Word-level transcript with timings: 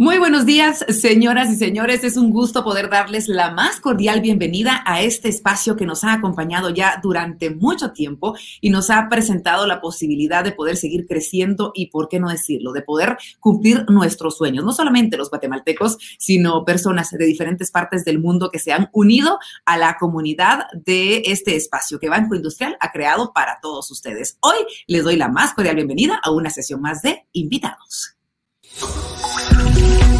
Muy 0.00 0.18
buenos 0.18 0.46
días, 0.46 0.84
señoras 0.90 1.50
y 1.50 1.56
señores. 1.56 2.04
Es 2.04 2.16
un 2.16 2.30
gusto 2.30 2.62
poder 2.62 2.88
darles 2.88 3.26
la 3.26 3.50
más 3.50 3.80
cordial 3.80 4.20
bienvenida 4.20 4.80
a 4.86 5.02
este 5.02 5.28
espacio 5.28 5.74
que 5.74 5.86
nos 5.86 6.04
ha 6.04 6.12
acompañado 6.12 6.70
ya 6.70 7.00
durante 7.02 7.50
mucho 7.50 7.90
tiempo 7.90 8.36
y 8.60 8.70
nos 8.70 8.90
ha 8.90 9.08
presentado 9.08 9.66
la 9.66 9.80
posibilidad 9.80 10.44
de 10.44 10.52
poder 10.52 10.76
seguir 10.76 11.04
creciendo 11.08 11.72
y, 11.74 11.86
por 11.86 12.08
qué 12.08 12.20
no 12.20 12.28
decirlo, 12.28 12.70
de 12.70 12.82
poder 12.82 13.18
cumplir 13.40 13.86
nuestros 13.90 14.36
sueños. 14.36 14.64
No 14.64 14.70
solamente 14.70 15.16
los 15.16 15.30
guatemaltecos, 15.30 15.98
sino 16.16 16.64
personas 16.64 17.10
de 17.10 17.26
diferentes 17.26 17.72
partes 17.72 18.04
del 18.04 18.20
mundo 18.20 18.52
que 18.52 18.60
se 18.60 18.70
han 18.70 18.90
unido 18.92 19.40
a 19.64 19.78
la 19.78 19.96
comunidad 19.98 20.66
de 20.74 21.24
este 21.26 21.56
espacio 21.56 21.98
que 21.98 22.08
Banco 22.08 22.36
Industrial 22.36 22.76
ha 22.78 22.92
creado 22.92 23.32
para 23.32 23.58
todos 23.60 23.90
ustedes. 23.90 24.38
Hoy 24.42 24.58
les 24.86 25.02
doy 25.02 25.16
la 25.16 25.26
más 25.26 25.54
cordial 25.54 25.74
bienvenida 25.74 26.20
a 26.22 26.30
una 26.30 26.50
sesión 26.50 26.80
más 26.82 27.02
de 27.02 27.26
invitados. 27.32 28.14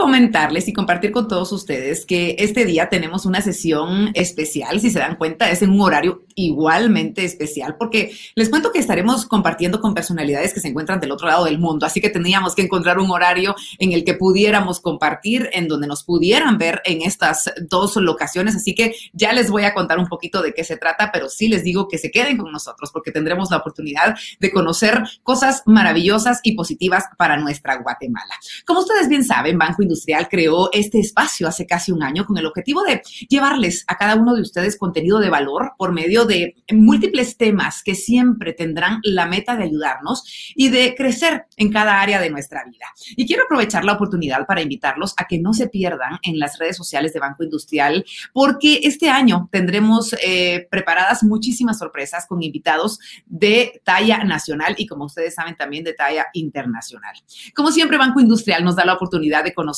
comentarles 0.00 0.66
y 0.66 0.72
compartir 0.72 1.12
con 1.12 1.28
todos 1.28 1.52
ustedes 1.52 2.06
que 2.06 2.34
este 2.38 2.64
día 2.64 2.88
tenemos 2.88 3.26
una 3.26 3.42
sesión 3.42 4.10
especial, 4.14 4.80
si 4.80 4.90
se 4.90 4.98
dan 4.98 5.16
cuenta, 5.16 5.50
es 5.50 5.60
en 5.60 5.70
un 5.70 5.80
horario 5.82 6.24
igualmente 6.34 7.22
especial, 7.22 7.76
porque 7.78 8.16
les 8.34 8.48
cuento 8.48 8.72
que 8.72 8.78
estaremos 8.78 9.26
compartiendo 9.26 9.78
con 9.78 9.92
personalidades 9.92 10.54
que 10.54 10.60
se 10.60 10.68
encuentran 10.68 11.00
del 11.00 11.12
otro 11.12 11.28
lado 11.28 11.44
del 11.44 11.58
mundo, 11.58 11.84
así 11.84 12.00
que 12.00 12.08
teníamos 12.08 12.54
que 12.54 12.62
encontrar 12.62 12.98
un 12.98 13.10
horario 13.10 13.54
en 13.78 13.92
el 13.92 14.04
que 14.04 14.14
pudiéramos 14.14 14.80
compartir, 14.80 15.50
en 15.52 15.68
donde 15.68 15.86
nos 15.86 16.02
pudieran 16.02 16.56
ver 16.56 16.80
en 16.86 17.02
estas 17.02 17.52
dos 17.68 17.96
locaciones, 17.96 18.56
así 18.56 18.74
que 18.74 18.94
ya 19.12 19.34
les 19.34 19.50
voy 19.50 19.64
a 19.64 19.74
contar 19.74 19.98
un 19.98 20.06
poquito 20.06 20.40
de 20.40 20.54
qué 20.54 20.64
se 20.64 20.78
trata, 20.78 21.10
pero 21.12 21.28
sí 21.28 21.48
les 21.48 21.62
digo 21.62 21.88
que 21.88 21.98
se 21.98 22.10
queden 22.10 22.38
con 22.38 22.50
nosotros, 22.50 22.90
porque 22.90 23.12
tendremos 23.12 23.50
la 23.50 23.58
oportunidad 23.58 24.16
de 24.38 24.50
conocer 24.50 25.02
cosas 25.22 25.62
maravillosas 25.66 26.40
y 26.42 26.52
positivas 26.52 27.04
para 27.18 27.36
nuestra 27.36 27.76
Guatemala. 27.76 28.34
Como 28.64 28.80
ustedes 28.80 29.06
bien 29.06 29.24
saben, 29.24 29.58
Banco 29.58 29.82
Industrial 29.90 30.28
creó 30.28 30.70
este 30.72 31.00
espacio 31.00 31.48
hace 31.48 31.66
casi 31.66 31.90
un 31.90 32.02
año 32.02 32.24
con 32.24 32.38
el 32.38 32.46
objetivo 32.46 32.82
de 32.84 33.02
llevarles 33.28 33.84
a 33.88 33.96
cada 33.96 34.14
uno 34.14 34.34
de 34.34 34.42
ustedes 34.42 34.78
contenido 34.78 35.18
de 35.18 35.30
valor 35.30 35.72
por 35.76 35.92
medio 35.92 36.24
de 36.24 36.54
múltiples 36.72 37.36
temas 37.36 37.82
que 37.82 37.94
siempre 37.94 38.52
tendrán 38.52 39.00
la 39.02 39.26
meta 39.26 39.56
de 39.56 39.64
ayudarnos 39.64 40.52
y 40.54 40.68
de 40.68 40.94
crecer 40.94 41.46
en 41.56 41.72
cada 41.72 42.00
área 42.00 42.20
de 42.20 42.30
nuestra 42.30 42.64
vida. 42.64 42.86
Y 43.16 43.26
quiero 43.26 43.44
aprovechar 43.44 43.84
la 43.84 43.94
oportunidad 43.94 44.46
para 44.46 44.62
invitarlos 44.62 45.14
a 45.16 45.24
que 45.24 45.38
no 45.38 45.52
se 45.52 45.68
pierdan 45.68 46.18
en 46.22 46.38
las 46.38 46.58
redes 46.58 46.76
sociales 46.76 47.12
de 47.12 47.20
Banco 47.20 47.42
Industrial 47.42 48.04
porque 48.32 48.80
este 48.84 49.08
año 49.08 49.48
tendremos 49.50 50.14
eh, 50.24 50.68
preparadas 50.70 51.22
muchísimas 51.24 51.78
sorpresas 51.78 52.26
con 52.26 52.42
invitados 52.42 52.98
de 53.26 53.80
talla 53.84 54.22
nacional 54.24 54.74
y 54.78 54.86
como 54.86 55.06
ustedes 55.06 55.34
saben 55.34 55.56
también 55.56 55.84
de 55.84 55.94
talla 55.94 56.26
internacional. 56.34 57.14
Como 57.54 57.70
siempre, 57.70 57.98
Banco 57.98 58.20
Industrial 58.20 58.62
nos 58.64 58.76
da 58.76 58.84
la 58.84 58.94
oportunidad 58.94 59.44
de 59.44 59.54
conocer 59.54 59.69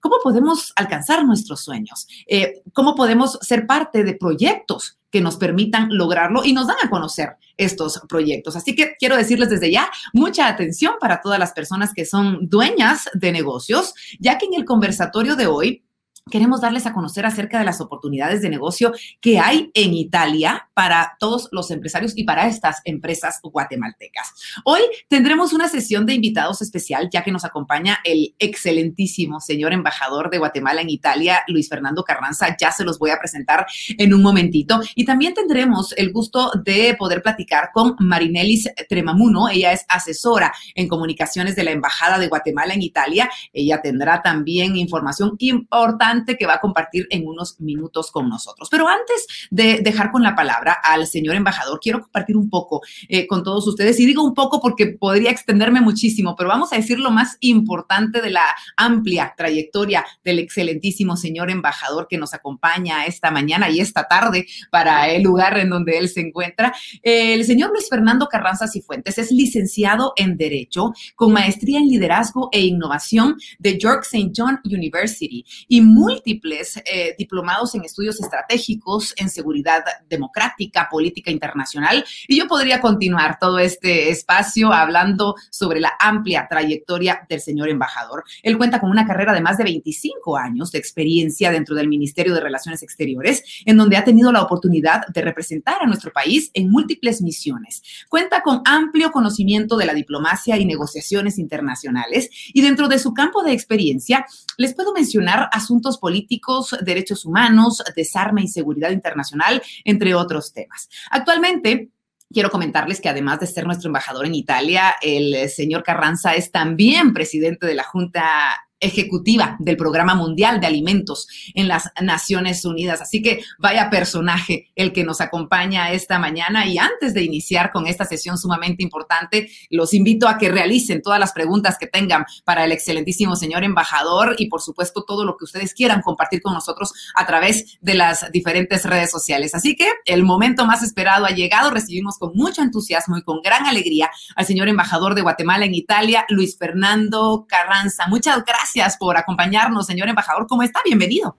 cómo 0.00 0.16
podemos 0.22 0.72
alcanzar 0.76 1.24
nuestros 1.24 1.60
sueños, 1.60 2.06
eh, 2.26 2.62
cómo 2.72 2.94
podemos 2.94 3.38
ser 3.42 3.66
parte 3.66 4.04
de 4.04 4.14
proyectos 4.14 4.98
que 5.10 5.20
nos 5.20 5.36
permitan 5.36 5.88
lograrlo 5.90 6.44
y 6.44 6.52
nos 6.52 6.66
dan 6.66 6.76
a 6.82 6.90
conocer 6.90 7.36
estos 7.56 8.00
proyectos. 8.08 8.56
Así 8.56 8.74
que 8.74 8.94
quiero 8.98 9.16
decirles 9.16 9.48
desde 9.48 9.70
ya 9.70 9.90
mucha 10.12 10.48
atención 10.48 10.94
para 11.00 11.20
todas 11.20 11.38
las 11.38 11.52
personas 11.52 11.92
que 11.94 12.04
son 12.04 12.48
dueñas 12.48 13.08
de 13.14 13.32
negocios, 13.32 13.94
ya 14.20 14.38
que 14.38 14.46
en 14.46 14.54
el 14.54 14.64
conversatorio 14.64 15.36
de 15.36 15.46
hoy 15.46 15.84
queremos 16.30 16.60
darles 16.60 16.86
a 16.86 16.92
conocer 16.92 17.26
acerca 17.26 17.58
de 17.58 17.64
las 17.64 17.80
oportunidades 17.80 18.42
de 18.42 18.50
negocio 18.50 18.92
que 19.20 19.38
hay 19.38 19.70
en 19.74 19.94
Italia 19.94 20.68
para 20.74 21.16
todos 21.18 21.48
los 21.52 21.70
empresarios 21.70 22.12
y 22.16 22.24
para 22.24 22.46
estas 22.46 22.80
empresas 22.84 23.40
guatemaltecas. 23.42 24.32
Hoy 24.64 24.80
tendremos 25.08 25.52
una 25.52 25.68
sesión 25.68 26.06
de 26.06 26.14
invitados 26.14 26.62
especial 26.62 27.08
ya 27.12 27.22
que 27.22 27.32
nos 27.32 27.44
acompaña 27.44 27.98
el 28.04 28.34
excelentísimo 28.38 29.40
señor 29.40 29.72
embajador 29.72 30.30
de 30.30 30.38
Guatemala 30.38 30.80
en 30.80 30.90
Italia, 30.90 31.42
Luis 31.48 31.68
Fernando 31.68 32.04
Carranza. 32.04 32.56
Ya 32.60 32.70
se 32.72 32.84
los 32.84 32.98
voy 32.98 33.10
a 33.10 33.18
presentar 33.18 33.66
en 33.96 34.14
un 34.14 34.22
momentito. 34.22 34.80
Y 34.94 35.04
también 35.04 35.34
tendremos 35.34 35.92
el 35.96 36.12
gusto 36.12 36.52
de 36.64 36.94
poder 36.98 37.22
platicar 37.22 37.70
con 37.72 37.96
Marinelis 37.98 38.68
Tremamuno. 38.88 39.48
Ella 39.48 39.72
es 39.72 39.84
asesora 39.88 40.52
en 40.74 40.88
comunicaciones 40.88 41.56
de 41.56 41.64
la 41.64 41.72
Embajada 41.72 42.18
de 42.18 42.28
Guatemala 42.28 42.74
en 42.74 42.82
Italia. 42.82 43.30
Ella 43.52 43.80
tendrá 43.82 44.22
también 44.22 44.76
información 44.76 45.36
importante 45.38 46.17
que 46.24 46.46
va 46.46 46.54
a 46.54 46.60
compartir 46.60 47.06
en 47.10 47.26
unos 47.26 47.60
minutos 47.60 48.10
con 48.10 48.28
nosotros. 48.28 48.68
Pero 48.70 48.88
antes 48.88 49.26
de 49.50 49.80
dejar 49.80 50.10
con 50.10 50.22
la 50.22 50.34
palabra 50.34 50.76
al 50.82 51.06
señor 51.06 51.36
embajador, 51.36 51.80
quiero 51.80 52.00
compartir 52.00 52.36
un 52.36 52.50
poco 52.50 52.82
eh, 53.08 53.26
con 53.26 53.42
todos 53.42 53.66
ustedes 53.66 53.98
y 54.00 54.06
digo 54.06 54.22
un 54.22 54.34
poco 54.34 54.60
porque 54.60 54.86
podría 54.86 55.30
extenderme 55.30 55.80
muchísimo, 55.80 56.34
pero 56.36 56.48
vamos 56.48 56.72
a 56.72 56.76
decir 56.76 56.98
lo 56.98 57.10
más 57.10 57.36
importante 57.40 58.20
de 58.20 58.30
la 58.30 58.44
amplia 58.76 59.34
trayectoria 59.36 60.04
del 60.24 60.38
excelentísimo 60.38 61.16
señor 61.16 61.50
embajador 61.50 62.06
que 62.08 62.18
nos 62.18 62.34
acompaña 62.34 63.06
esta 63.06 63.30
mañana 63.30 63.70
y 63.70 63.80
esta 63.80 64.06
tarde 64.08 64.46
para 64.70 65.08
el 65.08 65.22
lugar 65.22 65.58
en 65.58 65.70
donde 65.70 65.98
él 65.98 66.08
se 66.08 66.20
encuentra. 66.20 66.74
El 67.02 67.44
señor 67.44 67.70
Luis 67.70 67.88
Fernando 67.88 68.26
Carranza 68.26 68.68
Cifuentes 68.68 69.18
es 69.18 69.30
licenciado 69.30 70.12
en 70.16 70.36
Derecho 70.36 70.92
con 71.14 71.32
maestría 71.32 71.78
en 71.78 71.88
Liderazgo 71.88 72.48
e 72.52 72.60
Innovación 72.60 73.36
de 73.58 73.78
York 73.78 74.02
St. 74.02 74.32
John 74.36 74.60
University 74.64 75.44
y 75.68 75.80
muy 75.80 76.07
múltiples 76.08 76.76
eh, 76.84 77.14
diplomados 77.18 77.74
en 77.74 77.84
estudios 77.84 78.20
estratégicos, 78.20 79.14
en 79.16 79.28
seguridad 79.28 79.84
democrática, 80.08 80.88
política 80.90 81.30
internacional. 81.30 82.04
Y 82.26 82.38
yo 82.38 82.46
podría 82.48 82.80
continuar 82.80 83.38
todo 83.38 83.58
este 83.58 84.10
espacio 84.10 84.72
hablando 84.72 85.34
sobre 85.50 85.80
la 85.80 85.92
amplia 86.00 86.46
trayectoria 86.48 87.26
del 87.28 87.40
señor 87.40 87.68
embajador. 87.68 88.24
Él 88.42 88.56
cuenta 88.56 88.80
con 88.80 88.90
una 88.90 89.06
carrera 89.06 89.32
de 89.32 89.40
más 89.40 89.58
de 89.58 89.64
25 89.64 90.36
años 90.36 90.72
de 90.72 90.78
experiencia 90.78 91.50
dentro 91.50 91.74
del 91.74 91.88
Ministerio 91.88 92.34
de 92.34 92.40
Relaciones 92.40 92.82
Exteriores, 92.82 93.42
en 93.64 93.76
donde 93.76 93.96
ha 93.96 94.04
tenido 94.04 94.32
la 94.32 94.42
oportunidad 94.42 95.06
de 95.08 95.22
representar 95.22 95.82
a 95.82 95.86
nuestro 95.86 96.12
país 96.12 96.50
en 96.54 96.70
múltiples 96.70 97.22
misiones. 97.22 97.82
Cuenta 98.08 98.42
con 98.42 98.62
amplio 98.64 99.10
conocimiento 99.10 99.76
de 99.76 99.86
la 99.86 99.94
diplomacia 99.94 100.56
y 100.56 100.64
negociaciones 100.64 101.38
internacionales 101.38 102.30
y 102.52 102.62
dentro 102.62 102.88
de 102.88 102.98
su 102.98 103.14
campo 103.14 103.42
de 103.42 103.52
experiencia 103.52 104.26
les 104.56 104.74
puedo 104.74 104.92
mencionar 104.92 105.48
asuntos 105.52 105.87
políticos, 105.96 106.76
derechos 106.82 107.24
humanos, 107.24 107.82
desarme 107.96 108.42
y 108.42 108.48
seguridad 108.48 108.90
internacional, 108.90 109.62
entre 109.84 110.14
otros 110.14 110.52
temas. 110.52 110.90
Actualmente, 111.10 111.90
Quiero 112.30 112.50
comentarles 112.50 113.00
que 113.00 113.08
además 113.08 113.40
de 113.40 113.46
ser 113.46 113.64
nuestro 113.64 113.88
embajador 113.88 114.26
en 114.26 114.34
Italia, 114.34 114.96
el 115.00 115.48
señor 115.48 115.82
Carranza 115.82 116.34
es 116.34 116.52
también 116.52 117.14
presidente 117.14 117.66
de 117.66 117.74
la 117.74 117.84
Junta 117.84 118.67
ejecutiva 118.80 119.56
del 119.58 119.76
Programa 119.76 120.14
Mundial 120.14 120.60
de 120.60 120.66
Alimentos 120.66 121.26
en 121.54 121.68
las 121.68 121.90
Naciones 122.00 122.64
Unidas. 122.64 123.00
Así 123.00 123.22
que 123.22 123.42
vaya 123.58 123.90
personaje 123.90 124.70
el 124.76 124.92
que 124.92 125.04
nos 125.04 125.20
acompaña 125.20 125.90
esta 125.92 126.18
mañana. 126.18 126.66
Y 126.66 126.78
antes 126.78 127.14
de 127.14 127.22
iniciar 127.22 127.72
con 127.72 127.86
esta 127.86 128.04
sesión 128.04 128.38
sumamente 128.38 128.82
importante, 128.82 129.50
los 129.70 129.94
invito 129.94 130.28
a 130.28 130.38
que 130.38 130.48
realicen 130.48 131.02
todas 131.02 131.18
las 131.18 131.32
preguntas 131.32 131.76
que 131.78 131.86
tengan 131.86 132.24
para 132.44 132.64
el 132.64 132.72
excelentísimo 132.72 133.36
señor 133.36 133.64
embajador 133.64 134.36
y 134.38 134.48
por 134.48 134.62
supuesto 134.62 135.04
todo 135.04 135.24
lo 135.24 135.36
que 135.36 135.44
ustedes 135.44 135.74
quieran 135.74 136.02
compartir 136.02 136.40
con 136.42 136.54
nosotros 136.54 136.92
a 137.14 137.26
través 137.26 137.78
de 137.80 137.94
las 137.94 138.30
diferentes 138.32 138.84
redes 138.84 139.10
sociales. 139.10 139.54
Así 139.54 139.74
que 139.74 139.88
el 140.04 140.22
momento 140.24 140.66
más 140.66 140.82
esperado 140.82 141.26
ha 141.26 141.30
llegado. 141.30 141.70
Recibimos 141.70 142.18
con 142.18 142.32
mucho 142.34 142.62
entusiasmo 142.62 143.16
y 143.16 143.22
con 143.22 143.40
gran 143.42 143.66
alegría 143.66 144.10
al 144.36 144.46
señor 144.46 144.68
embajador 144.68 145.14
de 145.14 145.22
Guatemala 145.22 145.64
en 145.64 145.74
Italia, 145.74 146.24
Luis 146.28 146.56
Fernando 146.56 147.46
Carranza. 147.48 148.06
Muchas 148.08 148.44
gracias 148.44 148.67
gracias 148.74 148.98
por 148.98 149.16
acompañarnos, 149.16 149.86
señor 149.86 150.08
embajador. 150.08 150.46
¿Cómo 150.46 150.62
está? 150.62 150.80
Bienvenido. 150.84 151.36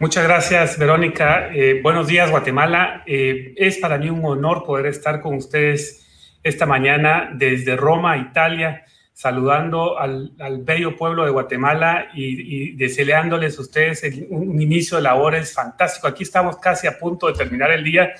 Muchas 0.00 0.24
gracias, 0.24 0.76
Verónica. 0.76 1.50
Eh, 1.54 1.80
buenos 1.80 2.08
días, 2.08 2.30
Guatemala. 2.30 3.04
Eh, 3.06 3.54
es 3.56 3.78
para 3.78 3.98
mí 3.98 4.10
un 4.10 4.24
honor 4.24 4.64
poder 4.64 4.86
estar 4.86 5.20
con 5.20 5.36
ustedes 5.36 6.36
esta 6.42 6.66
mañana 6.66 7.30
desde 7.34 7.76
Roma, 7.76 8.16
Italia, 8.16 8.84
saludando 9.12 9.98
al, 9.98 10.32
bello 10.62 10.96
pueblo 10.96 11.24
de 11.24 11.30
Guatemala 11.30 12.08
y, 12.14 12.72
deseándoles 12.76 13.58
a 13.58 13.62
ustedes 13.62 14.02
un 14.30 14.60
inicio 14.60 14.96
de 14.96 15.04
labores 15.04 15.52
fantástico. 15.52 16.08
Aquí 16.08 16.24
estamos 16.24 16.56
casi 16.56 16.88
a 16.88 16.98
punto 16.98 17.28
de 17.28 17.34
terminar 17.34 17.70
el 17.70 17.84
día, 17.84 18.12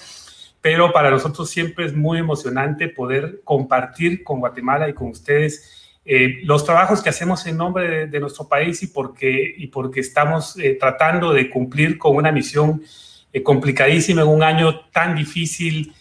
pero 0.61 0.93
para 0.93 1.11
nosotros 1.11 1.51
siempre 1.51 1.87
es 1.87 1.97
muy 1.97 2.19
emocionante 2.19 2.89
poder 2.89 3.41
compartir 3.43 4.23
con 4.23 4.39
Guatemala 4.39 4.89
y 4.89 4.93
con 4.93 5.09
ustedes 5.09 5.88
eh, 6.10 6.40
los 6.44 6.64
trabajos 6.64 7.02
que 7.02 7.10
hacemos 7.10 7.44
en 7.44 7.58
nombre 7.58 8.06
de, 8.06 8.19
nuestro 8.19 8.49
país 8.49 8.82
y 8.82 8.87
porque, 8.87 9.55
y 9.58 9.66
porque 9.66 10.00
estamos 10.00 10.56
eh, 10.56 10.78
tratando 10.81 11.34
de 11.34 11.50
cumplir 11.50 11.99
con 11.99 12.16
una 12.16 12.32
misión 12.32 12.82
eh, 13.31 13.43
complicadísima 13.43 14.22
en 14.22 14.28
un 14.28 14.43
año 14.43 14.87
tan 14.90 15.14
difícil 15.14 15.93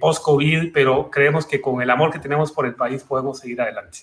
post-COVID, 0.00 0.72
pero 0.72 1.10
creemos 1.10 1.44
que 1.44 1.60
con 1.60 1.82
el 1.82 1.90
amor 1.90 2.10
que 2.10 2.18
tenemos 2.18 2.52
por 2.52 2.64
el 2.64 2.74
país 2.74 3.02
podemos 3.02 3.38
seguir 3.38 3.60
adelante. 3.60 3.98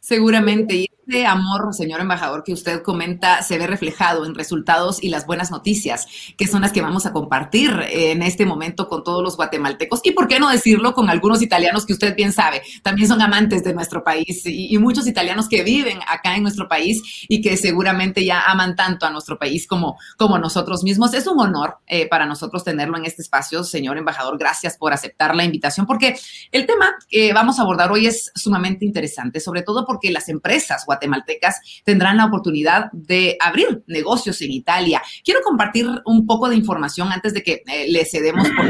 Seguramente. 0.00 0.86
Este 1.06 1.26
amor, 1.26 1.74
señor 1.74 2.00
embajador, 2.00 2.44
que 2.44 2.52
usted 2.54 2.82
comenta 2.82 3.42
se 3.42 3.58
ve 3.58 3.66
reflejado 3.66 4.24
en 4.24 4.34
resultados 4.34 5.02
y 5.02 5.10
las 5.10 5.26
buenas 5.26 5.50
noticias, 5.50 6.06
que 6.38 6.46
son 6.46 6.62
las 6.62 6.72
que 6.72 6.80
vamos 6.80 7.04
a 7.04 7.12
compartir 7.12 7.78
en 7.90 8.22
este 8.22 8.46
momento 8.46 8.88
con 8.88 9.04
todos 9.04 9.22
los 9.22 9.36
guatemaltecos. 9.36 10.00
Y 10.04 10.12
por 10.12 10.28
qué 10.28 10.40
no 10.40 10.48
decirlo 10.48 10.94
con 10.94 11.10
algunos 11.10 11.42
italianos 11.42 11.84
que 11.84 11.92
usted 11.92 12.16
bien 12.16 12.32
sabe, 12.32 12.62
también 12.82 13.06
son 13.06 13.20
amantes 13.20 13.62
de 13.64 13.74
nuestro 13.74 14.02
país 14.02 14.42
y, 14.46 14.78
muchos 14.84 15.06
italianos 15.06 15.48
que 15.48 15.62
viven 15.62 16.00
acá 16.08 16.36
en 16.36 16.42
nuestro 16.42 16.68
país 16.68 17.00
y 17.28 17.40
que 17.40 17.56
seguramente 17.56 18.24
ya 18.24 18.42
aman 18.42 18.76
tanto 18.76 19.06
a 19.06 19.10
nuestro 19.10 19.38
país 19.38 19.66
como, 19.66 19.98
como 20.18 20.38
nosotros 20.38 20.82
mismos. 20.82 21.14
Es 21.14 21.26
un 21.26 21.40
honor 21.40 21.78
eh, 21.86 22.06
para 22.08 22.26
nosotros 22.26 22.64
tenerlo 22.64 22.98
en 22.98 23.06
este 23.06 23.22
espacio, 23.22 23.64
señor 23.64 23.96
embajador. 23.96 24.36
Gracias 24.36 24.76
por 24.76 24.92
aceptar 24.92 25.34
la 25.34 25.44
invitación, 25.44 25.86
porque 25.86 26.16
el 26.50 26.66
tema 26.66 26.96
que 27.08 27.32
vamos 27.32 27.58
a 27.58 27.62
abordar 27.62 27.92
hoy 27.92 28.06
es 28.06 28.30
sumamente 28.34 28.84
interesante, 28.84 29.40
sobre 29.40 29.62
todo 29.62 29.86
porque 29.86 30.10
las 30.10 30.28
empresas 30.28 30.84
guatemaltecas 30.84 30.93
tendrán 31.84 32.16
la 32.16 32.26
oportunidad 32.26 32.90
de 32.92 33.36
abrir 33.40 33.82
negocios 33.86 34.40
en 34.42 34.52
Italia. 34.52 35.02
Quiero 35.24 35.40
compartir 35.42 35.86
un 36.04 36.26
poco 36.26 36.48
de 36.48 36.56
información 36.56 37.12
antes 37.12 37.34
de 37.34 37.42
que 37.42 37.62
eh, 37.66 37.86
le 37.90 38.04
cedemos 38.04 38.48
por 38.50 38.66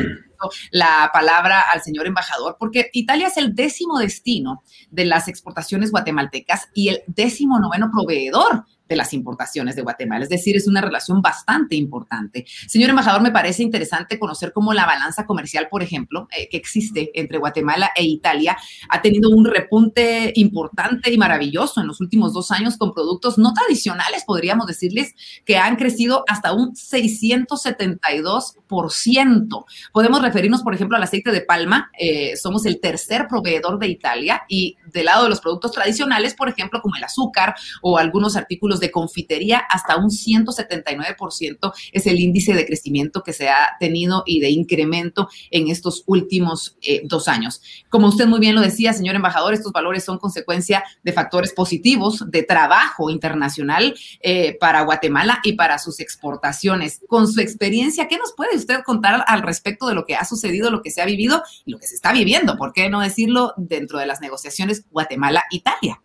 la 0.71 1.11
palabra 1.13 1.65
al 1.73 1.83
señor 1.83 2.07
embajador, 2.07 2.57
porque 2.59 2.91
Italia 2.93 3.29
es 3.29 3.37
el 3.37 3.55
décimo 3.55 3.99
destino 3.99 4.63
de 4.91 5.05
las 5.05 5.29
exportaciones 5.29 5.91
guatemaltecas 5.91 6.69
y 6.75 6.89
el 6.89 7.03
décimo 7.07 7.59
noveno 7.59 7.91
proveedor 7.91 8.65
de 8.89 8.97
las 8.97 9.13
importaciones 9.13 9.77
de 9.77 9.83
Guatemala. 9.83 10.25
Es 10.25 10.31
decir, 10.31 10.57
es 10.57 10.67
una 10.67 10.81
relación 10.81 11.23
bastante 11.23 11.77
importante. 11.77 12.45
Señor 12.67 12.91
embajador, 12.91 13.23
me 13.23 13.31
parece 13.31 13.63
interesante 13.63 14.19
conocer 14.19 14.53
cómo 14.53 14.75
la 14.75 14.87
balanza 14.87 15.27
comercial, 15.27 15.69
por 15.71 15.83
ejemplo, 15.83 16.27
eh, 16.37 16.49
que 16.51 16.57
existe 16.57 17.13
entre 17.15 17.39
Guatemala 17.39 17.91
e 17.97 18.03
Italia, 18.05 18.57
ha 18.91 19.01
tenido 19.01 19.31
un 19.31 19.45
repunte 19.47 20.33
importante 20.37 21.13
y 21.13 21.19
maravilloso 21.19 21.81
en 21.81 21.87
los 21.87 22.01
últimos 22.01 22.35
dos 22.35 22.51
años 22.51 22.77
con 22.77 22.93
productos 22.93 23.39
no 23.39 23.55
tradicionales, 23.55 24.25
podríamos 24.25 24.67
decirles, 24.67 25.15
que 25.45 25.57
han 25.57 25.77
crecido 25.77 26.25
hasta 26.29 26.53
un 26.53 26.75
672%. 26.75 29.65
Podemos 29.93 30.21
referirnos, 30.25 30.63
por 30.63 30.75
ejemplo, 30.75 30.97
al 30.97 31.03
aceite 31.03 31.31
de 31.31 31.41
palma. 31.41 31.91
Eh, 31.99 32.37
somos 32.37 32.67
el 32.67 32.81
tercer 32.81 33.27
proveedor 33.29 33.79
de 33.79 33.89
Italia 33.89 34.43
y 34.49 34.77
del 34.93 35.07
lado 35.07 35.25
de 35.25 35.31
los 35.31 35.41
productos 35.41 35.73
tradicionales, 35.73 36.35
por 36.35 36.49
ejemplo, 36.49 36.81
como 36.81 36.97
el 36.97 37.05
azúcar 37.05 37.55
o 37.83 37.99
algunos 37.99 38.37
artículos 38.37 38.81
de 38.81 38.91
confitería, 38.91 39.59
hasta 39.59 39.97
un 39.97 40.11
179% 40.11 41.73
es 41.93 42.07
el 42.07 42.21
índice 42.21 42.55
de 42.55 42.67
crecimiento 42.67 43.23
que 43.23 43.33
se 43.33 43.49
ha 43.49 43.77
tenido 43.79 44.23
y 44.27 44.41
de 44.41 44.51
incremento 44.51 45.29
en 45.51 45.69
estos 45.69 46.03
últimos 46.07 46.77
eh, 46.83 47.03
dos 47.05 47.29
años. 47.29 47.61
Como 47.89 48.09
usted 48.09 48.27
muy 48.27 48.41
bien 48.41 48.55
lo 48.55 48.61
decía, 48.61 48.93
señor 48.93 49.17
embajador, 49.17 49.55
estos 49.55 49.73
valores 49.73 50.05
son 50.05 50.19
consecuencia 50.19 50.85
de 51.03 51.13
factores 51.13 51.53
positivos 51.53 52.25
de 52.31 52.43
trabajo 52.43 53.11
internacional 53.11 53.95
eh, 54.21 54.57
para 54.59 54.83
Guatemala 54.83 55.41
y 55.43 55.53
para 55.55 55.79
sus 55.79 56.01
exportaciones. 56.01 57.01
Con 57.09 57.29
su 57.29 57.41
experiencia, 57.41 58.09
¿qué 58.09 58.19
nos 58.19 58.33
puede 58.33 58.57
usted 58.57 58.83
contar 58.85 59.25
al 59.27 59.43
respecto 59.43 59.87
de 59.87 59.95
lo 59.95 60.05
que 60.05 60.14
ha 60.17 60.25
sucedido, 60.25 60.71
lo 60.71 60.83
que 60.83 60.91
se 60.91 61.03
ha 61.03 61.07
vivido 61.07 61.43
y 61.65 61.73
lo 61.73 61.79
que 61.79 61.87
se 61.87 61.95
está 61.95 62.13
viviendo? 62.13 62.57
¿Por 62.57 62.73
qué 62.73 62.89
no 62.89 63.01
decirlo 63.01 63.53
dentro 63.57 63.99
de 63.99 64.07
las 64.07 64.21
negociaciones 64.21 64.87
Guatemala-Italia? 64.91 66.01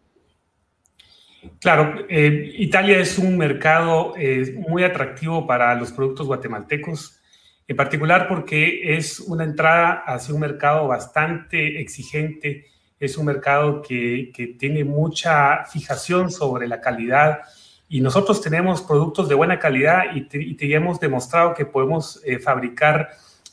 Claro, 1.60 2.06
eh, 2.10 2.54
Italia 2.58 3.00
es 3.00 3.18
un 3.18 3.38
mercado 3.38 4.14
eh, 4.18 4.56
muy 4.68 4.84
atractivo 4.84 5.46
para 5.48 5.74
los 5.76 5.92
productos 5.92 6.28
guatemaltecos, 6.28 7.20
en 7.68 7.76
particular 7.76 8.28
porque 8.28 8.96
es 8.98 9.20
una 9.20 9.44
entrada 9.44 10.04
hacia 10.06 10.34
un 10.34 10.42
mercado 10.42 10.88
bastante 10.88 11.80
exigente, 11.80 12.66
es 13.00 13.18
un 13.18 13.26
mercado 13.26 13.82
que, 13.82 14.32
tiene 14.58 14.84
mucha 14.84 15.66
fijación 15.66 16.32
sobre 16.32 16.68
la 16.68 16.82
calidad 16.82 17.42
y 17.88 18.02
nosotros 18.02 18.42
tenemos 18.42 18.82
productos 18.82 19.30
de 19.30 19.36
buena 19.36 19.60
calidad 19.60 20.04
y 20.14 20.22
te, 20.56 20.74
hemos 20.74 21.00
demostrado 21.00 21.54
que 21.54 21.66
podemos 21.66 22.22
eh, 22.26 22.40
fabricar 22.40 23.10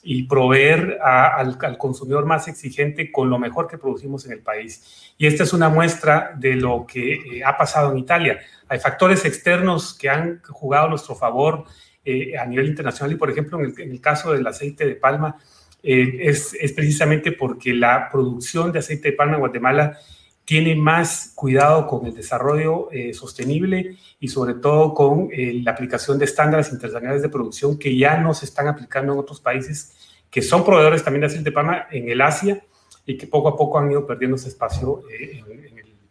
y 0.08 0.22
proveer 0.22 1.00
al, 1.02 1.58
consumidor 1.78 2.26
más 2.26 2.46
exigente 2.46 3.10
con 3.10 3.28
lo 3.28 3.40
mejor 3.40 3.66
que 3.66 3.76
producimos 3.76 4.24
en 4.24 4.32
el 4.34 4.38
país. 4.38 5.12
Y 5.18 5.26
esta 5.26 5.42
es 5.42 5.52
una 5.52 5.68
muestra 5.68 6.30
de 6.38 6.54
lo 6.54 6.86
que 6.86 7.14
eh, 7.14 7.44
ha 7.44 7.56
pasado 7.56 7.90
en 7.90 7.98
Italia. 7.98 8.38
Hay 8.68 8.78
factores 8.78 9.24
externos 9.24 9.94
que 9.98 10.08
han 10.08 10.40
jugado 10.44 10.86
a 10.86 10.90
nuestro 10.90 11.16
favor 11.16 11.64
eh, 12.04 12.38
a 12.38 12.46
nivel 12.46 12.68
internacional 12.68 13.16
y, 13.16 13.16
por 13.16 13.30
ejemplo, 13.30 13.58
en 13.58 13.74
el, 13.90 14.00
caso 14.00 14.32
del 14.32 14.46
aceite 14.46 14.86
de 14.86 14.94
palma, 14.94 15.38
eh, 15.82 16.18
es, 16.20 16.54
es, 16.54 16.70
precisamente 16.70 17.32
porque 17.32 17.74
la 17.74 18.08
producción 18.08 18.70
de 18.70 18.78
aceite 18.78 19.10
de 19.10 19.16
palma 19.16 19.34
en 19.34 19.40
Guatemala 19.40 19.98
tiene 20.46 20.76
más 20.76 21.32
cuidado 21.34 21.88
con 21.88 22.06
el 22.06 22.14
desarrollo 22.14 22.88
eh, 22.92 23.12
sostenible 23.12 23.98
y 24.20 24.28
sobre 24.28 24.54
todo 24.54 24.94
con 24.94 25.28
eh, 25.32 25.60
la 25.62 25.72
aplicación 25.72 26.18
de 26.18 26.24
estándares 26.24 26.72
internacionales 26.72 27.20
de 27.20 27.28
producción 27.28 27.76
que 27.76 27.98
ya 27.98 28.16
no 28.16 28.32
se 28.32 28.46
están 28.46 28.68
aplicando 28.68 29.12
en 29.12 29.18
otros 29.18 29.40
países 29.40 29.94
que 30.30 30.40
son 30.42 30.64
proveedores 30.64 31.02
también 31.02 31.22
de 31.22 31.26
aceite 31.26 31.50
de 31.50 31.52
palma 31.52 31.88
en 31.90 32.08
el 32.08 32.20
Asia 32.20 32.62
y 33.04 33.18
que 33.18 33.26
poco 33.26 33.48
a 33.48 33.56
poco 33.56 33.78
han 33.78 33.90
ido 33.90 34.06
perdiendo 34.06 34.36
ese 34.36 34.48
espacio 34.48 35.02
eh, 35.10 35.42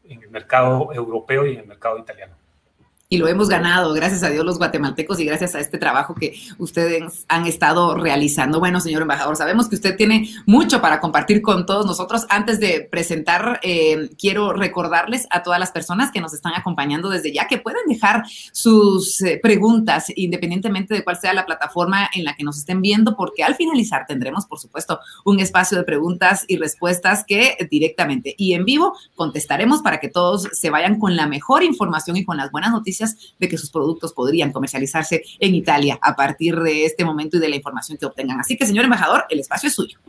en 0.03 0.21
el 0.21 0.29
mercado 0.29 0.91
europeo 0.93 1.45
y 1.47 1.53
en 1.53 1.61
el 1.61 1.67
mercado 1.67 1.97
italiano 1.97 2.35
y 3.07 3.17
lo 3.17 3.27
hemos 3.27 3.49
ganado, 3.49 3.93
gracias 3.93 4.23
a 4.23 4.29
Dios 4.29 4.43
los 4.43 4.57
guatemaltecos 4.57 5.19
y 5.19 5.25
gracias 5.25 5.53
a 5.53 5.59
este 5.59 5.77
trabajo 5.77 6.15
que 6.15 6.35
ustedes 6.57 7.25
han 7.27 7.45
estado 7.45 7.95
realizando. 7.95 8.59
Bueno, 8.59 8.79
señor 8.79 9.03
embajador, 9.03 9.35
sabemos 9.35 9.69
que 9.69 9.75
usted 9.75 9.95
tiene 9.95 10.29
mucho 10.47 10.81
para 10.81 10.99
compartir 10.99 11.43
con 11.43 11.67
todos 11.67 11.85
nosotros. 11.85 12.25
Antes 12.29 12.59
de 12.59 12.87
presentar, 12.89 13.59
eh, 13.61 14.09
quiero 14.17 14.53
recordarles 14.53 15.27
a 15.29 15.43
todas 15.43 15.59
las 15.59 15.71
personas 15.71 16.11
que 16.11 16.19
nos 16.19 16.33
están 16.33 16.53
acompañando 16.55 17.09
desde 17.09 17.31
ya 17.31 17.47
que 17.47 17.59
pueden 17.59 17.87
dejar 17.87 18.23
sus 18.51 19.21
eh, 19.21 19.39
preguntas 19.41 20.05
independientemente 20.15 20.95
de 20.95 21.03
cuál 21.03 21.17
sea 21.17 21.33
la 21.33 21.45
plataforma 21.45 22.09
en 22.13 22.23
la 22.23 22.35
que 22.35 22.43
nos 22.43 22.57
estén 22.57 22.81
viendo, 22.81 23.15
porque 23.15 23.43
al 23.43 23.55
finalizar 23.55 24.05
tendremos, 24.07 24.47
por 24.47 24.59
supuesto, 24.59 24.99
un 25.25 25.39
espacio 25.39 25.77
de 25.77 25.83
preguntas 25.83 26.43
y 26.47 26.57
respuestas 26.57 27.23
que 27.23 27.55
directamente 27.69 28.33
y 28.37 28.53
en 28.53 28.65
vivo 28.65 28.97
contestaremos 29.13 29.81
para 29.81 29.99
que 29.99 30.09
todos 30.09 30.49
se 30.51 30.71
vayan 30.71 30.99
con 30.99 31.15
la 31.15 31.27
mejor 31.27 31.63
información 31.63 32.17
y 32.17 32.25
con 32.25 32.37
las 32.37 32.51
buenas 32.51 32.71
noticias 32.71 32.94
de 33.39 33.49
que 33.49 33.57
sus 33.57 33.71
productos 33.71 34.13
podrían 34.13 34.51
comercializarse 34.51 35.23
en 35.39 35.55
Italia 35.55 35.99
a 36.01 36.15
partir 36.15 36.59
de 36.59 36.85
este 36.85 37.05
momento 37.05 37.37
y 37.37 37.39
de 37.39 37.49
la 37.49 37.55
información 37.55 37.97
que 37.97 38.05
obtengan. 38.05 38.39
Así 38.39 38.57
que, 38.57 38.65
señor 38.65 38.85
embajador, 38.85 39.25
el 39.29 39.39
espacio 39.39 39.67
es 39.67 39.75
suyo. 39.75 39.99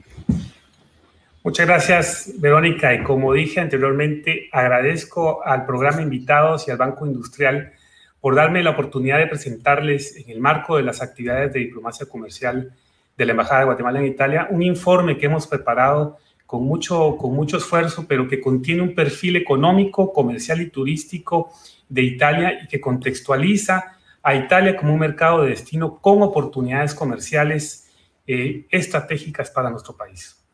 Muchas 1.42 1.66
gracias, 1.66 2.32
Verónica. 2.38 2.92
Y 2.92 3.04
como 3.04 3.32
dije 3.32 3.60
anteriormente, 3.60 4.48
agradezco 4.50 5.44
al 5.44 5.64
programa 5.64 6.02
Invitados 6.02 6.66
y 6.66 6.72
al 6.72 6.76
Banco 6.76 7.06
Industrial 7.06 7.72
por 8.20 8.34
darme 8.34 8.64
la 8.64 8.70
oportunidad 8.70 9.18
de 9.18 9.28
presentarles 9.28 10.16
en 10.16 10.28
el 10.30 10.40
marco 10.40 10.76
de 10.76 10.82
las 10.82 11.02
actividades 11.02 11.52
de 11.52 11.60
diplomacia 11.60 12.06
comercial 12.06 12.72
de 13.16 13.24
la 13.24 13.30
Embajada 13.30 13.60
de 13.60 13.66
Guatemala 13.66 14.00
en 14.00 14.06
Italia 14.06 14.48
un 14.50 14.62
informe 14.62 15.16
que 15.16 15.26
hemos 15.26 15.46
preparado 15.46 16.18
con 16.46 16.64
mucho, 16.64 17.16
con 17.16 17.32
mucho 17.32 17.56
esfuerzo, 17.56 18.06
pero 18.08 18.28
que 18.28 18.40
contiene 18.40 18.82
un 18.82 18.94
perfil 18.94 19.36
económico, 19.36 20.12
comercial 20.12 20.60
y 20.60 20.70
turístico 20.70 21.52
de 21.88 22.02
Italia 22.02 22.58
y 22.62 22.66
que 22.68 22.80
contextualiza 22.80 23.96
a 24.22 24.34
Italia 24.34 24.76
como 24.76 24.92
un 24.92 25.00
mercado 25.00 25.42
de 25.42 25.50
destino 25.50 26.00
con 26.00 26.22
oportunidades 26.22 26.94
comerciales 26.94 27.90
eh, 28.26 28.66
estratégicas 28.70 29.50
para 29.50 29.70
nuestro 29.70 29.96
país. 29.96 30.44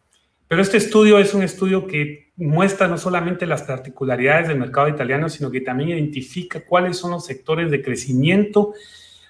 Pero 0.47 0.61
este 0.61 0.77
estudio 0.77 1.19
es 1.19 1.33
un 1.33 1.43
estudio 1.43 1.87
que 1.87 2.33
muestra 2.37 2.87
no 2.87 2.99
solamente 2.99 3.47
las 3.47 3.63
particularidades 3.63 4.49
del 4.49 4.59
mercado 4.59 4.89
italiano, 4.89 5.31
sino 5.31 5.51
que 5.51 5.63
también 5.63 5.91
identifica 5.91 6.61
cuáles 6.65 6.99
son 6.99 7.13
los 7.13 7.25
sectores 7.25 7.71
de 7.71 7.83
crecimiento 7.83 8.75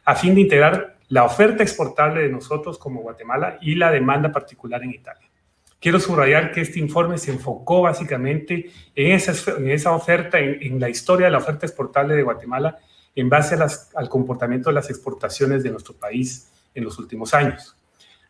a 0.04 0.16
fin 0.16 0.34
de 0.34 0.40
integrar 0.40 0.96
la 1.08 1.24
oferta 1.24 1.62
exportable 1.62 2.22
de 2.22 2.28
nosotros 2.28 2.78
como 2.78 3.02
Guatemala 3.02 3.58
y 3.60 3.76
la 3.76 3.92
demanda 3.92 4.32
particular 4.32 4.82
en 4.82 4.90
Italia. 4.90 5.28
Quiero 5.82 5.98
subrayar 5.98 6.52
que 6.52 6.60
este 6.60 6.78
informe 6.78 7.18
se 7.18 7.32
enfocó 7.32 7.82
básicamente 7.82 8.70
en 8.94 9.10
esa, 9.10 9.90
oferta, 9.92 10.38
en, 10.38 10.78
la 10.78 10.88
historia 10.88 11.26
de 11.26 11.32
la 11.32 11.38
oferta 11.38 11.66
exportable 11.66 12.14
de 12.14 12.22
Guatemala, 12.22 12.78
en 13.16 13.28
base 13.28 13.56
al 13.96 14.08
comportamiento 14.08 14.70
de 14.70 14.74
las 14.74 14.90
exportaciones 14.90 15.64
de 15.64 15.70
nuestro 15.70 15.94
país 15.94 16.52
en 16.72 16.84
los 16.84 17.00
últimos 17.00 17.34
años. 17.34 17.74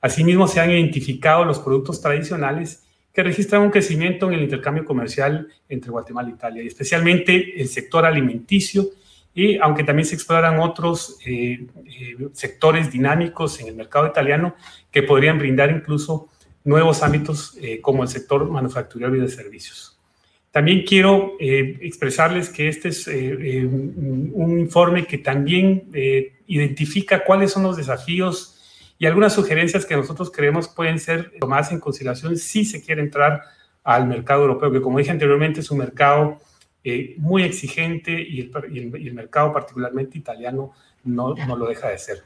Asimismo, 0.01 0.49
se 0.49 0.61
han 0.61 0.71
identificado 0.71 1.45
los 1.45 1.59
productos 1.59 2.01
tradicionales 2.01 2.85
que 3.13 3.23
registran 3.23 3.61
un 3.61 3.71
crecimiento 3.71 4.29
en 4.29 4.33
el 4.33 4.45
intercambio 4.45 4.87
comercial 4.87 5.47
entre 5.69 5.91
Guatemala 5.91 6.31
e 6.31 6.33
Italia, 6.33 6.63
y 6.63 6.69
especialmente 6.69 7.61
el 7.61 7.69
sector 7.69 8.07
alimenticio, 8.07 8.87
y 9.35 9.59
aunque 9.59 9.85
también 9.85 10.07
se 10.07 10.15
exploran 10.15 10.59
otros 10.59 11.19
eh, 11.27 11.67
eh, 11.85 12.29
sectores 12.33 12.91
dinámicos 12.91 13.61
en 13.61 13.69
el 13.69 13.75
mercado 13.75 14.07
italiano 14.07 14.57
que 14.91 15.03
podrían 15.03 15.39
brindar 15.39 15.71
incluso 15.71 16.31
nuevos 16.65 17.03
ámbitos 17.03 17.57
eh, 17.61 17.81
como 17.81 18.03
el 18.03 18.09
sector 18.09 18.49
manufacturero 18.49 19.15
y 19.17 19.21
de 19.21 19.29
servicios. 19.29 19.99
También 20.51 20.85
quiero 20.87 21.33
eh, 21.41 21.79
expresarles 21.81 22.51
que 22.51 22.69
este 22.69 22.89
es 22.89 23.09
eh, 23.09 23.65
un 23.67 24.59
informe 24.59 25.07
que 25.07 25.19
también 25.19 25.91
identifica 26.47 27.25
cuáles 27.25 27.53
son 27.53 27.63
los 27.63 27.77
desafíos 27.77 28.59
y 28.99 29.07
algunas 29.07 29.33
sugerencias 29.33 29.87
que 29.87 29.97
nosotros 29.97 30.31
creemos 30.31 30.69
pueden 30.69 30.99
ser 30.99 31.33
tomadas 31.41 31.73
en 31.73 31.81
consideración 31.81 32.37
si 32.37 32.65
se 32.65 32.83
quiere 32.83 33.03
entrar 33.03 33.43
al 33.83 34.07
mercado 34.07 34.43
europeo, 34.43 34.71
que 34.71 34.81
como 34.81 34.99
dije 34.99 35.11
anteriormente 35.11 35.61
es 35.61 35.71
un 35.71 35.79
mercado 35.79 36.39
eh, 36.85 37.15
muy 37.19 37.43
exigente 37.45 38.11
y 38.13 38.41
el, 38.41 39.15
mercado 39.15 39.53
particularmente 39.53 40.19
italiano 40.19 40.73
no, 41.05 41.35
no, 41.35 41.57
lo 41.57 41.67
deja 41.67 41.89
de 41.89 41.99
ser. 41.99 42.23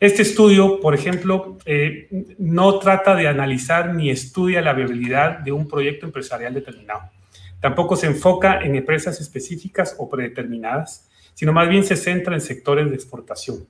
Este 0.00 0.22
estudio, 0.22 0.80
por 0.80 0.94
ejemplo, 0.94 1.58
eh, 1.66 2.08
no 2.38 2.78
trata 2.78 3.14
de 3.14 3.28
analizar 3.28 3.94
ni 3.94 4.08
estudia 4.08 4.62
la 4.62 4.72
viabilidad 4.72 5.40
de 5.40 5.52
un 5.52 5.68
proyecto 5.68 6.06
empresarial 6.06 6.54
determinado. 6.54 7.10
Tampoco 7.60 7.96
se 7.96 8.06
enfoca 8.06 8.60
en 8.62 8.76
empresas 8.76 9.20
específicas 9.20 9.94
o 9.98 10.08
predeterminadas, 10.08 11.06
sino 11.34 11.52
más 11.52 11.68
bien 11.68 11.84
se 11.84 11.96
centra 11.96 12.32
en 12.32 12.40
sectores 12.40 12.88
de 12.88 12.94
exportación. 12.94 13.68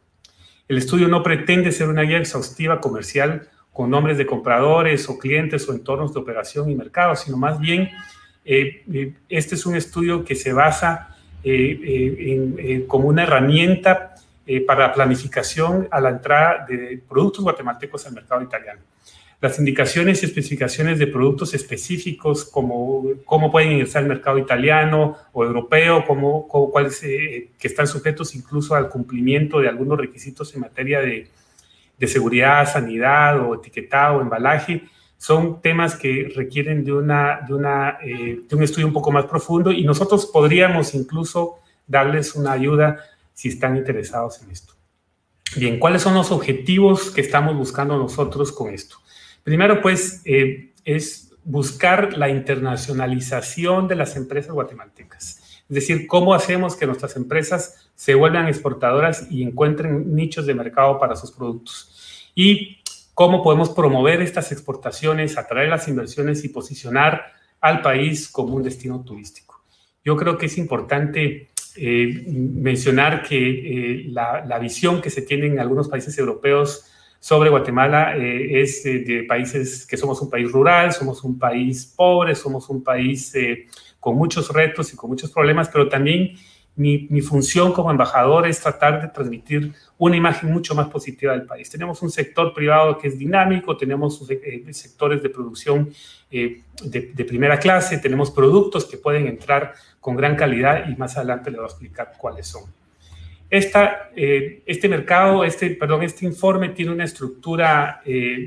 El 0.68 0.78
estudio 0.78 1.08
no 1.08 1.24
pretende 1.24 1.72
ser 1.72 1.88
una 1.88 2.02
guía 2.02 2.18
exhaustiva 2.18 2.80
comercial 2.80 3.48
con 3.72 3.90
nombres 3.90 4.16
de 4.16 4.26
compradores 4.26 5.08
o 5.08 5.18
clientes 5.18 5.68
o 5.68 5.72
entornos 5.72 6.14
de 6.14 6.20
operación 6.20 6.70
y 6.70 6.76
mercado, 6.76 7.16
sino 7.16 7.38
más 7.38 7.58
bien 7.58 7.90
eh, 8.44 8.84
eh, 8.92 9.14
este 9.28 9.56
es 9.56 9.66
un 9.66 9.74
estudio 9.74 10.24
que 10.24 10.36
se 10.36 10.52
basa 10.52 11.08
como 12.86 13.08
una 13.08 13.22
herramienta 13.22 14.14
para 14.66 14.88
la 14.88 14.92
planificación 14.92 15.88
a 15.90 16.00
la 16.00 16.10
entrada 16.10 16.66
de 16.68 17.02
productos 17.08 17.44
guatemaltecos 17.44 18.06
al 18.06 18.14
mercado 18.14 18.42
italiano. 18.42 18.80
Las 19.40 19.58
indicaciones 19.58 20.22
y 20.22 20.26
especificaciones 20.26 20.98
de 20.98 21.06
productos 21.06 21.54
específicos, 21.54 22.44
como 22.44 23.04
cómo 23.24 23.50
pueden 23.50 23.72
ingresar 23.72 24.02
al 24.02 24.08
mercado 24.08 24.36
italiano 24.36 25.16
o 25.32 25.44
europeo, 25.44 26.04
como, 26.06 26.46
cuáles 26.46 27.00
que 27.00 27.48
están 27.62 27.86
sujetos 27.86 28.34
incluso 28.34 28.74
al 28.74 28.88
cumplimiento 28.90 29.60
de 29.60 29.68
algunos 29.68 29.98
requisitos 29.98 30.54
en 30.54 30.60
materia 30.60 31.00
de, 31.00 31.28
de 32.00 32.06
seguridad, 32.06 32.70
sanidad 32.70 33.40
o 33.40 33.54
etiquetado 33.54 34.18
o 34.18 34.22
embalaje, 34.22 34.82
son 35.20 35.60
temas 35.60 35.96
que 35.96 36.32
requieren 36.34 36.82
de, 36.82 36.94
una, 36.94 37.40
de, 37.46 37.52
una, 37.52 37.98
eh, 38.02 38.40
de 38.48 38.56
un 38.56 38.62
estudio 38.62 38.86
un 38.86 38.94
poco 38.94 39.12
más 39.12 39.26
profundo 39.26 39.70
y 39.70 39.84
nosotros 39.84 40.24
podríamos 40.24 40.94
incluso 40.94 41.58
darles 41.86 42.34
una 42.34 42.52
ayuda 42.52 43.04
si 43.40 43.48
están 43.48 43.74
interesados 43.78 44.42
en 44.42 44.50
esto. 44.50 44.74
Bien, 45.56 45.78
¿cuáles 45.78 46.02
son 46.02 46.12
los 46.12 46.30
objetivos 46.30 47.10
que 47.10 47.22
estamos 47.22 47.56
buscando 47.56 47.96
nosotros 47.96 48.52
con 48.52 48.74
esto? 48.74 48.96
Primero, 49.42 49.80
pues, 49.80 50.20
eh, 50.26 50.74
es 50.84 51.32
buscar 51.42 52.18
la 52.18 52.28
internacionalización 52.28 53.88
de 53.88 53.96
las 53.96 54.14
empresas 54.14 54.52
guatemaltecas. 54.52 55.62
Es 55.70 55.74
decir, 55.74 56.06
cómo 56.06 56.34
hacemos 56.34 56.76
que 56.76 56.84
nuestras 56.84 57.16
empresas 57.16 57.90
se 57.94 58.14
vuelvan 58.14 58.46
exportadoras 58.46 59.26
y 59.30 59.42
encuentren 59.42 60.14
nichos 60.14 60.44
de 60.44 60.52
mercado 60.52 60.98
para 60.98 61.16
sus 61.16 61.32
productos. 61.32 62.30
Y 62.34 62.82
cómo 63.14 63.42
podemos 63.42 63.70
promover 63.70 64.20
estas 64.20 64.52
exportaciones, 64.52 65.38
atraer 65.38 65.70
las 65.70 65.88
inversiones 65.88 66.44
y 66.44 66.50
posicionar 66.50 67.32
al 67.62 67.80
país 67.80 68.28
como 68.28 68.54
un 68.54 68.62
destino 68.62 69.02
turístico. 69.02 69.64
Yo 70.04 70.14
creo 70.14 70.36
que 70.36 70.44
es 70.44 70.58
importante 70.58 71.48
eh, 71.82 72.24
mencionar 72.26 73.22
que 73.22 73.38
eh, 73.38 74.04
la, 74.08 74.58
visión 74.58 75.00
que 75.00 75.08
se 75.08 75.22
tiene 75.22 75.46
en 75.46 75.58
algunos 75.58 75.88
países 75.88 76.18
europeos 76.18 76.84
sobre 77.18 77.48
Guatemala 77.48 78.18
eh, 78.18 78.60
es 78.60 78.84
de 78.84 79.24
países 79.26 79.86
que 79.86 79.96
somos 79.96 80.20
un 80.20 80.28
país 80.28 80.52
rural, 80.52 80.92
somos 80.92 81.24
un 81.24 81.38
país 81.38 81.86
pobre, 81.96 82.34
somos 82.34 82.68
un 82.68 82.84
país 82.84 83.32
con 83.98 84.14
muchos 84.16 84.52
retos 84.52 84.92
y 84.92 84.96
con 84.96 85.08
muchos 85.08 85.30
problemas, 85.30 85.70
pero 85.70 85.88
también 85.88 86.34
mi, 86.80 87.20
función 87.20 87.72
como 87.72 87.90
embajador 87.90 88.46
es 88.46 88.58
tratar 88.60 89.02
de 89.02 89.08
transmitir 89.08 89.72
una 89.98 90.16
imagen 90.16 90.50
mucho 90.50 90.74
más 90.74 90.88
positiva 90.88 91.32
del 91.32 91.42
país. 91.42 91.68
Tenemos 91.68 92.00
un 92.00 92.10
sector 92.10 92.54
privado 92.54 92.96
que 92.96 93.08
es 93.08 93.18
dinámico, 93.18 93.76
tenemos 93.76 94.26
eh, 94.30 94.64
sectores 94.72 95.22
de 95.22 95.28
producción 95.28 95.90
eh, 96.30 96.62
de, 96.82 97.24
primera 97.24 97.58
clase, 97.58 97.98
tenemos 97.98 98.30
productos 98.30 98.86
que 98.86 98.96
pueden 98.96 99.26
entrar 99.26 99.74
con 100.00 100.16
gran 100.16 100.36
calidad 100.36 100.88
y 100.88 100.96
más 100.96 101.16
adelante 101.18 101.50
le 101.50 101.58
voy 101.58 101.66
a 101.66 101.68
explicar 101.68 102.12
cuáles 102.16 102.46
son. 102.46 102.62
Esta, 103.50 104.10
eh, 104.16 104.62
este 104.64 104.88
mercado, 104.88 105.44
este, 105.44 105.70
perdón, 105.70 106.02
este 106.02 106.24
informe 106.24 106.70
tiene 106.70 106.92
una 106.92 107.04
estructura 107.04 108.00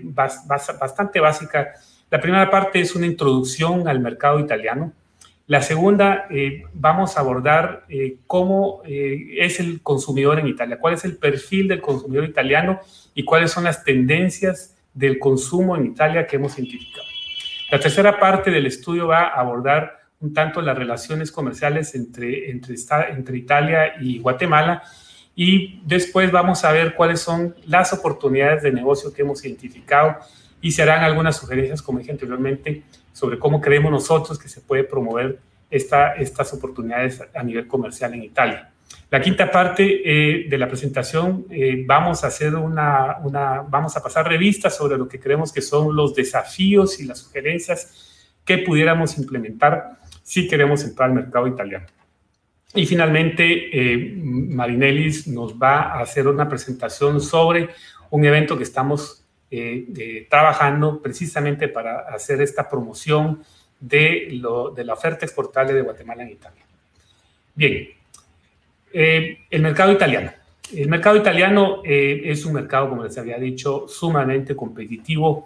bastante 0.05 1.19
básica. 1.19 1.73
La 2.09 2.19
primera 2.19 2.49
parte 2.49 2.79
es 2.79 2.95
una 2.95 3.05
introducción 3.05 3.87
al 3.87 3.99
mercado 3.99 4.39
italiano 4.39 4.93
la 5.45 5.61
segunda, 5.61 6.25
eh, 6.29 6.63
vamos 6.73 7.17
a 7.17 7.19
abordar 7.19 7.85
eh, 7.89 8.17
cómo 8.27 8.81
eh, 8.85 9.35
es 9.39 9.59
el 9.59 9.81
consumidor 9.81 10.39
en 10.39 10.47
Italia, 10.47 10.79
cuál 10.79 10.93
es 10.93 11.03
el 11.03 11.17
perfil 11.17 11.67
del 11.67 11.81
consumidor 11.81 12.23
italiano 12.23 12.79
y 13.13 13.25
cuáles 13.25 13.51
son 13.51 13.65
las 13.65 13.83
tendencias 13.83 14.77
del 14.93 15.19
consumo 15.19 15.75
en 15.75 15.87
Italia 15.87 16.25
que 16.27 16.37
hemos 16.37 16.57
identificado. 16.57 17.07
La 17.71 17.79
tercera 17.79 18.19
parte 18.19 18.51
del 18.51 18.67
estudio 18.67 19.07
va 19.07 19.23
a 19.23 19.41
abordar 19.41 19.99
un 20.21 20.33
tanto 20.33 20.61
las 20.61 20.77
relaciones 20.77 21.29
comerciales 21.29 21.93
entre, 21.95 22.49
entre, 22.49 22.75
entre 23.09 23.37
Italia 23.37 23.95
y 23.99 24.19
Guatemala 24.19 24.83
y 25.35 25.81
después 25.83 26.31
vamos 26.31 26.63
a 26.63 26.71
ver 26.71 26.95
cuáles 26.95 27.19
son 27.19 27.55
las 27.65 27.91
oportunidades 27.91 28.63
de 28.63 28.71
negocio 28.71 29.13
que 29.13 29.23
hemos 29.23 29.43
identificado 29.43 30.15
y 30.61 30.71
se 30.71 30.83
harán 30.83 31.03
algunas 31.03 31.35
sugerencias, 31.35 31.81
como 31.81 31.99
dije 31.99 32.11
anteriormente, 32.11 32.83
sobre 33.13 33.39
cómo 33.39 33.61
creemos 33.61 33.91
nosotros 33.91 34.37
que 34.37 34.49
se 34.49 34.59
puede 34.59 34.83
promover 34.83 35.39
esta, 35.69 36.13
estas 36.15 36.53
oportunidades 36.53 37.23
a 37.33 37.43
nivel 37.43 37.67
comercial 37.67 38.13
en 38.13 38.23
Italia. 38.23 38.69
La 39.09 39.21
quinta 39.21 39.49
parte 39.49 40.01
eh, 40.03 40.49
de 40.49 40.57
la 40.57 40.67
presentación 40.67 41.45
eh, 41.49 41.83
vamos 41.85 42.23
a 42.23 42.27
hacer 42.27 42.55
una, 42.55 43.17
una, 43.23 43.61
vamos 43.61 43.95
a 43.95 44.03
pasar 44.03 44.27
revistas 44.27 44.75
sobre 44.75 44.97
lo 44.97 45.07
que 45.07 45.19
creemos 45.19 45.53
que 45.53 45.61
son 45.61 45.95
los 45.95 46.13
desafíos 46.15 46.99
y 46.99 47.05
las 47.05 47.19
sugerencias 47.19 48.33
que 48.43 48.57
pudiéramos 48.57 49.17
implementar 49.17 49.97
si 50.23 50.47
queremos 50.47 50.83
entrar 50.83 51.09
al 51.09 51.15
mercado 51.15 51.47
italiano. 51.47 51.85
Y 52.75 52.85
finalmente, 52.87 53.43
eh, 53.71 54.15
Marinelis 54.17 55.27
nos 55.27 55.53
va 55.53 55.93
a 55.93 56.01
hacer 56.01 56.27
una 56.27 56.49
presentación 56.49 57.21
sobre 57.21 57.69
un 58.09 58.25
evento 58.25 58.57
que 58.57 58.63
estamos 58.63 59.22
eh, 59.55 60.25
trabajando 60.31 60.99
precisamente 60.99 61.67
para 61.67 61.99
hacer 61.99 62.41
esta 62.41 62.67
promoción 62.67 63.43
de, 63.79 64.29
lo, 64.31 64.71
de, 64.71 64.83
la 64.83 64.93
oferta 64.93 65.27
exportable 65.27 65.73
de 65.73 65.81
Guatemala 65.81 66.23
en 66.23 66.29
Italia. 66.29 66.63
Bien, 67.53 67.89
eh, 68.91 69.37
el 69.51 69.61
mercado 69.61 69.91
italiano. 69.91 70.31
El 70.75 70.89
mercado 70.89 71.17
italiano 71.17 71.83
eh, 71.85 72.21
es 72.25 72.45
un 72.45 72.53
mercado, 72.53 72.89
como 72.89 73.03
les 73.03 73.15
había 73.19 73.37
dicho, 73.37 73.85
sumamente 73.87 74.55
competitivo 74.55 75.45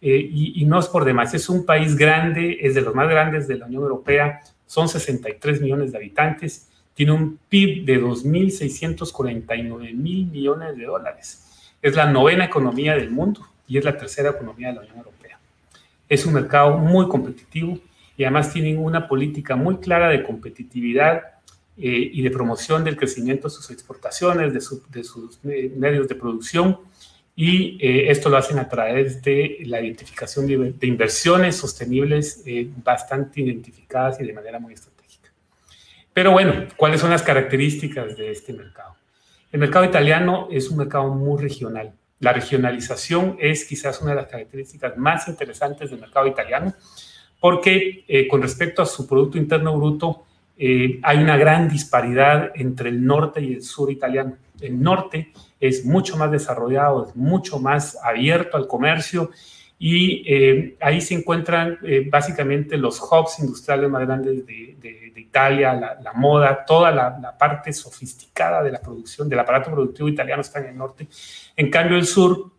y, 0.00 0.62
y, 0.62 0.64
no 0.64 0.78
es 0.78 0.86
por 0.86 1.04
demás. 1.04 1.34
Es 1.34 1.48
un 1.48 1.66
país 1.66 1.96
grande, 1.96 2.58
es 2.60 2.76
de 2.76 2.82
los 2.82 2.94
más 2.94 3.08
grandes 3.08 3.48
de 3.48 3.58
la 3.58 3.66
Unión 3.66 3.82
Europea, 3.82 4.40
son 4.66 4.88
63 4.88 5.60
millones 5.60 5.90
de 5.90 5.98
habitantes, 5.98 6.68
tiene 6.94 7.10
un 7.10 7.40
PIB 7.48 7.84
de 7.84 8.00
2.649 8.00 9.94
mil 9.94 10.26
millones 10.26 10.76
de 10.76 10.84
dólares 10.84 11.47
es 11.82 11.94
la 11.94 12.10
novena 12.10 12.44
economía 12.44 12.94
del 12.94 13.10
mundo 13.10 13.46
y 13.66 13.78
es 13.78 13.84
la 13.84 13.96
tercera 13.96 14.30
economía 14.30 14.68
de 14.68 14.74
la 14.74 14.80
Unión 14.80 14.98
Europea. 14.98 15.38
Es 16.08 16.26
un 16.26 16.34
mercado 16.34 16.78
muy 16.78 17.08
competitivo 17.08 17.78
y 18.16 18.24
además 18.24 18.52
tienen 18.52 18.78
una 18.78 19.06
política 19.06 19.54
muy 19.54 19.76
clara 19.76 20.08
de 20.08 20.22
competitividad 20.22 21.22
eh, 21.76 22.10
y 22.12 22.22
de 22.22 22.30
promoción 22.30 22.82
del 22.82 22.96
crecimiento 22.96 23.48
de 23.48 23.54
sus 23.54 23.70
exportaciones, 23.70 24.52
de, 24.52 24.60
sus 25.04 25.38
eh, 25.44 25.72
medios 25.76 26.08
de 26.08 26.16
producción 26.16 26.78
y 27.36 27.78
eh, 27.80 28.10
esto 28.10 28.28
lo 28.28 28.36
hacen 28.36 28.58
a 28.58 28.68
través 28.68 29.22
de 29.22 29.58
la 29.66 29.80
identificación 29.80 30.48
de, 30.48 30.72
de 30.72 30.86
inversiones 30.88 31.54
sostenibles 31.54 32.42
bastante 32.82 33.42
identificadas 33.42 34.20
y 34.20 34.26
de 34.26 34.32
manera 34.32 34.58
muy 34.58 34.74
estratégica. 34.74 35.30
Pero 36.12 36.32
bueno, 36.32 36.66
¿cuáles 36.76 37.00
son 37.00 37.10
las 37.10 37.22
características 37.22 38.16
de 38.16 38.32
este 38.32 38.52
mercado? 38.52 38.97
El 39.50 39.60
mercado 39.60 39.84
italiano 39.84 40.48
es 40.50 40.68
un 40.70 40.78
mercado 40.78 41.08
muy 41.08 41.40
regional. 41.40 41.94
La 42.20 42.32
regionalización 42.32 43.36
es 43.40 43.64
quizás 43.64 44.00
una 44.02 44.10
de 44.10 44.16
las 44.16 44.26
características 44.26 44.96
más 44.98 45.26
interesantes 45.28 45.90
del 45.90 46.00
mercado 46.00 46.26
italiano, 46.26 46.74
porque 47.40 48.04
eh, 48.08 48.28
con 48.28 48.42
respecto 48.42 48.82
a 48.82 48.86
su 48.86 49.06
Producto 49.06 49.38
Interno 49.38 49.76
Bruto, 49.76 50.24
eh, 50.58 50.98
hay 51.02 51.18
una 51.18 51.36
gran 51.36 51.68
disparidad 51.68 52.50
entre 52.56 52.90
el 52.90 53.04
norte 53.04 53.40
y 53.40 53.54
el 53.54 53.62
sur 53.62 53.90
italiano. 53.90 54.36
El 54.60 54.82
norte 54.82 55.32
es 55.60 55.84
mucho 55.84 56.16
más 56.16 56.30
desarrollado, 56.30 57.08
es 57.08 57.16
mucho 57.16 57.58
más 57.58 57.96
abierto 58.02 58.56
al 58.56 58.66
comercio 58.66 59.30
y 59.78 60.24
eh, 60.26 60.76
ahí 60.80 61.00
se 61.00 61.14
encuentran 61.14 61.78
básicamente 62.10 62.76
los 62.76 63.00
hubs 63.00 63.38
industriales 63.38 63.88
más 63.88 64.04
grandes 64.06 64.44
de, 64.44 64.76
Italia, 65.28 65.98
la, 66.02 66.12
moda, 66.14 66.64
toda 66.64 66.90
la, 66.90 67.36
parte 67.38 67.72
sofisticada 67.72 68.62
de 68.62 68.72
la 68.72 68.80
producción, 68.80 69.28
del 69.28 69.38
aparato 69.38 69.70
productivo 69.70 70.08
italiano 70.08 70.40
está 70.40 70.60
en 70.60 70.66
el 70.66 70.76
norte. 70.76 71.06
En 71.56 71.70
cambio, 71.70 71.96
el 71.96 72.06
sur 72.06 72.50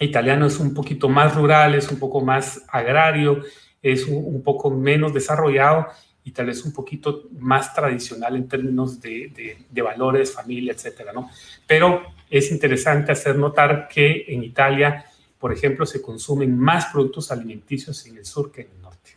italiano 0.00 0.46
es 0.46 0.58
un 0.60 0.74
poquito 0.74 1.08
más 1.08 1.34
rural, 1.34 1.74
es 1.74 1.90
un 1.90 1.98
poco 1.98 2.20
más 2.20 2.62
agrario, 2.68 3.42
es 3.82 4.06
un, 4.06 4.42
poco 4.42 4.70
menos 4.70 5.12
desarrollado 5.12 5.86
y 6.24 6.32
tal 6.32 6.46
vez 6.46 6.64
un 6.64 6.72
poquito 6.72 7.24
más 7.38 7.74
tradicional 7.74 8.36
en 8.36 8.48
términos 8.48 9.00
de, 9.00 9.66
de, 9.68 9.82
valores, 9.82 10.32
familia, 10.32 10.72
etcétera, 10.72 11.12
¿no? 11.12 11.30
Pero 11.66 12.02
es 12.30 12.50
interesante 12.50 13.12
hacer 13.12 13.36
notar 13.36 13.88
que 13.88 14.24
en 14.28 14.44
Italia, 14.44 15.04
por 15.38 15.52
ejemplo, 15.52 15.86
se 15.86 16.02
consumen 16.02 16.58
más 16.58 16.86
productos 16.86 17.30
alimenticios 17.30 18.04
en 18.06 18.18
el 18.18 18.24
sur 18.24 18.50
que 18.50 18.62
en 18.62 18.68
el 18.74 18.82
norte. 18.82 19.10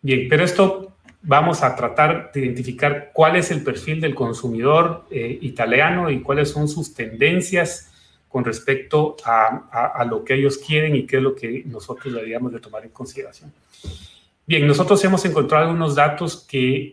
Bien, 0.00 0.26
pero 0.28 0.44
esto 0.44 0.92
vamos 1.22 1.62
a 1.62 1.74
tratar 1.76 2.32
de 2.32 2.40
identificar 2.40 3.10
cuál 3.12 3.36
es 3.36 3.50
el 3.50 3.62
perfil 3.62 4.00
del 4.00 4.14
consumidor 4.14 5.06
eh, 5.10 5.38
italiano 5.40 6.10
y 6.10 6.20
cuáles 6.20 6.50
son 6.50 6.68
sus 6.68 6.92
tendencias 6.92 7.90
con 8.28 8.44
respecto 8.44 9.16
a, 9.24 10.04
lo 10.08 10.24
que 10.24 10.34
ellos 10.34 10.56
quieren 10.56 10.96
y 10.96 11.06
qué 11.06 11.18
es 11.18 11.22
lo 11.22 11.34
que 11.34 11.64
nosotros 11.66 12.14
deberíamos 12.14 12.50
de 12.50 12.60
tomar 12.60 12.82
en 12.82 12.90
consideración. 12.90 13.52
Bien, 14.46 14.66
nosotros 14.66 15.04
hemos 15.04 15.24
encontrado 15.26 15.66
algunos 15.66 15.94
datos 15.94 16.46
que, 16.48 16.92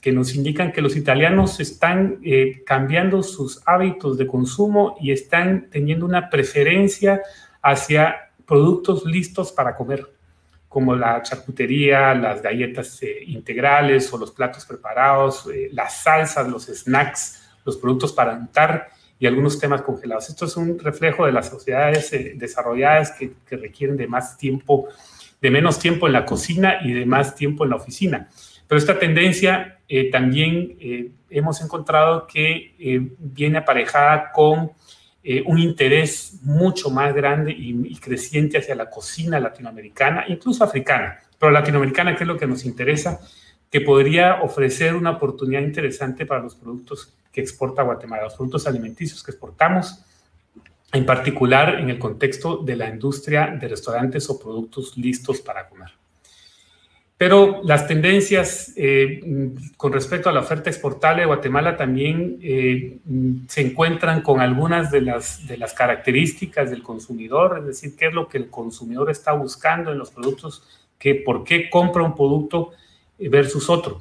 que, 0.00 0.12
nos 0.12 0.34
indican 0.34 0.72
que 0.72 0.82
los 0.82 0.96
italianos 0.96 1.60
están 1.60 2.18
eh, 2.24 2.62
cambiando 2.66 3.22
sus 3.22 3.62
hábitos 3.66 4.18
de 4.18 4.26
consumo 4.26 4.96
y 5.00 5.12
están 5.12 5.68
teniendo 5.70 6.04
una 6.04 6.28
preferencia 6.28 7.22
hacia 7.62 8.30
productos 8.46 9.04
listos 9.04 9.52
para 9.52 9.76
comer 9.76 10.06
como 10.70 10.94
la 10.94 11.20
charcutería, 11.22 12.14
las 12.14 12.40
galletas 12.40 13.02
eh, 13.02 13.24
integrales 13.26 14.12
o 14.12 14.18
los 14.18 14.30
platos 14.30 14.64
preparados, 14.64 15.48
eh, 15.52 15.68
las 15.72 16.02
salsas, 16.02 16.48
los 16.48 16.66
snacks, 16.66 17.42
los 17.64 17.76
productos 17.76 18.12
para 18.12 18.34
untar 18.34 18.88
y 19.18 19.26
algunos 19.26 19.58
temas 19.58 19.82
congelados. 19.82 20.28
Esto 20.28 20.44
es 20.44 20.56
un 20.56 20.78
reflejo 20.78 21.26
de 21.26 21.32
las 21.32 21.48
sociedades 21.48 22.12
eh, 22.12 22.34
desarrolladas 22.36 23.10
que, 23.10 23.32
requieren 23.56 23.96
de 23.96 24.06
más 24.06 24.38
tiempo, 24.38 24.86
de 25.40 25.50
menos 25.50 25.80
tiempo 25.80 26.06
en 26.06 26.12
la 26.12 26.24
cocina 26.24 26.78
y 26.84 26.92
de 26.92 27.04
más 27.04 27.34
tiempo 27.34 27.64
en 27.64 27.70
la 27.70 27.76
oficina. 27.76 28.28
Pero 28.68 28.78
esta 28.78 28.96
tendencia 28.96 29.80
también 30.12 30.78
hemos 31.28 31.60
encontrado 31.60 32.28
que 32.28 32.76
viene 33.18 33.58
aparejada 33.58 34.30
con 34.30 34.70
eh, 35.22 35.42
un 35.46 35.58
interés 35.58 36.38
mucho 36.42 36.88
más 36.88 37.14
grande 37.14 37.52
y, 37.52 37.94
creciente 37.96 38.56
hacia 38.56 38.74
la 38.74 38.88
cocina 38.88 39.38
latinoamericana, 39.38 40.24
incluso 40.28 40.64
africana, 40.64 41.18
pero 41.38 41.52
latinoamericana, 41.52 42.16
que 42.16 42.24
es 42.24 42.28
lo 42.28 42.38
que 42.38 42.46
nos 42.46 42.64
interesa, 42.64 43.20
que 43.70 43.82
podría 43.82 44.42
ofrecer 44.42 44.94
una 44.94 45.10
oportunidad 45.10 45.60
interesante 45.60 46.24
para 46.24 46.42
los 46.42 46.54
productos 46.54 47.14
que 47.30 47.42
exporta 47.42 47.82
Guatemala, 47.82 48.24
los 48.24 48.34
productos 48.34 48.66
alimenticios 48.66 49.22
que 49.22 49.30
exportamos, 49.30 50.02
en 50.92 51.06
particular 51.06 51.78
en 51.78 51.90
el 51.90 51.98
contexto 51.98 52.56
de 52.56 52.76
la 52.76 52.88
industria 52.88 53.56
de 53.60 53.68
restaurantes 53.68 54.28
o 54.30 54.38
productos 54.38 54.96
listos 54.96 55.40
para 55.40 55.68
comer. 55.68 55.99
Pero 57.20 57.60
las 57.64 57.86
tendencias 57.86 58.72
eh, 58.76 59.20
con 59.76 59.92
respecto 59.92 60.30
a 60.30 60.32
la 60.32 60.40
oferta 60.40 60.70
exportable 60.70 61.20
de 61.20 61.26
Guatemala 61.26 61.76
también 61.76 62.38
eh, 62.40 62.96
se 63.46 63.60
encuentran 63.60 64.22
con 64.22 64.40
algunas 64.40 64.90
de 64.90 65.02
las, 65.02 65.46
de 65.46 65.58
las 65.58 65.74
características 65.74 66.70
del 66.70 66.82
consumidor, 66.82 67.58
es 67.58 67.66
decir, 67.66 67.94
qué 67.94 68.06
es 68.06 68.14
lo 68.14 68.26
que 68.26 68.38
el 68.38 68.48
consumidor 68.48 69.10
está 69.10 69.32
buscando 69.32 69.92
en 69.92 69.98
los 69.98 70.10
productos, 70.10 70.62
que, 70.98 71.14
por 71.14 71.44
qué 71.44 71.68
compra 71.68 72.04
un 72.04 72.16
producto 72.16 72.70
versus 73.18 73.68
otro. 73.68 74.00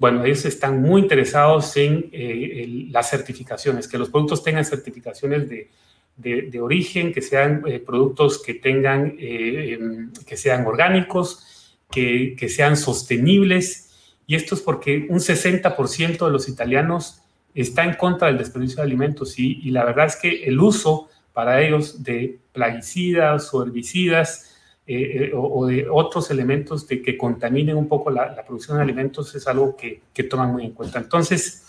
Bueno, 0.00 0.24
ellos 0.24 0.44
están 0.44 0.82
muy 0.82 1.02
interesados 1.02 1.76
en 1.76 2.10
eh, 2.10 2.88
las 2.90 3.08
certificaciones, 3.08 3.86
que 3.86 3.96
los 3.96 4.08
productos 4.08 4.42
tengan 4.42 4.64
certificaciones 4.64 5.48
de, 5.48 5.70
de, 6.16 6.60
origen, 6.60 7.12
que 7.12 7.22
sean 7.22 7.62
productos 7.86 8.42
que 8.42 8.54
tengan, 8.54 9.14
em, 9.20 10.10
que 10.26 10.36
sean 10.36 10.66
orgánicos, 10.66 11.52
que, 11.90 12.48
sean 12.48 12.76
sostenibles. 12.76 13.90
Y 14.26 14.34
esto 14.34 14.54
es 14.54 14.60
porque 14.60 15.06
un 15.08 15.18
60% 15.18 16.26
de 16.26 16.30
los 16.30 16.48
italianos 16.48 17.22
está 17.54 17.84
en 17.84 17.94
contra 17.94 18.28
del 18.28 18.38
desperdicio 18.38 18.76
de 18.76 18.82
alimentos 18.82 19.38
y, 19.38 19.70
la 19.70 19.84
verdad 19.84 20.06
es 20.06 20.16
que 20.16 20.44
el 20.44 20.60
uso 20.60 21.08
para 21.32 21.62
ellos 21.62 22.02
de 22.02 22.38
plaguicidas 22.52 23.52
o 23.52 23.62
herbicidas 23.62 24.54
eh, 24.86 25.30
eh, 25.30 25.32
o, 25.34 25.66
de 25.66 25.88
otros 25.88 26.30
elementos 26.30 26.86
de 26.86 27.02
que 27.02 27.16
contaminen 27.16 27.76
un 27.76 27.88
poco 27.88 28.10
la, 28.10 28.44
producción 28.46 28.76
de 28.76 28.82
alimentos 28.82 29.34
es 29.34 29.46
algo 29.46 29.76
que, 29.76 30.02
que, 30.12 30.24
toman 30.24 30.52
muy 30.52 30.64
en 30.64 30.72
cuenta. 30.72 30.98
Entonces, 30.98 31.64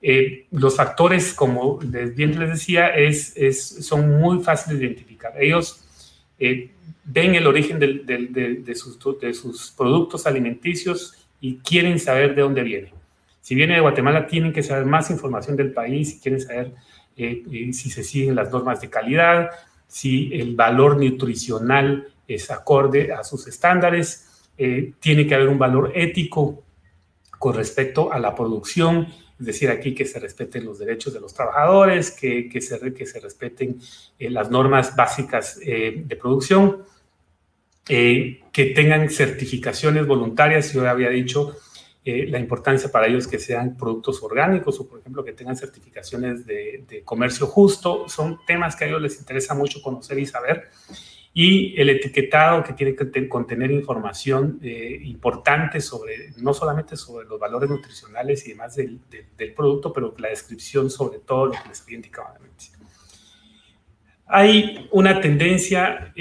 eh, 0.00 0.46
los 0.50 0.76
factores, 0.76 1.32
como 1.32 1.78
bien 1.78 2.38
les 2.38 2.50
decía, 2.50 2.88
es, 2.88 3.36
es, 3.36 3.86
son 3.86 4.20
muy 4.20 4.42
fáciles 4.42 4.80
de 4.80 4.86
identificar. 4.86 5.32
Ellos 5.40 5.84
ven 7.04 7.34
el 7.34 7.46
origen 7.46 7.78
de, 7.78 8.74
sus, 8.74 9.70
productos 9.76 10.26
alimenticios 10.26 11.26
y 11.40 11.56
quieren 11.58 11.98
saber 11.98 12.34
de 12.34 12.42
dónde 12.42 12.62
viene. 12.62 12.94
Si 13.40 13.54
viene 13.54 13.74
de 13.74 13.80
Guatemala, 13.80 14.26
tienen 14.26 14.52
que 14.52 14.62
saber 14.62 14.86
más 14.86 15.10
información 15.10 15.56
del 15.56 15.72
país, 15.72 16.20
quieren 16.22 16.40
saber 16.40 16.72
eh, 17.16 17.42
eh, 17.50 17.72
si 17.72 17.90
se 17.90 18.04
siguen 18.04 18.36
las 18.36 18.52
normas 18.52 18.80
de 18.80 18.88
calidad, 18.88 19.50
si 19.88 20.32
el 20.32 20.54
valor 20.54 20.96
nutricional 20.96 22.08
es 22.28 22.50
acorde 22.50 23.12
a 23.12 23.24
sus 23.24 23.48
estándares, 23.48 24.48
eh, 24.56 24.92
tiene 25.00 25.26
que 25.26 25.34
haber 25.34 25.48
un 25.48 25.58
valor 25.58 25.92
ético 25.94 26.62
con 27.38 27.54
respecto 27.54 28.12
a 28.12 28.20
la 28.20 28.34
producción, 28.34 29.08
es 29.40 29.46
decir, 29.46 29.70
aquí 29.70 29.92
que 29.92 30.04
se 30.04 30.20
respeten 30.20 30.64
los 30.64 30.78
derechos 30.78 31.12
de 31.12 31.18
los 31.18 31.34
trabajadores, 31.34 32.12
que, 32.12 32.48
se, 32.60 32.94
que 32.94 33.06
se 33.06 33.18
respeten 33.18 33.80
las 34.20 34.52
normas 34.52 34.94
básicas 34.94 35.58
de 35.58 36.16
producción 36.20 36.84
eh, 37.88 38.40
que 38.52 38.66
tengan 38.66 39.10
certificaciones 39.10 40.06
voluntarias. 40.06 40.72
Yo 40.72 40.88
había 40.88 41.08
dicho 41.08 41.56
eh, 42.04 42.26
la 42.28 42.38
importancia 42.38 42.90
para 42.90 43.06
ellos 43.06 43.26
que 43.26 43.38
sean 43.38 43.76
productos 43.76 44.22
orgánicos 44.22 44.78
o, 44.80 44.88
por 44.88 45.00
ejemplo, 45.00 45.24
que 45.24 45.32
tengan 45.32 45.56
certificaciones 45.56 46.46
de, 46.46 47.02
comercio 47.04 47.46
justo. 47.46 48.08
Son 48.08 48.38
temas 48.46 48.76
que 48.76 48.84
a 48.84 48.88
ellos 48.88 49.02
les 49.02 49.18
interesa 49.18 49.54
mucho 49.54 49.82
conocer 49.82 50.18
y 50.18 50.26
saber. 50.26 50.70
Y 51.34 51.80
el 51.80 51.88
etiquetado 51.88 52.62
que 52.62 52.74
tiene 52.74 52.94
que 52.94 53.28
contener 53.28 53.70
información 53.70 54.60
eh, 54.62 55.00
importante 55.04 55.80
sobre, 55.80 56.30
no 56.36 56.52
solamente 56.52 56.96
sobre 56.96 57.26
los 57.26 57.40
valores 57.40 57.70
nutricionales 57.70 58.46
y 58.46 58.50
demás 58.50 58.76
del, 58.76 59.00
del, 59.36 59.54
producto, 59.54 59.92
pero 59.92 60.14
la 60.18 60.28
descripción 60.28 60.90
sobre 60.90 61.20
todo 61.20 61.46
lo 61.46 61.52
que 61.52 61.68
les 61.68 61.80
había 61.82 61.96
indicado 61.96 62.34
Hay 64.26 64.88
una 64.92 65.20
tendencia 65.20 66.12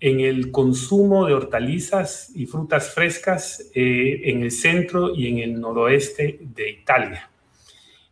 en 0.00 0.20
el 0.20 0.50
consumo 0.50 1.26
de 1.26 1.34
hortalizas 1.34 2.30
y 2.34 2.46
frutas 2.46 2.90
frescas 2.90 3.70
eh, 3.74 4.20
en 4.24 4.42
el 4.42 4.50
centro 4.50 5.14
y 5.14 5.28
en 5.28 5.38
el 5.38 5.60
noroeste 5.60 6.38
de 6.40 6.70
Italia. 6.70 7.30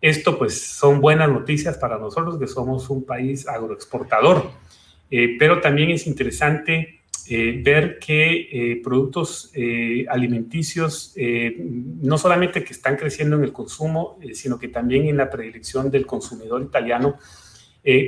Esto 0.01 0.39
pues 0.39 0.61
son 0.61 1.01
buenas 1.01 1.29
noticias 1.29 1.77
para 1.79 1.99
nosotros 1.99 2.39
que 2.39 2.47
somos 2.47 2.89
un 2.91 3.05
país 3.05 3.47
agroexportador, 3.47 4.51
eh, 5.11 5.37
pero 5.39 5.61
también 5.61 5.91
es 5.91 6.07
interesante 6.07 7.01
eh, 7.27 7.61
ver 7.63 7.99
que 7.99 8.81
productos 8.85 9.51
alimenticios 10.11 11.15
no 11.17 12.19
solamente 12.19 12.63
que 12.63 12.75
están 12.75 12.97
creciendo 12.97 13.37
en 13.37 13.45
el 13.45 13.53
consumo, 13.53 14.19
sino 14.35 14.59
que 14.59 14.69
también 14.69 15.09
en 15.09 15.17
la 15.17 15.31
predilección 15.31 15.91
del 15.91 16.05
consumidor 16.05 16.61
italiano 16.61 17.17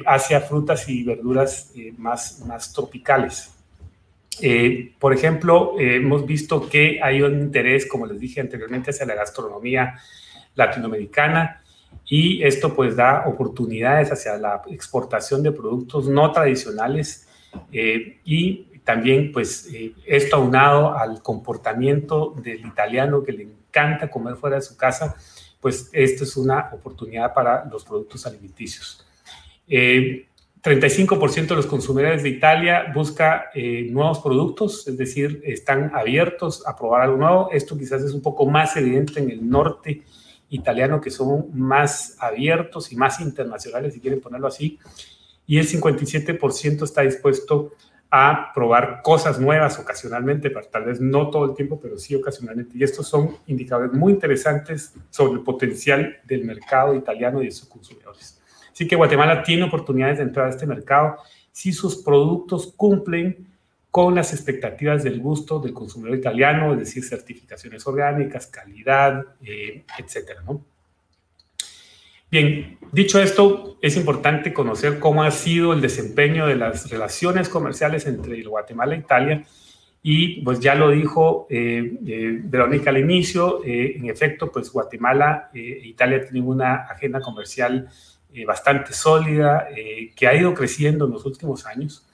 hacia 0.05 0.41
frutas 0.43 0.87
y 0.91 1.03
verduras 1.03 1.73
más, 1.97 2.41
más 2.47 2.75
tropicales. 2.75 3.56
Eh, 4.41 4.95
por 4.99 5.15
ejemplo, 5.15 5.79
eh, 5.79 5.97
hemos 5.97 6.27
visto 6.27 6.69
que 6.69 7.01
hay 7.03 7.23
un 7.23 7.41
interés, 7.41 7.87
como 7.87 8.07
les 8.07 8.21
dije 8.21 8.41
anteriormente, 8.41 8.91
hacia 8.91 9.07
la 9.07 9.15
gastronomía 9.15 9.95
latinoamericana 10.55 11.63
y 12.05 12.43
esto 12.43 12.75
pues 12.75 12.97
da 12.97 13.27
oportunidades 13.27 14.13
hacia 14.13 14.37
la 14.37 14.63
exportación 14.71 15.43
de 15.43 15.53
productos 15.53 16.09
no 16.09 16.31
tradicionales 16.33 17.29
eh, 17.73 18.21
y 18.25 18.65
también 18.85 19.33
pues 19.33 19.69
esto 20.07 20.37
aunado 20.37 20.97
al 20.97 21.23
comportamiento 21.23 22.35
del 22.43 22.65
italiano 22.65 23.25
que 23.25 23.33
le 23.33 23.43
encanta 23.45 24.09
comer 24.09 24.37
fuera 24.37 24.57
de 24.57 24.63
su 24.63 24.77
casa, 24.77 25.17
pues 25.61 25.91
esto 25.93 26.23
es 26.23 26.37
una 26.37 26.71
oportunidad 26.73 27.35
para 27.35 27.65
los 27.65 27.85
productos 27.85 28.25
alimenticios. 28.27 29.05
35% 30.67 31.47
de 31.47 31.55
los 31.55 31.67
consumidores 31.67 32.25
de 32.25 32.29
Italia 32.29 32.91
busca 32.93 33.51
eh, 33.55 33.87
nuevos 33.89 34.19
productos, 34.19 34.89
es 34.89 34.99
decir, 34.99 35.41
están 35.45 35.93
abiertos 35.95 36.67
a 36.67 36.75
probar 36.75 37.03
algo 37.03 37.17
nuevo. 37.19 37.51
Esto 37.53 37.79
quizás 37.79 38.03
es 38.03 38.13
un 38.13 38.21
poco 38.21 38.47
más 38.47 38.77
evidente 38.77 39.21
en 39.21 39.31
el 39.31 39.49
norte 39.49 40.03
italiano, 40.49 41.01
que 41.01 41.11
son 41.11 41.51
más 41.53 42.17
abiertos 42.19 42.91
y 42.91 42.97
más 42.97 43.21
internacionales, 43.21 43.95
si 43.95 44.01
quieren 44.01 44.21
ponerlo 44.21 44.49
así. 44.49 44.81
Y 45.47 45.59
el 45.59 45.69
57% 45.69 46.83
está 46.83 47.03
dispuesto 47.03 47.71
a 48.11 48.51
probar 48.53 49.03
cosas 49.05 49.39
nuevas 49.39 49.79
ocasionalmente, 49.79 50.51
tal 50.51 50.85
vez 50.85 51.01
no 51.01 51.31
todo 51.31 51.45
el 51.45 51.55
tiempo, 51.55 51.79
pero 51.81 51.97
sí 51.97 52.17
ocasionalmente. 52.17 52.77
Y 52.77 52.83
estos 52.83 53.07
son 53.07 53.37
indicadores 53.47 53.93
muy 53.93 54.15
interesantes 54.15 54.95
sobre 55.11 55.35
el 55.35 55.45
potencial 55.45 56.17
del 56.25 56.45
mercado 56.45 56.93
italiano 56.97 57.41
y 57.41 57.47
de 57.47 57.53
sus 57.53 57.69
consumidores. 57.69 58.36
Así 58.77 58.87
que 58.87 58.95
Guatemala 58.95 59.43
tiene 59.43 59.63
oportunidades 59.63 60.19
de 60.19 60.25
entrar 60.25 60.49
a 60.49 60.51
este 60.51 60.67
mercado 60.67 61.17
si 61.51 61.73
sus 61.73 61.97
productos 62.03 62.75
cumplen 62.77 63.47
con 63.91 64.15
las 64.15 64.35
expectativas 64.35 65.03
del 65.03 65.19
gusto 65.19 65.59
del 65.61 65.73
consumidor 65.73 66.19
italiano, 66.19 66.75
es 66.75 66.81
decir, 66.81 67.03
certificaciones 67.03 67.87
orgánicas, 67.87 68.47
calidad, 68.49 69.25
eh, 69.43 69.87
etcétera, 69.99 70.43
Bien, 72.31 72.79
dicho 72.93 73.19
esto, 73.19 73.79
es 73.81 73.97
importante 73.97 74.53
conocer 74.53 74.99
cómo 74.99 75.23
ha 75.23 75.31
sido 75.31 75.73
el 75.73 75.81
desempeño 75.81 76.47
de 76.47 76.57
las 76.57 76.91
relaciones 76.91 77.49
comerciales 77.49 78.07
entre 78.07 78.43
Guatemala 78.43 78.95
e 78.95 78.99
Italia 78.99 79.45
Y 80.03 80.43
pues 80.43 80.61
ya 80.61 80.75
lo 80.75 80.91
dijo 80.91 81.47
eh, 81.49 81.99
eh, 82.07 82.41
Verónica 82.45 82.91
al 82.91 82.99
inicio, 82.99 83.63
en 83.65 84.11
efecto, 84.11 84.53
pues 84.53 84.71
Guatemala 84.71 85.49
e 85.55 85.81
Italia 85.85 86.21
tienen 86.21 86.47
una 86.47 86.75
agenda 86.91 87.23
comercial 87.23 87.89
bastante 88.45 88.93
sólida, 88.93 89.69
que 90.15 90.27
ha 90.27 90.35
ido 90.35 90.53
creciendo 90.55 91.07
en 91.07 91.13
los 91.13 91.25
últimos 91.25 91.65
años, 91.67 92.05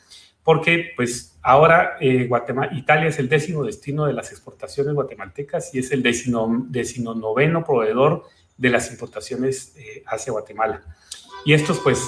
porque 0.45 0.93
pues 0.97 1.39
ahora 1.43 1.97
Guatemala, 2.29 2.73
Italia 2.75 3.09
es 3.09 3.19
el 3.19 3.29
décimo 3.29 3.65
destino 3.65 4.07
de 4.07 4.13
las 4.13 4.31
exportaciones 4.31 4.95
guatemaltecas 4.95 5.75
y 5.75 5.79
es 5.79 5.91
el 5.93 6.03
décimo, 6.03 6.67
décimo 6.69 7.15
noveno 7.15 7.65
proveedor 7.65 8.25
de 8.57 8.71
las 8.71 8.91
importaciones 8.91 9.75
hacia 10.07 10.33
Guatemala. 10.33 10.83
Y 11.45 11.55
estos 11.55 11.81
pues 11.81 12.01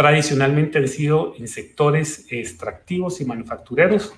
tradicionalmente 0.00 0.78
han 0.78 0.88
sido 0.88 1.34
en 1.36 1.46
sectores 1.46 2.26
extractivos 2.30 3.20
y 3.20 3.26
manufactureros, 3.26 4.14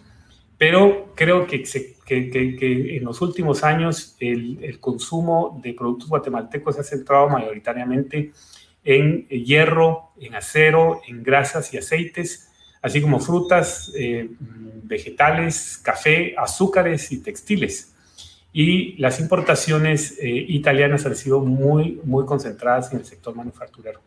pero 0.56 1.12
creo 1.16 1.46
que, 1.48 1.64
en 2.08 3.04
los 3.04 3.20
últimos 3.20 3.64
años 3.64 4.16
el, 4.20 4.78
consumo 4.78 5.60
de 5.60 5.74
productos 5.74 6.08
guatemaltecos 6.08 6.76
se 6.76 6.82
ha 6.82 6.84
centrado 6.84 7.28
mayoritariamente 7.28 8.32
en 8.84 9.26
hierro, 9.28 10.12
en 10.20 10.34
acero, 10.34 11.00
en 11.06 11.22
grasas 11.22 11.72
y 11.72 11.78
aceites, 11.78 12.50
así 12.80 13.00
como 13.00 13.20
frutas, 13.20 13.92
eh, 13.96 14.28
vegetales, 14.82 15.80
café, 15.82 16.34
azúcares 16.36 17.12
y 17.12 17.22
textiles. 17.22 17.94
Y 18.52 18.96
las 18.98 19.20
importaciones 19.20 20.18
eh, 20.20 20.28
italianas 20.28 21.06
han 21.06 21.16
sido 21.16 21.40
muy, 21.40 22.00
muy 22.04 22.26
concentradas 22.26 22.92
en 22.92 22.98
el 22.98 23.04
sector 23.04 23.34
manufacturero. 23.34 24.00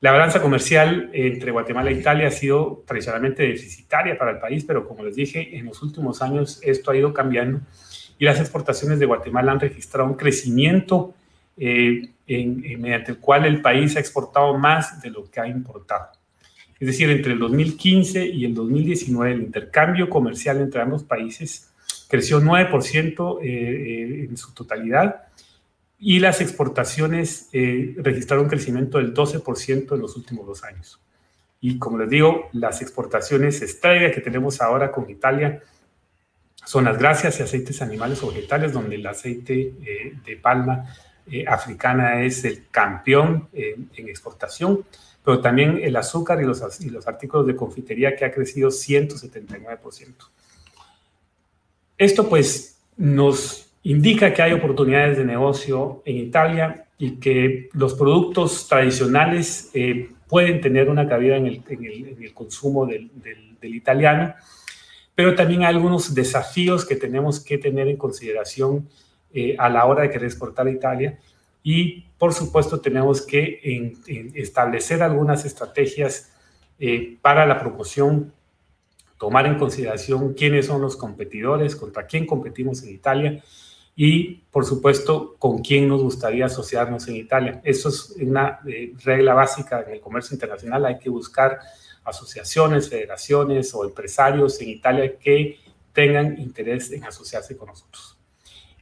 La 0.00 0.12
balanza 0.12 0.42
comercial 0.42 1.10
entre 1.14 1.52
Guatemala 1.52 1.90
e 1.90 1.94
Italia 1.94 2.28
ha 2.28 2.30
sido 2.30 2.84
tradicionalmente 2.86 3.44
deficitaria 3.44 4.18
para 4.18 4.32
el 4.32 4.38
país, 4.38 4.64
pero 4.64 4.86
como 4.86 5.02
les 5.02 5.16
dije, 5.16 5.56
en 5.56 5.64
los 5.64 5.82
últimos 5.82 6.20
años 6.20 6.60
esto 6.62 6.90
ha 6.90 6.96
ido 6.96 7.14
cambiando 7.14 7.60
y 8.18 8.26
las 8.26 8.38
exportaciones 8.38 8.98
de 8.98 9.06
Guatemala 9.06 9.52
han 9.52 9.60
registrado 9.60 10.08
un 10.08 10.16
crecimiento 10.16 11.14
eh, 11.56 12.10
mediante 12.26 13.12
el 13.12 13.18
cual 13.18 13.46
el 13.46 13.60
país 13.60 13.96
ha 13.96 14.00
exportado 14.00 14.56
más 14.58 15.00
de 15.00 15.10
lo 15.10 15.30
que 15.30 15.40
ha 15.40 15.46
importado. 15.46 16.10
Es 16.78 16.88
decir, 16.88 17.08
entre 17.10 17.32
el 17.32 17.38
2015 17.38 18.26
y 18.26 18.44
el 18.44 18.54
2019 18.54 19.32
el 19.32 19.42
intercambio 19.42 20.10
comercial 20.10 20.60
entre 20.60 20.82
ambos 20.82 21.04
países 21.04 21.72
creció 22.08 22.40
9% 22.40 23.38
eh, 23.40 23.46
eh, 23.46 24.26
en 24.28 24.36
su 24.36 24.52
totalidad 24.52 25.26
y 25.98 26.18
las 26.18 26.40
exportaciones 26.40 27.48
eh, 27.52 27.94
registraron 27.98 28.44
un 28.44 28.50
crecimiento 28.50 28.98
del 28.98 29.14
12% 29.14 29.94
en 29.94 30.00
los 30.00 30.16
últimos 30.16 30.46
dos 30.46 30.64
años. 30.64 31.00
Y 31.60 31.78
como 31.78 31.98
les 31.98 32.10
digo, 32.10 32.50
las 32.52 32.82
exportaciones 32.82 33.62
estrella 33.62 34.12
que 34.12 34.20
tenemos 34.20 34.60
ahora 34.60 34.92
con 34.92 35.08
Italia 35.08 35.62
son 36.64 36.84
las 36.84 36.98
grasas 36.98 37.38
y 37.38 37.42
aceites 37.42 37.80
animales 37.80 38.22
o 38.22 38.28
vegetales, 38.28 38.72
donde 38.72 38.96
el 38.96 39.06
aceite 39.06 39.74
eh, 39.84 40.14
de 40.24 40.36
palma 40.36 40.84
eh, 41.30 41.44
africana 41.46 42.22
es 42.22 42.44
el 42.44 42.66
campeón 42.70 43.48
en 43.52 44.08
exportación, 44.08 44.84
pero 45.24 45.40
también 45.40 45.80
el 45.82 45.96
azúcar 45.96 46.40
y 46.40 46.44
los, 46.44 46.80
y 46.80 46.90
los 46.90 47.08
artículos 47.08 47.46
de 47.46 47.56
confitería 47.56 48.14
que 48.14 48.24
ha 48.24 48.32
crecido 48.32 48.68
179%. 48.70 50.14
Esto 51.98 52.28
pues 52.28 52.78
nos 52.96 53.66
indica 53.82 54.32
que 54.34 54.42
hay 54.42 54.52
oportunidades 54.52 55.16
de 55.16 55.24
negocio 55.24 56.02
en 56.04 56.16
Italia 56.16 56.86
y 56.98 57.12
que 57.16 57.68
los 57.72 57.94
productos 57.94 58.66
tradicionales 58.68 59.70
eh, 59.74 60.10
pueden 60.28 60.60
tener 60.60 60.88
una 60.88 61.08
cabida 61.08 61.36
en 61.36 61.46
el, 61.46 62.32
consumo 62.34 62.86
del, 62.86 63.10
italiano, 63.62 64.34
pero 65.14 65.34
también 65.34 65.62
hay 65.62 65.74
algunos 65.74 66.14
desafíos 66.14 66.84
que 66.84 66.96
tenemos 66.96 67.40
que 67.40 67.58
tener 67.58 67.88
en 67.88 67.96
consideración 67.96 68.88
eh, 69.32 69.56
a 69.58 69.68
la 69.68 69.84
hora 69.86 70.02
de 70.02 70.10
querer 70.10 70.26
exportar 70.26 70.66
a 70.66 70.70
Italia 70.70 71.18
y 71.62 72.02
por 72.18 72.32
supuesto 72.32 72.80
tenemos 72.80 73.22
que 73.22 73.60
establecer 74.34 75.02
algunas 75.02 75.44
estrategias 75.44 76.30
eh, 76.78 77.16
para 77.22 77.46
la 77.46 77.58
promoción, 77.58 78.34
tomar 79.18 79.46
en 79.46 79.58
consideración 79.58 80.34
quiénes 80.34 80.66
son 80.66 80.82
los 80.82 80.96
competidores, 80.96 81.74
contra 81.74 82.06
quién 82.06 82.26
competimos 82.26 82.82
en 82.82 82.90
Italia 82.90 83.42
y, 83.94 84.42
por 84.50 84.66
supuesto, 84.66 85.36
con 85.38 85.58
quién 85.58 85.88
nos 85.88 86.02
gustaría 86.02 86.46
asociarnos 86.46 87.08
en 87.08 87.16
Italia. 87.16 87.62
Eso 87.64 87.88
es 87.88 88.10
una 88.20 88.60
eh, 88.66 88.92
regla 89.02 89.32
básica 89.32 89.84
en 89.86 89.94
el 89.94 90.00
comercio 90.00 90.34
internacional. 90.34 90.84
Hay 90.84 90.98
que 90.98 91.08
buscar 91.08 91.58
asociaciones, 92.04 92.90
federaciones 92.90 93.74
o 93.74 93.84
empresarios 93.84 94.60
en 94.60 94.68
Italia 94.68 95.16
que 95.18 95.58
tengan 95.94 96.38
interés 96.38 96.92
en 96.92 97.04
asociarse 97.04 97.56
con 97.56 97.68
nosotros. 97.68 98.15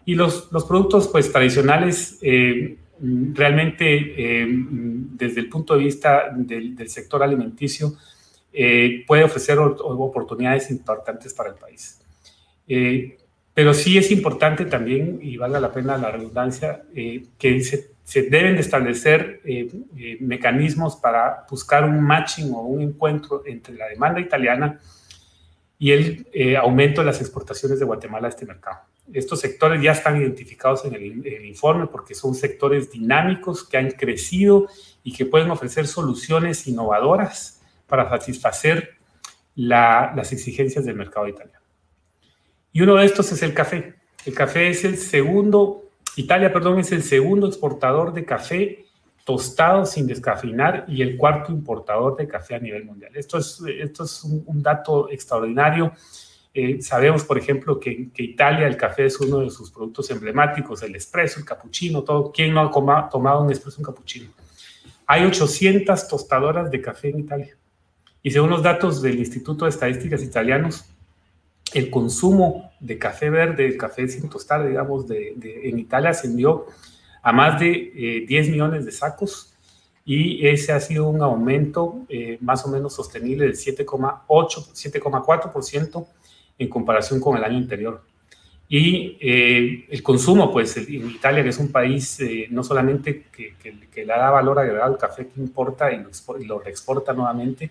Y 0.05 0.15
los, 0.15 0.51
los 0.53 0.65
productos 0.65 1.09
pues, 1.09 1.31
tradicionales, 1.33 2.19
eh, 2.23 2.77
realmente, 3.33 4.43
eh, 4.43 4.47
desde 4.49 5.41
el 5.41 5.49
punto 5.49 5.75
de 5.75 5.85
vista 5.85 6.31
del, 6.35 6.89
sector 6.89 7.23
alimenticio, 7.23 7.95
puede 9.07 9.25
ofrecer 9.25 9.59
oportunidades 9.59 10.71
importantes 10.71 11.35
para 11.35 11.51
el 11.51 11.57
país. 11.57 12.01
Pero 13.55 13.73
sí 13.73 13.97
es 13.97 14.11
importante 14.11 14.65
también, 14.65 15.21
y 15.23 15.37
valga 15.37 15.61
la 15.61 15.73
pena 15.73 15.97
la 15.97 16.11
redundancia, 16.11 16.83
eh, 16.95 17.25
que 17.39 17.63
se, 17.63 18.23
deben 18.29 18.57
de 18.57 18.61
establecer 18.61 19.41
eh, 19.45 19.69
eh, 19.97 20.17
mecanismos 20.21 20.97
para 20.97 21.47
buscar 21.49 21.85
un 21.85 22.03
matching 22.03 22.53
o 22.53 22.63
un 22.63 22.83
encuentro 22.83 23.43
entre 23.47 23.77
la 23.77 23.87
demanda 23.87 24.21
italiana 24.21 24.81
y 25.79 25.93
el 25.93 26.57
aumento 26.57 27.01
de 27.01 27.07
las 27.07 27.21
exportaciones 27.21 27.79
de 27.79 27.85
Guatemala 27.85 28.27
a 28.27 28.31
este 28.31 28.45
mercado. 28.45 28.79
Estos 29.13 29.41
sectores 29.41 29.83
ya 29.83 29.93
están 29.93 30.21
identificados 30.21 30.85
en 30.85 30.95
el, 30.95 31.47
informe 31.47 31.87
porque 31.87 32.15
son 32.15 32.35
sectores 32.35 32.91
dinámicos 32.91 33.65
que 33.65 33.77
han 33.77 33.91
crecido 33.91 34.67
y 35.03 35.13
que 35.13 35.27
pueden 35.27 35.51
ofrecer 35.51 35.87
soluciones 35.87 36.67
innovadoras 36.67 37.61
para 37.87 38.09
satisfacer 38.09 38.97
las 39.55 40.33
exigencias 40.33 40.85
del 40.85 40.97
mercado 40.97 41.29
italiano. 41.29 41.61
Y 42.73 42.81
uno 42.81 42.97
de 42.97 43.07
estos 43.07 43.31
es 43.31 43.43
el 43.43 43.55
café. 43.55 43.95
El 44.25 44.35
café 44.35 44.69
es 44.69 44.85
el 44.85 44.97
segundo, 44.97 45.85
Italia, 46.17 46.53
perdón, 46.53 46.81
es 46.81 46.91
el 46.93 47.03
segundo 47.03 47.47
exportador 47.47 48.13
de 48.13 48.25
café 48.25 48.85
tostado 49.25 49.87
sin 49.87 50.07
descafeinar 50.07 50.85
y 50.87 51.03
el 51.03 51.17
cuarto 51.17 51.51
importador 51.51 52.17
de 52.17 52.29
café 52.29 52.57
a 52.57 52.59
nivel 52.59 52.85
mundial. 52.85 53.11
Esto 53.15 53.39
es, 53.39 53.61
esto 53.81 54.05
es 54.05 54.23
un, 54.23 54.63
dato 54.63 55.11
extraordinario. 55.11 55.93
Eh, 56.57 56.81
sabemos, 56.81 57.25
por 57.25 57.37
ejemplo, 57.37 57.81
que, 57.81 58.11
que, 58.13 58.23
Italia 58.23 58.69
el 58.69 58.77
café 58.77 59.07
es 59.07 59.19
uno 59.19 59.41
de 59.41 59.51
sus 59.51 59.73
productos 59.73 60.09
emblemáticos, 60.13 60.85
el 60.85 60.95
espresso, 60.95 61.41
el 61.41 61.45
cappuccino, 61.45 62.03
todo. 62.05 62.31
¿Quién 62.31 62.55
no 62.55 62.61
ha 62.63 63.09
tomado 63.11 63.43
un 63.43 63.51
espresso, 63.51 63.79
un 63.79 63.85
cappuccino? 63.85 64.31
Hay 65.05 65.25
800 65.25 66.07
tostadoras 66.07 66.71
de 66.71 66.81
café 66.81 67.11
en 67.11 67.19
Italia. 67.19 67.57
Y 68.23 68.31
según 68.31 68.51
los 68.51 68.63
datos 68.63 69.03
del 69.03 69.19
Instituto 69.19 69.65
de 69.65 69.71
Estadísticas 69.71 70.23
Italianos, 70.23 70.85
el 71.75 71.91
consumo 71.91 72.71
de 72.79 72.99
café 72.99 73.31
verde, 73.31 73.67
el 73.67 73.77
café 73.77 74.07
sin 74.07 74.29
tostar, 74.29 74.67
digamos, 74.67 75.09
de, 75.09 75.35
en 75.65 75.79
Italia 75.81 76.11
ascendió 76.11 76.67
a 77.21 77.33
más 77.33 77.59
de 77.59 78.25
10 78.29 78.47
eh, 78.47 78.51
millones 78.51 78.85
de 78.85 78.93
sacos 78.93 79.55
y 80.05 80.47
ese 80.47 80.73
ha 80.73 80.81
sido 80.81 81.09
un 81.09 81.21
aumento 81.21 82.05
eh, 82.09 82.39
más 82.41 82.65
o 82.65 82.69
menos 82.69 82.95
sostenible 82.95 83.47
del 83.47 83.55
7,8, 83.55 84.27
7,4% 84.29 86.07
en 86.59 86.69
comparación 86.69 87.21
con 87.21 87.37
el 87.37 87.45
año 87.45 87.59
anterior. 87.59 88.03
Y 88.69 89.19
eh, 89.21 89.87
el 89.91 90.03
consumo, 90.03 90.51
pues 90.51 90.77
en 90.77 91.11
Italia, 91.11 91.43
que 91.43 91.51
es 91.51 91.59
un 91.59 91.71
país 91.71 92.19
no 92.51 92.65
solamente 92.65 93.27
que, 93.31 93.55
le 93.95 94.05
da 94.07 94.31
valor 94.31 94.59
agregado 94.59 94.93
al 94.93 94.99
café 94.99 95.29
que 95.29 95.41
importa 95.41 95.93
y 95.93 95.99
lo, 95.99 96.41
y 96.41 96.45
lo 96.45 96.59
reexporta 96.59 97.13
nuevamente, 97.13 97.71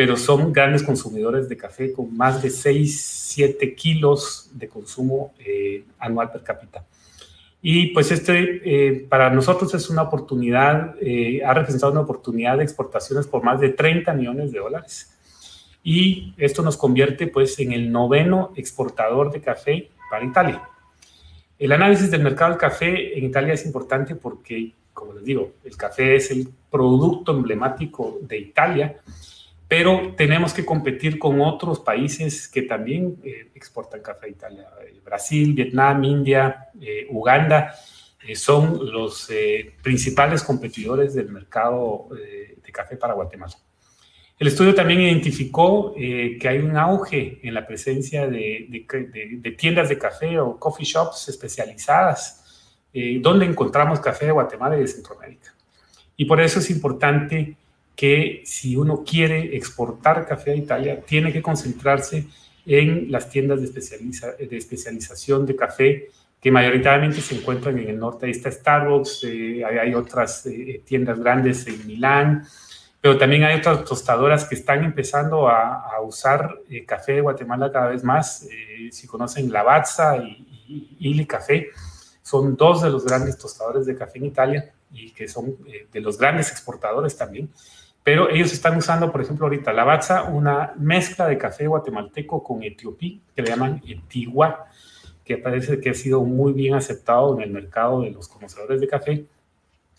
pero 0.00 0.16
son 0.16 0.50
grandes 0.50 0.82
consumidores 0.82 1.46
de 1.46 1.58
café 1.58 1.92
con 1.92 2.16
más 2.16 2.42
de 2.42 2.48
6, 2.48 3.02
7 3.34 3.74
kilos 3.74 4.48
de 4.54 4.66
consumo 4.66 5.34
eh, 5.38 5.84
anual 5.98 6.32
per 6.32 6.42
cápita. 6.42 6.86
Y 7.60 7.88
pues 7.88 8.10
este 8.10 8.62
eh, 8.64 9.06
para 9.10 9.28
nosotros 9.28 9.74
es 9.74 9.90
una 9.90 10.00
oportunidad, 10.00 10.94
eh, 11.02 11.42
ha 11.44 11.52
representado 11.52 11.92
una 11.92 12.00
oportunidad 12.00 12.56
de 12.56 12.64
exportaciones 12.64 13.26
por 13.26 13.42
más 13.42 13.60
de 13.60 13.68
30 13.68 14.14
millones 14.14 14.52
de 14.52 14.60
dólares. 14.60 15.09
Y 15.82 16.34
esto 16.36 16.62
nos 16.62 16.76
convierte 16.76 17.26
pues 17.26 17.58
en 17.58 17.72
el 17.72 17.90
noveno 17.90 18.52
exportador 18.56 19.32
de 19.32 19.40
café 19.40 19.90
para 20.10 20.24
Italia. 20.24 20.62
El 21.58 21.72
análisis 21.72 22.10
del 22.10 22.22
mercado 22.22 22.50
del 22.50 22.60
café 22.60 23.18
en 23.18 23.24
Italia 23.24 23.54
es 23.54 23.66
importante 23.66 24.14
porque, 24.14 24.72
como 24.92 25.12
les 25.14 25.24
digo, 25.24 25.52
el 25.64 25.76
café 25.76 26.16
es 26.16 26.30
el 26.30 26.48
producto 26.70 27.32
emblemático 27.32 28.18
de 28.22 28.38
Italia 28.38 28.96
pero 29.70 30.14
tenemos 30.16 30.52
que 30.52 30.64
competir 30.64 31.16
con 31.16 31.40
otros 31.40 31.78
países 31.78 32.48
que 32.48 32.62
también 32.62 33.20
eh, 33.22 33.52
exportan 33.54 34.00
café 34.02 34.26
a 34.26 34.28
Italia. 34.28 34.68
Eh, 34.84 35.00
Brasil, 35.04 35.54
Vietnam, 35.54 36.02
India, 36.02 36.70
eh, 36.80 37.06
Uganda 37.08 37.72
son 38.34 38.92
los 38.92 39.30
principales 39.82 40.42
competidores 40.42 41.14
del 41.14 41.30
mercado 41.30 42.08
de 42.10 42.70
café 42.70 42.96
para 42.96 43.14
Guatemala. 43.14 43.54
El 44.40 44.46
estudio 44.46 44.74
también 44.74 45.02
identificó 45.02 45.92
eh, 45.98 46.38
que 46.40 46.48
hay 46.48 46.60
un 46.60 46.74
auge 46.74 47.40
en 47.42 47.52
la 47.52 47.66
presencia 47.66 48.26
de, 48.26 48.86
tiendas 49.58 49.90
de 49.90 49.98
café 49.98 50.38
o 50.38 50.58
coffee 50.58 50.86
shops 50.86 51.28
especializadas, 51.28 52.64
eh, 52.94 53.18
donde 53.20 53.44
encontramos 53.44 54.00
café 54.00 54.24
de 54.24 54.32
Guatemala 54.32 54.78
y 54.78 54.80
de 54.80 54.88
Centroamérica. 54.88 55.54
Y 56.16 56.24
por 56.24 56.40
eso 56.40 56.58
es 56.58 56.70
importante 56.70 57.54
que 57.94 58.40
si 58.46 58.76
uno 58.76 59.04
quiere 59.04 59.54
exportar 59.54 60.26
café 60.26 60.52
a 60.52 60.56
Italia, 60.56 61.02
tiene 61.02 61.34
que 61.34 61.42
concentrarse 61.42 62.26
en 62.64 63.12
las 63.12 63.28
tiendas 63.28 63.60
de 63.60 64.56
especialización 64.56 65.44
de 65.44 65.54
café 65.54 66.08
que 66.40 66.50
mayoritariamente 66.50 67.20
se 67.20 67.34
encuentran 67.34 67.78
en 67.78 67.90
el 67.90 67.98
norte. 67.98 68.24
Ahí 68.24 68.32
está 68.32 68.50
Starbucks, 68.50 69.24
eh, 69.24 69.62
hay, 69.66 69.92
otras 69.92 70.48
tiendas 70.86 71.18
grandes 71.18 71.66
en 71.66 71.86
Milán, 71.86 72.46
pero 73.00 73.16
también 73.16 73.44
hay 73.44 73.58
otras 73.58 73.84
tostadoras 73.84 74.44
que 74.44 74.54
están 74.54 74.84
empezando 74.84 75.48
a, 75.48 76.00
usar 76.02 76.58
eh, 76.68 76.84
café 76.84 77.12
de 77.12 77.20
Guatemala 77.20 77.70
cada 77.72 77.88
vez 77.88 78.04
más. 78.04 78.46
Eh, 78.50 78.88
si 78.90 79.06
conocen 79.06 79.52
Lavazza 79.52 80.16
y, 80.18 80.96
y, 80.98 81.26
Café, 81.26 81.68
son 82.22 82.56
dos 82.56 82.82
de 82.82 82.90
los 82.90 83.04
grandes 83.04 83.38
tostadores 83.38 83.86
de 83.86 83.96
café 83.96 84.18
en 84.18 84.26
Italia 84.26 84.72
y 84.92 85.12
que 85.12 85.28
son 85.28 85.56
eh, 85.66 85.86
de 85.90 86.00
los 86.00 86.18
grandes 86.18 86.50
exportadores 86.50 87.16
también. 87.16 87.50
Pero 88.02 88.30
ellos 88.30 88.52
están 88.52 88.76
usando, 88.76 89.12
por 89.12 89.20
ejemplo, 89.22 89.46
ahorita 89.46 89.72
Lavazza, 89.72 90.24
una 90.24 90.72
mezcla 90.76 91.26
de 91.26 91.38
café 91.38 91.66
guatemalteco 91.66 92.42
con 92.42 92.62
etiopí, 92.62 93.22
que 93.34 93.42
le 93.42 93.50
llaman 93.50 93.82
etigua, 93.86 94.66
que 95.24 95.36
parece 95.36 95.80
que 95.80 95.90
ha 95.90 95.94
sido 95.94 96.22
muy 96.22 96.52
bien 96.52 96.74
aceptado 96.74 97.34
en 97.36 97.42
el 97.42 97.50
mercado 97.50 98.02
de 98.02 98.10
los 98.10 98.26
conocedores 98.28 98.80
de 98.80 98.88
café 98.88 99.26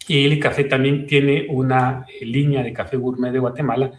y 0.08 0.26
el 0.26 0.40
café 0.40 0.64
también 0.64 1.06
tiene 1.06 1.48
una 1.50 2.06
eh, 2.08 2.26
línea 2.26 2.64
de 2.64 2.74
café 2.74 2.98
gourmet 2.98 3.32
de 3.32 3.40
Guatemala 3.40 3.92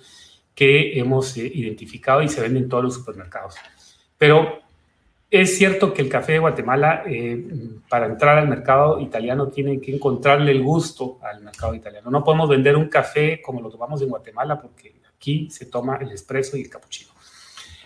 que 0.55 0.99
hemos 0.99 1.37
eh, 1.37 1.51
identificado 1.55 2.23
y 2.23 2.29
se 2.29 2.41
vende 2.41 2.61
en 2.61 2.69
todos 2.69 2.85
los 2.85 2.95
supermercados. 2.95 3.57
Pero 4.19 4.61
es 5.31 5.57
cierto 5.57 5.95
que 5.95 6.03
el 6.03 6.09
café 6.09 6.33
de 6.33 6.38
Guatemala, 6.41 7.05
eh, 7.07 7.43
para 7.88 8.07
entrar 8.07 8.38
al 8.38 8.49
mercado 8.49 9.01
italiano, 9.01 9.49
tiene 9.49 9.81
que 9.81 9.95
encontrarle 9.95 10.51
el 10.53 10.62
gusto 10.62 11.19
al 11.23 11.43
mercado 11.43 11.75
italiano. 11.75 12.11
No 12.11 12.23
podemos 12.23 12.49
vender 12.49 12.77
un 12.77 12.88
café 12.88 13.41
como 13.41 13.61
lo 13.61 13.71
tomamos 13.71 14.03
en 14.03 14.11
Guatemala, 14.11 14.61
porque 14.61 14.95
aquí 15.17 15.49
se 15.51 15.67
toma 15.67 15.97
el 15.97 16.12
espresso 16.12 16.57
y 16.57 16.62
el 16.62 16.69
cappuccino. 16.69 17.12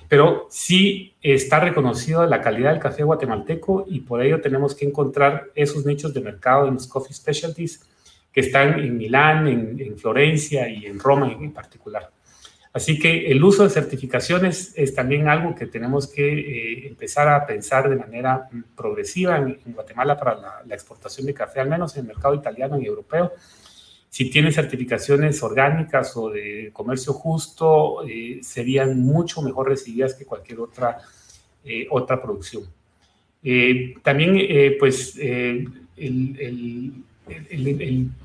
Pero 0.09 0.47
sí 0.51 1.15
está 1.21 1.61
reconocido 1.61 2.25
la 2.27 2.41
calidad 2.41 2.71
del 2.71 2.81
café 2.81 3.03
guatemalteco 3.03 3.85
y 3.89 4.01
por 4.01 4.23
ello 4.23 4.41
tenemos 4.41 4.75
que 4.75 4.87
encontrar 4.87 5.51
esos 5.55 5.85
nichos 5.85 6.15
de 6.15 6.21
mercado 6.21 6.69
en 6.69 6.75
los 6.75 6.87
coffee 6.87 7.15
specialties 7.15 7.85
que 8.37 8.43
están 8.43 8.79
en 8.81 8.99
Milán, 8.99 9.49
en, 9.49 9.97
Florencia 9.97 10.69
y 10.69 10.85
en 10.85 11.01
Roma 11.01 11.33
en, 11.41 11.55
particular. 11.55 12.11
Así 12.71 12.99
que 12.99 13.29
el 13.29 13.43
uso 13.43 13.65
de 13.65 13.71
certificaciones 13.71 14.75
es 14.77 14.95
también 14.95 15.27
algo 15.27 15.55
que 15.55 15.65
tenemos 15.65 16.07
que 16.07 16.41
eh, 16.41 16.87
empezar 16.87 17.31
a 17.31 17.47
pensar 17.47 17.89
de 17.89 17.97
manera 17.97 18.47
progresiva 18.77 19.39
en, 19.39 19.59
Guatemala 19.73 20.19
para 20.19 20.63
la, 20.67 20.75
exportación 20.75 21.27
de 21.27 21.33
café, 21.33 21.61
al 21.61 21.71
menos 21.71 21.97
en 21.97 22.03
el 22.03 22.09
mercado 22.09 22.35
italiano 22.35 22.79
y 22.79 22.85
europeo. 22.85 23.33
Si 24.11 24.29
tiene 24.29 24.53
certificaciones 24.53 25.43
orgánicas 25.43 26.15
o 26.15 26.29
de 26.29 26.69
comercio 26.75 27.15
justo, 27.15 28.07
eh, 28.07 28.41
serían 28.43 29.01
mucho 29.01 29.41
mejor 29.41 29.71
recibidas 29.71 30.13
que 30.13 30.27
cualquier 30.27 30.61
otra, 30.61 30.99
eh, 31.65 31.87
otra 31.91 32.21
producción. 32.21 32.65
también, 34.03 34.77
pues, 34.79 35.17
el 35.17 37.03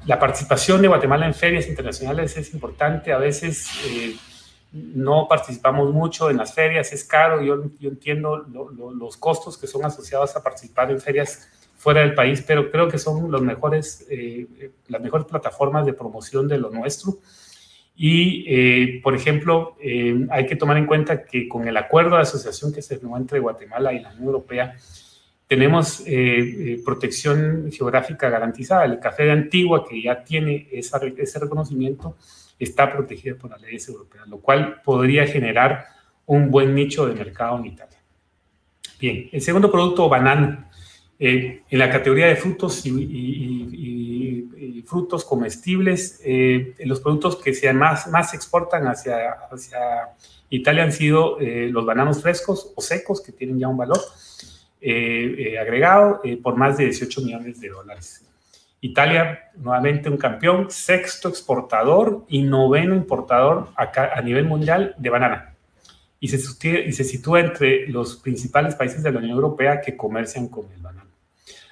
la 0.05 0.19
participación 0.19 0.81
de 0.81 0.87
Guatemala 0.87 1.25
en 1.25 1.33
ferias 1.33 1.67
internacionales 1.67 2.37
es 2.37 2.53
importante. 2.53 3.11
A 3.11 3.17
veces 3.17 3.67
eh, 3.87 4.15
no 4.71 5.27
participamos 5.27 5.91
mucho 5.91 6.29
en 6.29 6.37
las 6.37 6.53
ferias, 6.53 6.93
es 6.93 7.03
caro. 7.03 7.41
Yo, 7.41 7.63
yo 7.79 7.89
entiendo 7.89 8.37
los 8.37 9.17
costos 9.17 9.57
que 9.57 9.67
son 9.67 9.85
asociados 9.85 10.35
a 10.35 10.43
participar 10.43 10.91
en 10.91 11.01
ferias 11.01 11.49
fuera 11.77 12.01
del 12.01 12.13
país, 12.13 12.43
pero 12.45 12.69
creo 12.69 12.87
que 12.87 12.99
son 12.99 13.31
los 13.31 13.41
mejores, 13.41 14.05
eh, 14.09 14.71
las 14.87 15.01
mejores 15.01 15.25
plataformas 15.25 15.85
de 15.85 15.93
promoción 15.93 16.47
de 16.47 16.59
lo 16.59 16.69
nuestro. 16.69 17.17
Y, 17.95 18.45
eh, 18.47 19.01
por 19.03 19.15
ejemplo, 19.15 19.77
hay 20.29 20.45
que 20.45 20.55
tomar 20.55 20.77
en 20.77 20.85
cuenta 20.85 21.23
que 21.23 21.47
con 21.47 21.67
el 21.67 21.75
acuerdo 21.77 22.15
de 22.15 22.21
asociación 22.21 22.71
que 22.71 22.81
se 22.81 22.97
firmó 22.97 23.17
entre 23.17 23.39
Guatemala 23.39 23.93
y 23.93 23.99
la 23.99 24.09
Unión 24.09 24.25
Europea, 24.25 24.75
tenemos 25.51 25.99
eh, 26.05 26.05
eh, 26.07 26.81
protección 26.85 27.69
geográfica 27.73 28.29
garantizada. 28.29 28.85
El 28.85 29.01
café 29.01 29.23
de 29.23 29.31
Antigua, 29.31 29.85
que 29.85 30.01
ya 30.01 30.23
tiene 30.23 30.69
ese 30.71 31.39
reconocimiento, 31.39 32.15
está 32.57 32.89
protegido 32.89 33.35
por 33.37 33.51
las 33.51 33.61
leyes 33.61 33.85
europeas, 33.89 34.29
lo 34.29 34.39
cual 34.39 34.81
podría 34.81 35.27
generar 35.27 35.87
un 36.25 36.51
buen 36.51 36.73
nicho 36.73 37.05
de 37.05 37.15
mercado 37.15 37.59
en 37.59 37.65
Italia. 37.65 37.97
Bien, 38.97 39.27
el 39.29 39.41
segundo 39.41 39.69
producto, 39.69 40.07
banano. 40.07 40.69
Eh, 41.19 41.63
en 41.69 41.79
la 41.79 41.91
categoría 41.91 42.27
de 42.27 42.37
frutos 42.37 42.85
y, 42.85 44.47
frutos 44.87 45.25
comestibles, 45.25 46.21
los 46.85 47.01
productos 47.01 47.35
que 47.35 47.53
se 47.53 47.73
más, 47.73 48.07
más 48.07 48.33
exportan 48.33 48.87
hacia, 48.87 49.31
hacia 49.51 49.79
Italia 50.49 50.83
han 50.83 50.93
sido 50.93 51.37
los 51.39 51.85
bananos 51.85 52.21
frescos 52.21 52.71
o 52.73 52.81
secos, 52.81 53.21
que 53.21 53.33
tienen 53.33 53.59
ya 53.59 53.67
un 53.67 53.75
valor 53.77 53.99
eh, 54.83 55.35
eh, 55.37 55.59
agregado 55.59 56.21
eh, 56.23 56.37
por 56.37 56.55
más 56.55 56.75
de 56.75 56.85
18 56.85 57.21
millones 57.21 57.61
de 57.61 57.69
dólares. 57.69 58.25
Italia, 58.81 59.51
nuevamente 59.55 60.09
un 60.09 60.17
campeón, 60.17 60.71
sexto 60.71 61.29
exportador 61.29 62.25
y 62.27 62.41
noveno 62.41 62.95
importador 62.95 63.69
a, 63.75 64.19
nivel 64.21 64.45
mundial 64.45 64.95
de 64.97 65.09
banana. 65.11 65.53
Y 66.19 66.29
se, 66.29 66.37
y 66.87 66.91
se 66.93 67.03
sitúa 67.03 67.41
entre 67.41 67.87
los 67.89 68.15
principales 68.15 68.73
países 68.73 69.03
de 69.03 69.11
la 69.11 69.19
Unión 69.19 69.33
Europea 69.33 69.81
que 69.81 69.95
comercian 69.95 70.47
con 70.47 70.65
el 70.73 70.81
banano. 70.81 71.11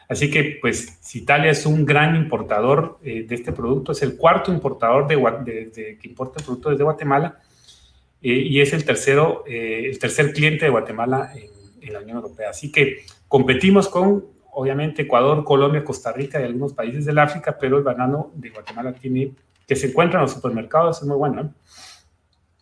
Así 0.07 0.29
que, 0.29 0.59
pues, 0.61 1.15
Italia 1.15 1.49
es 1.49 1.65
un 1.65 1.85
gran 1.85 2.15
importador 2.15 2.99
de 3.01 3.25
este 3.27 3.51
producto, 3.51 3.91
es 3.91 4.03
el 4.03 4.17
cuarto 4.17 4.53
importador 4.53 5.07
de, 5.07 5.97
que 5.99 6.07
importa 6.07 6.39
el 6.39 6.45
producto 6.45 6.69
desde 6.69 6.83
Guatemala 6.83 7.39
y 8.21 8.59
es 8.59 8.71
el, 8.73 8.85
tercero, 8.85 9.43
el 9.47 9.97
tercer 9.97 10.31
cliente 10.31 10.65
de 10.65 10.71
Guatemala 10.71 11.31
en 11.35 11.58
en 11.81 11.93
la 11.93 11.99
Unión 11.99 12.17
Europea. 12.17 12.49
Así 12.49 12.71
que 12.71 13.03
competimos 13.27 13.87
con, 13.87 14.25
obviamente, 14.51 15.03
Ecuador, 15.03 15.43
Colombia, 15.43 15.83
Costa 15.83 16.11
Rica 16.11 16.39
y 16.39 16.43
algunos 16.43 16.73
países 16.73 17.05
del 17.05 17.19
África, 17.19 17.57
pero 17.59 17.77
el 17.77 17.83
banano 17.83 18.31
de 18.35 18.49
Guatemala 18.49 18.93
tiene, 18.93 19.33
que 19.67 19.75
se 19.75 19.87
encuentra 19.87 20.19
en 20.19 20.23
los 20.23 20.33
supermercados, 20.33 21.01
es 21.01 21.07
muy 21.07 21.17
bueno. 21.17 21.53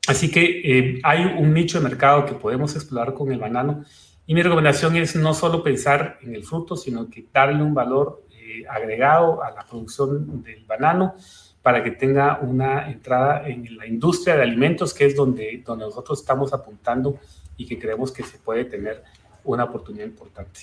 Así 0.07 0.31
que 0.31 0.61
eh, 0.63 0.99
hay 1.03 1.25
un 1.25 1.53
nicho 1.53 1.79
de 1.79 1.83
mercado 1.83 2.25
que 2.25 2.33
podemos 2.33 2.75
explorar 2.75 3.13
con 3.13 3.31
el 3.31 3.39
banano. 3.39 3.83
Y 4.25 4.33
mi 4.33 4.41
recomendación 4.41 4.95
es 4.95 5.15
no 5.15 5.33
solo 5.33 5.63
pensar 5.63 6.17
en 6.21 6.33
el 6.33 6.43
fruto, 6.43 6.75
sino 6.75 7.09
que 7.09 7.25
darle 7.31 7.61
un 7.61 7.73
valor 7.73 8.23
eh, 8.31 8.63
agregado 8.69 9.43
a 9.43 9.51
la 9.51 9.65
producción 9.65 10.43
del 10.43 10.63
banano 10.65 11.15
para 11.61 11.83
que 11.83 11.91
tenga 11.91 12.39
una 12.41 12.89
entrada 12.89 13.45
en 13.45 13.75
la 13.75 13.85
industria 13.85 14.37
de 14.37 14.43
alimentos, 14.43 14.93
que 14.93 15.05
es 15.05 15.15
donde, 15.15 15.61
donde 15.65 15.83
nosotros 15.83 16.21
estamos 16.21 16.53
apuntando 16.53 17.19
y 17.57 17.65
que 17.65 17.77
creemos 17.77 18.11
que 18.11 18.23
se 18.23 18.37
puede 18.37 18.65
tener 18.65 19.03
una 19.43 19.65
oportunidad 19.65 20.05
importante. 20.05 20.61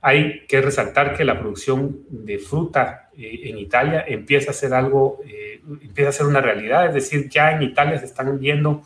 Hay 0.00 0.46
que 0.46 0.60
resaltar 0.60 1.16
que 1.16 1.24
la 1.24 1.38
producción 1.38 2.00
de 2.08 2.38
fruta 2.38 3.10
eh, 3.16 3.40
en 3.44 3.58
Italia 3.58 4.04
empieza 4.06 4.50
a 4.50 4.54
ser 4.54 4.74
algo, 4.74 5.20
eh, 5.26 5.60
empieza 5.80 6.10
a 6.10 6.12
ser 6.12 6.26
una 6.26 6.40
realidad, 6.40 6.86
es 6.86 6.94
decir, 6.94 7.28
ya 7.28 7.52
en 7.52 7.62
Italia 7.62 7.98
se 7.98 8.06
están 8.06 8.38
viendo 8.38 8.82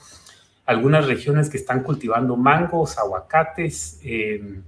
algunas 0.67 1.07
regiones 1.07 1.49
que 1.49 1.57
están 1.57 1.83
cultivando 1.83 2.37
mangos, 2.37 2.99
aguacates, 2.99 4.01
eh, 4.03 4.63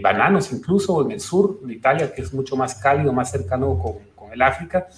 bananos 0.00 0.50
incluso 0.52 1.04
en 1.04 1.12
el 1.12 1.20
sur 1.20 1.60
de 1.60 1.74
Italia, 1.74 2.14
que 2.14 2.22
es 2.22 2.32
mucho 2.32 2.56
más 2.56 2.76
cálido, 2.76 3.12
más 3.12 3.30
cercano 3.30 3.78
con, 3.78 3.98
con 4.14 4.32
el 4.32 4.40
África, 4.40 4.88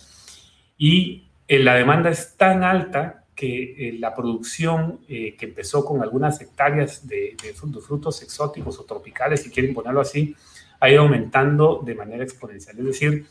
y 0.79 1.24
la 1.48 1.74
demanda 1.74 2.09
es 2.09 2.37
tan 2.37 2.62
alta 2.62 3.25
que 3.37 3.88
eh, 3.90 3.96
la 3.99 4.14
producción 4.14 5.01
eh, 5.09 5.37
que 5.37 5.44
empezó 5.44 5.85
con 5.85 6.03
algunas 6.03 6.40
hectáreas 6.40 7.07
de, 7.07 7.37
frutos, 7.55 8.22
exóticos 8.22 8.81
o 8.81 8.85
tropicales, 8.85 9.42
si 9.42 9.51
quieren 9.51 9.75
ponerlo 9.75 10.01
así, 10.01 10.35
ha 10.81 10.90
ido 10.90 11.03
aumentando 11.03 11.83
de 11.85 11.94
manera 11.94 12.25
exponencial. 12.25 12.79
Es 12.79 12.85
decir, 12.87 13.27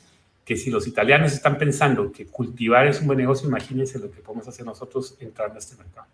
que 0.46 0.56
si 0.56 0.70
los 0.70 0.86
italianos 0.86 1.34
están 1.34 1.58
pensando 1.58 2.12
que 2.12 2.28
cultivar 2.28 2.86
es 2.86 3.02
un 3.02 3.08
buen 3.08 3.18
negocio, 3.18 3.48
imagínense 3.48 3.98
lo 3.98 4.12
que 4.12 4.22
podemos 4.22 4.48
hacer 4.48 4.64
nosotros 4.64 5.18
entrando 5.20 5.56
a 5.56 5.60
este 5.60 5.76
mercado. 5.76 6.08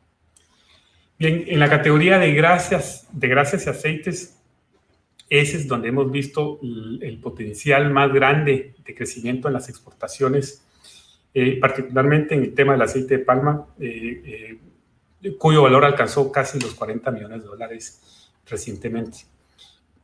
Bien, 1.20 1.44
en 1.48 1.60
la 1.60 1.70
categoría 1.70 2.18
de 2.18 2.34
grasas, 2.34 3.08
de 3.12 3.28
grasas 3.28 3.66
y 3.66 3.70
aceites, 3.70 4.38
ese 5.30 5.58
es 5.58 5.68
donde 5.68 5.90
hemos 5.90 6.10
visto 6.12 6.60
el 6.62 7.20
potencial 7.22 7.92
más 7.92 8.12
grande 8.12 8.74
de 8.86 8.96
crecimiento 8.96 9.50
en 9.50 9.54
las 9.54 9.70
exportaciones 9.70 10.64
eh, 11.34 11.60
particularmente 11.60 12.36
en 12.36 12.42
el 12.44 12.54
tema 12.54 12.74
del 12.74 12.82
aceite 12.82 13.18
de 13.18 13.26
palma, 13.26 13.68
eh, 13.80 14.58
eh, 15.22 15.36
cuyo 15.38 15.64
valor 15.64 15.86
alcanzó 15.86 16.32
casi 16.32 16.60
los 16.60 16.74
40 16.74 17.12
millones 17.12 17.42
de 17.42 17.48
dólares 17.48 18.30
recientemente. 18.46 19.20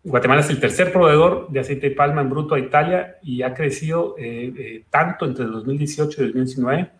Guatemala 0.03 0.41
es 0.41 0.49
el 0.49 0.59
tercer 0.59 0.91
proveedor 0.91 1.49
de 1.49 1.59
aceite 1.59 1.89
de 1.89 1.95
palma 1.95 2.21
en 2.21 2.29
bruto 2.29 2.55
a 2.55 2.59
Italia 2.59 3.17
y 3.23 3.41
ha 3.41 3.53
crecido 3.53 4.15
tanto 4.89 5.25
entre 5.25 5.45
2018 5.45 6.21
y 6.21 6.25
2019 6.27 6.91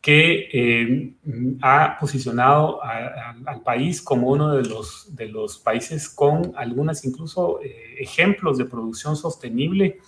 que 0.00 0.48
eh, 0.52 1.12
ha 1.60 1.96
posicionado 1.98 2.80
al 2.82 3.62
país 3.62 4.00
como 4.00 4.28
uno 4.28 4.54
de 4.54 4.62
los, 4.62 5.14
de 5.14 5.28
los 5.28 5.58
países 5.58 6.08
con 6.08 6.52
algunas 6.56 7.04
incluso 7.04 7.60
eh, 7.62 7.96
ejemplos 7.98 8.58
de 8.58 8.64
producción 8.64 9.16
sostenible 9.16 9.98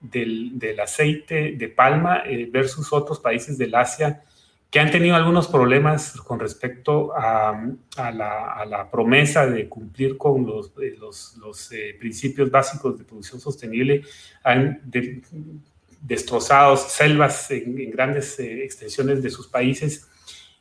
del, 0.00 0.58
del 0.58 0.80
aceite 0.80 1.52
de 1.52 1.68
palma 1.68 2.22
eh, 2.24 2.48
versus 2.50 2.92
otros 2.92 3.20
países 3.20 3.58
del 3.58 3.74
Asia 3.74 4.22
que 4.70 4.80
han 4.80 4.90
tenido 4.90 5.16
algunos 5.16 5.48
problemas 5.48 6.12
con 6.20 6.38
respecto 6.38 7.16
a, 7.16 7.50
a, 7.96 8.12
la, 8.12 8.52
a 8.52 8.66
la, 8.66 8.90
promesa 8.90 9.46
de 9.46 9.66
cumplir 9.66 10.18
con 10.18 10.44
los, 10.44 10.72
los, 10.98 11.38
los 11.38 11.70
principios 11.98 12.50
básicos 12.50 12.98
de 12.98 13.04
producción 13.04 13.40
sostenible, 13.40 14.02
han 14.44 14.82
de, 14.84 15.22
destrozados, 16.00 16.82
selvas 16.92 17.50
en, 17.50 17.90
grandes 17.90 18.38
eh, 18.38 18.64
extensiones 18.64 19.22
de 19.22 19.30
sus 19.30 19.48
países, 19.48 20.08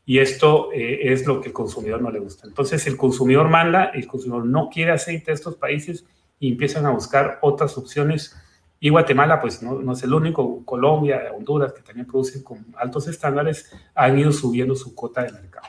y 0.06 0.20
esto 0.20 0.72
eh, 0.74 1.12
es 1.12 1.26
lo 1.26 1.42
que 1.42 1.50
el 1.50 1.54
consumidor 1.54 2.02
no 2.02 2.12
le 2.12 2.20
gusta. 2.20 2.48
Entonces 2.48 2.88
el 2.88 2.96
consumidor 2.96 3.50
manda, 3.50 3.86
el 3.94 4.08
consumidor 4.08 4.46
no 4.46 4.70
quiere 4.70 4.92
aceite 4.92 5.32
de 5.32 5.36
estos 5.36 5.56
países 5.56 6.06
y 6.40 6.50
empiezan 6.52 6.86
a 6.86 6.92
buscar 6.92 7.40
otras 7.42 7.78
opciones. 7.78 8.36
Y 8.80 8.90
Guatemala, 8.90 9.42
pues 9.42 9.62
no, 9.64 9.82
no 9.82 9.94
es 9.94 10.04
el 10.04 10.14
único, 10.14 10.64
Colombia, 10.64 11.32
Honduras, 11.36 11.74
que 11.74 11.82
también 11.82 12.06
producen 12.06 12.44
con 12.44 12.66
altos 12.78 13.08
estándares, 13.08 13.74
han 13.96 14.20
ido 14.20 14.32
subiendo 14.32 14.76
su 14.76 14.94
cuota 14.94 15.24
de 15.24 15.32
mercado. 15.32 15.68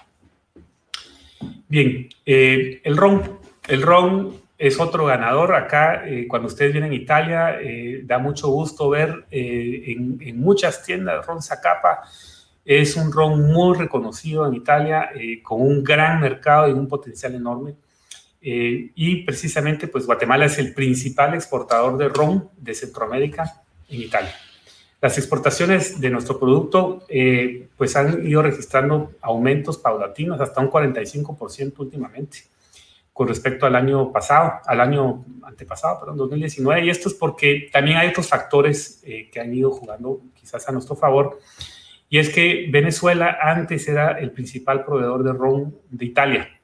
Bien, 1.68 2.09
eh, 2.27 2.81
el 2.85 2.97
ron. 2.97 3.38
El 3.66 3.83
ron 3.83 4.49
es 4.59 4.81
otro 4.81 5.07
ganador. 5.07 5.55
Acá, 5.55 6.07
eh, 6.07 6.27
cuando 6.27 6.49
ustedes 6.49 6.73
vienen 6.73 6.90
a 6.90 6.94
Italia, 6.94 7.61
eh, 7.61 8.03
da 8.05 8.18
mucho 8.18 8.49
gusto 8.49 8.90
ver 8.90 9.27
eh, 9.31 9.85
en, 9.87 10.18
en, 10.21 10.40
muchas 10.40 10.83
tiendas 10.83 11.25
ron 11.25 11.40
Zacapa. 11.40 12.03
Es 12.64 12.97
un 12.97 13.12
ron 13.12 13.53
muy 13.53 13.79
reconocido 13.79 14.47
en 14.47 14.55
Italia, 14.55 15.11
con 15.42 15.62
un 15.62 15.83
gran 15.83 16.21
mercado 16.21 16.68
y 16.68 16.73
un 16.73 16.87
potencial 16.87 17.35
enorme. 17.35 17.75
Y 18.40 19.24
precisamente, 19.24 19.88
pues 19.88 20.07
Guatemala 20.07 20.46
es 20.46 20.59
el 20.59 20.72
principal 20.72 21.35
exportador 21.35 21.98
de 21.98 22.09
ron 22.09 22.51
de 22.57 22.74
Centroamérica 22.74 23.62
en 23.88 24.03
Italia. 24.03 24.35
Las 25.01 25.18
exportaciones 25.18 26.01
de 26.01 26.11
nuestro 26.11 26.38
producto, 26.38 27.05
pues 27.77 27.96
han 27.96 28.27
ido 28.27 28.42
registrando 28.42 29.12
aumentos 29.20 29.79
paulatinos, 29.79 30.40
hasta 30.40 30.61
un 30.61 30.70
45% 30.70 31.74
últimamente 31.79 32.38
con 33.18 33.27
respecto 33.27 33.66
al 33.66 33.74
año 33.74 34.12
pasado, 34.12 34.61
al 34.64 34.81
año 34.81 35.24
antepasado, 35.42 35.98
perdón, 35.98 36.18
2019. 36.18 36.85
Y 36.87 36.90
esto 36.90 37.09
es 37.09 37.16
porque 37.16 37.68
también 37.72 37.96
hay 37.96 38.11
otros 38.11 38.29
factores 38.29 39.03
eh, 39.05 39.29
que 39.29 39.40
han 39.40 39.53
ido 39.53 39.72
jugando 39.72 40.20
quizás 40.35 40.68
a 40.68 40.70
nuestro 40.70 40.94
favor. 40.94 41.40
Y 42.09 42.18
es 42.18 42.29
que 42.29 42.68
Venezuela 42.70 43.37
antes 43.42 43.88
era 43.88 44.20
el 44.20 44.31
principal 44.31 44.85
proveedor 44.85 45.24
de 45.24 45.33
ron 45.33 45.77
de 45.90 46.05
Italia, 46.05 46.58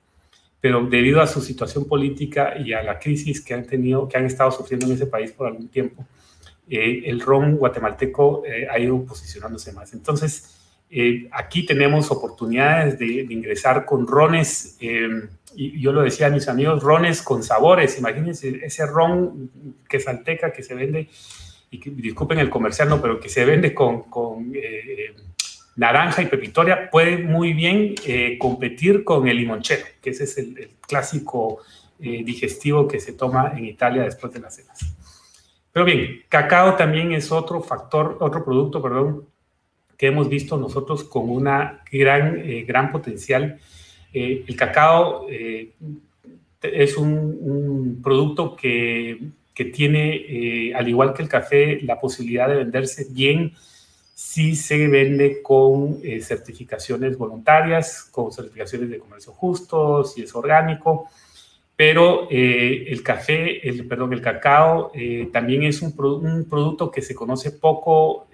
pero 0.65 0.83
debido 0.87 1.21
a 1.21 1.27
su 1.27 1.43
situación 1.43 1.87
política 1.87 2.55
y 2.57 2.73
a 2.73 2.83
la 2.83 2.99
crisis 2.99 3.43
que 3.43 3.53
han 3.53 3.67
tenido, 3.67 4.09
que 4.09 4.17
han 4.17 4.25
estado 4.25 4.51
sufriendo 4.51 4.87
en 4.87 4.93
ese 4.93 5.05
país 5.05 5.31
por 5.31 5.47
algún 5.47 5.69
tiempo, 5.69 6.07
eh, 6.71 7.03
el 7.05 7.21
ron 7.21 7.59
guatemalteco 7.59 8.45
eh, 8.47 8.67
ha 8.71 8.79
ido 8.79 9.05
posicionándose 9.05 9.73
más. 9.73 9.93
Entonces, 9.93 10.57
eh, 10.89 11.29
aquí 11.33 11.67
tenemos 11.67 12.11
oportunidades 12.11 12.99
de, 12.99 13.27
de 13.27 13.35
ingresar 13.35 13.85
con 13.85 14.07
rones 14.07 14.79
y 14.81 15.83
yo 15.83 15.93
lo 15.93 16.01
decía 16.01 16.29
a 16.29 16.31
mis 16.31 16.49
amigos, 16.49 16.83
rones 16.83 17.21
con 17.21 17.43
sabores. 17.43 17.99
Imagínense 17.99 18.61
ese 18.65 18.87
ron 18.87 19.51
que 19.87 20.01
salteca 20.01 20.51
que 20.51 20.63
se 20.63 20.75
vende, 20.75 21.11
y 21.71 21.79
que, 21.79 21.91
disculpen 21.91 22.39
el 22.39 22.49
comercial, 22.49 22.89
no, 22.89 23.03
pero 23.03 23.21
que 23.21 23.29
se 23.29 23.45
vende 23.45 23.75
con, 23.75 24.05
con 24.05 24.51
eh, 24.55 25.15
naranja 25.77 26.23
y 26.23 26.27
pepitoria, 26.27 26.91
puede 26.91 27.19
muy 27.19 27.53
bien 27.53 27.95
eh, 28.07 28.37
competir 28.39 29.05
con 29.05 29.27
el 29.29 29.37
limonchero, 29.37 29.85
que 30.01 30.11
ese 30.11 30.25
es 30.25 30.39
el, 30.39 30.71
clásico 30.87 31.61
eh, 32.01 32.23
digestivo 32.25 32.87
que 32.87 33.01
se 33.01 33.13
toma 33.13 33.55
en 33.57 33.65
Italia 33.65 34.03
después 34.03 34.33
de 34.33 34.41
las 34.41 34.57
cenas. 34.57 34.97
Pero 35.73 35.85
bien, 35.85 36.23
cacao 36.29 36.75
también 36.75 37.13
es 37.13 37.33
otro 37.33 37.61
factor, 37.61 38.19
otro 38.21 38.45
producto, 38.45 38.81
perdón, 38.81 39.27
que 39.97 40.07
hemos 40.07 40.29
visto 40.29 40.57
nosotros 40.57 41.05
con 41.05 41.31
una 41.31 41.83
gran, 41.91 42.43
gran 42.67 42.93
potencial 42.93 43.59
eh, 44.15 44.45
el 44.47 44.57
cacao 44.57 45.27
eh, 45.29 45.73
es 46.63 46.97
un, 46.97 48.01
producto 48.03 48.55
que, 48.55 49.19
tiene, 49.73 50.15
eh, 50.15 50.75
al 50.75 50.89
igual 50.89 51.13
que 51.13 51.23
el 51.23 51.29
café, 51.29 51.81
la 51.83 52.01
posibilidad 52.01 52.49
de 52.49 52.57
venderse 52.57 53.07
bien 53.11 53.53
si 54.15 54.55
se 54.55 54.87
vende 54.89 55.43
con 55.43 56.01
certificaciones 56.23 57.19
voluntarias, 57.19 58.05
con 58.05 58.33
certificaciones 58.33 58.89
de 58.89 58.99
comercio 58.99 59.33
justo, 59.33 60.05
si 60.05 60.23
es 60.23 60.35
orgánico. 60.35 61.09
Pero 61.77 62.29
el 62.31 63.03
café, 63.03 63.69
el, 63.69 63.89
perdón, 63.89 64.13
el 64.13 64.23
cacao 64.23 64.93
también 65.33 65.65
es 65.65 65.83
un, 65.83 65.93
un, 65.99 66.45
producto 66.49 66.91
que 66.93 67.03
se 67.03 67.17
conoce 67.17 67.51
poco 67.51 68.29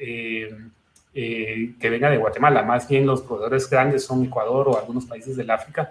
eh, 1.13 1.75
que 1.81 1.91
venga 1.91 2.09
de 2.09 2.19
Guatemala, 2.19 2.63
más 2.63 2.87
bien 2.87 3.05
los 3.05 3.23
proveedores 3.23 3.69
grandes 3.69 4.05
son 4.05 4.25
Ecuador 4.25 4.69
o 4.69 4.79
algunos 4.79 5.07
países 5.07 5.37
del 5.37 5.51
África, 5.51 5.91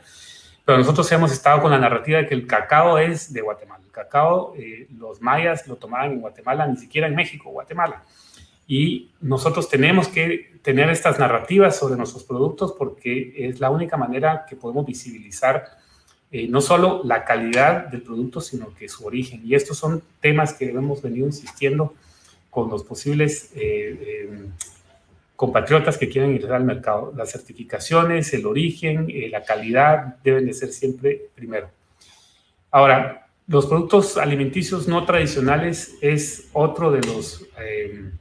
pero 0.63 0.77
nosotros 0.77 1.11
hemos 1.11 1.33
estado 1.33 1.61
con 1.61 1.71
la 1.71 1.77
narrativa 1.77 2.19
de 2.19 2.27
que 2.27 2.35
el 2.35 2.47
cacao 2.47 2.97
es 2.97 3.33
de 3.33 3.41
Guatemala. 3.41 3.83
El 3.83 3.91
cacao, 3.91 4.53
eh, 4.57 4.87
los 4.97 5.21
mayas 5.21 5.67
lo 5.67 5.75
tomaban 5.75 6.13
en 6.13 6.21
Guatemala, 6.21 6.65
ni 6.67 6.77
siquiera 6.77 7.07
en 7.07 7.15
México, 7.15 7.49
Guatemala. 7.49 8.03
Y 8.69 9.09
nosotros 9.19 9.67
tenemos 9.67 10.07
que 10.07 10.59
tener 10.61 10.89
estas 10.89 11.19
narrativas 11.19 11.77
sobre 11.77 11.97
nuestros 11.97 12.23
productos 12.23 12.73
porque 12.77 13.33
es 13.35 13.59
la 13.59 13.69
única 13.69 13.97
manera 13.97 14.45
que 14.47 14.55
podemos 14.55 14.85
visibilizar 14.85 15.65
eh, 16.31 16.47
no 16.47 16.61
solo 16.61 17.01
la 17.03 17.25
calidad 17.25 17.87
del 17.87 18.03
producto, 18.03 18.39
sino 18.39 18.73
que 18.73 18.87
su 18.87 19.05
origen. 19.05 19.41
Y 19.43 19.55
estos 19.55 19.77
son 19.77 20.01
temas 20.21 20.53
que 20.53 20.69
hemos 20.69 21.01
venido 21.01 21.25
insistiendo 21.25 21.93
con 22.49 22.69
los 22.69 22.83
posibles 22.83 23.51
compatriotas 25.39 25.97
que 25.97 26.09
quieren 26.09 26.31
ingresar 26.31 26.57
al 26.57 26.65
mercado. 26.65 27.13
Las 27.15 27.31
certificaciones, 27.31 28.33
el 28.33 28.45
origen, 28.45 29.07
eh, 29.09 29.29
la 29.31 29.41
calidad 29.41 30.17
deben 30.21 30.45
de 30.45 30.53
ser 30.53 30.67
siempre 30.73 31.29
primero. 31.33 31.69
Ahora, 32.69 33.25
los 33.47 33.65
productos 33.65 34.17
alimenticios 34.17 34.89
no 34.89 35.05
tradicionales 35.05 35.95
es 36.01 36.49
otro 36.51 36.91
de 36.91 36.99
los, 37.07 37.45
eh, 37.57 38.11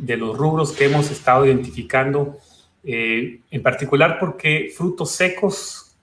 de 0.00 0.16
los 0.16 0.36
rubros 0.36 0.72
que 0.72 0.86
hemos 0.86 1.10
estado 1.10 1.44
identificando, 1.46 2.38
eh, 2.82 3.40
en 3.50 3.62
particular 3.62 4.18
porque 4.18 4.72
frutos 4.74 5.10
secos, 5.12 5.94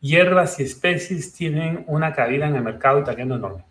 hierbas 0.00 0.60
y 0.60 0.64
especies 0.64 1.32
tienen 1.32 1.84
una 1.86 2.12
cabida 2.14 2.46
en 2.46 2.56
el 2.56 2.62
mercado 2.62 3.00
italiano 3.00 3.36
enorme. 3.36 3.64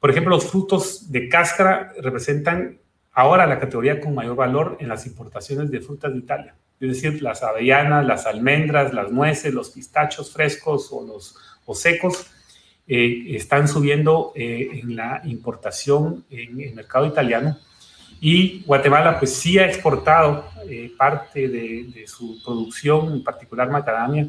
Por 0.00 0.10
ejemplo, 0.10 0.34
los 0.34 0.46
frutos 0.46 1.10
de 1.10 1.28
cáscara 1.28 1.92
representan 2.00 2.78
ahora 3.12 3.46
la 3.46 3.58
categoría 3.58 4.00
con 4.00 4.14
mayor 4.14 4.36
valor 4.36 4.76
en 4.80 4.88
las 4.88 5.06
importaciones 5.06 5.70
de 5.70 5.80
frutas 5.80 6.12
de 6.12 6.18
Italia. 6.18 6.54
Es 6.80 6.88
decir, 6.88 7.22
las 7.22 7.42
avellanas, 7.42 8.04
las 8.04 8.26
almendras, 8.26 8.92
las 8.92 9.10
nueces, 9.10 9.54
los 9.54 9.70
pistachos 9.70 10.32
frescos 10.32 10.88
o 10.92 11.06
los 11.06 11.36
o 11.64 11.74
secos 11.74 12.26
eh, 12.86 13.34
están 13.36 13.66
subiendo 13.66 14.32
eh, 14.36 14.80
en 14.82 14.94
la 14.94 15.22
importación 15.24 16.24
en 16.30 16.60
el 16.60 16.74
mercado 16.74 17.06
italiano. 17.06 17.58
Y 18.20 18.62
Guatemala 18.62 19.18
pues 19.18 19.34
sí 19.34 19.58
ha 19.58 19.66
exportado 19.66 20.48
eh, 20.68 20.92
parte 20.96 21.48
de, 21.48 21.84
de, 21.94 22.06
su 22.06 22.42
producción, 22.44 23.12
en 23.12 23.24
particular 23.24 23.70
macadamia, 23.70 24.28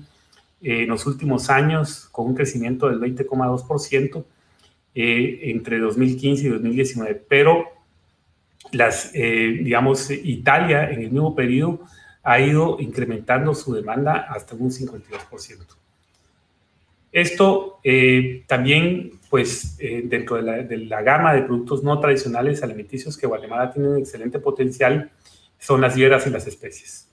en 0.62 0.90
los 0.90 1.06
últimos 1.06 1.50
años 1.50 2.10
con 2.12 2.28
un 2.28 2.36
crecimiento 2.36 2.90
del 2.90 3.00
20,2% 3.00 4.24
entre 4.94 5.80
2015 5.80 6.46
y 6.46 6.50
2019. 6.50 7.24
Pero 7.30 7.78
las, 8.72 9.12
eh, 9.14 9.60
digamos, 9.64 10.10
Italia 10.12 10.90
en 10.90 11.02
el 11.02 11.12
mismo 11.12 11.36
periodo 11.36 11.82
ha 12.24 12.40
ido 12.40 12.78
incrementando 12.80 13.54
su 13.56 13.74
demanda 13.74 14.28
hasta 14.30 14.56
un 14.56 14.70
52%. 14.70 15.66
Esto 17.12 17.80
eh, 17.84 18.44
también, 18.48 19.17
pues, 19.30 19.76
eh, 19.80 20.04
dentro 20.06 20.38
de 20.42 20.78
la, 20.78 21.02
gama 21.02 21.34
de 21.34 21.44
productos 21.44 21.84
no 21.84 22.00
tradicionales 22.00 22.64
alimenticios 22.64 23.18
que 23.18 23.28
Guatemala 23.28 23.72
tiene 23.72 23.90
un 23.90 23.98
excelente 23.98 24.40
potencial, 24.40 25.12
son 25.60 25.82
las 25.82 25.96
hierbas 25.96 26.28
y 26.28 26.30
las 26.30 26.48
especies. 26.48 27.10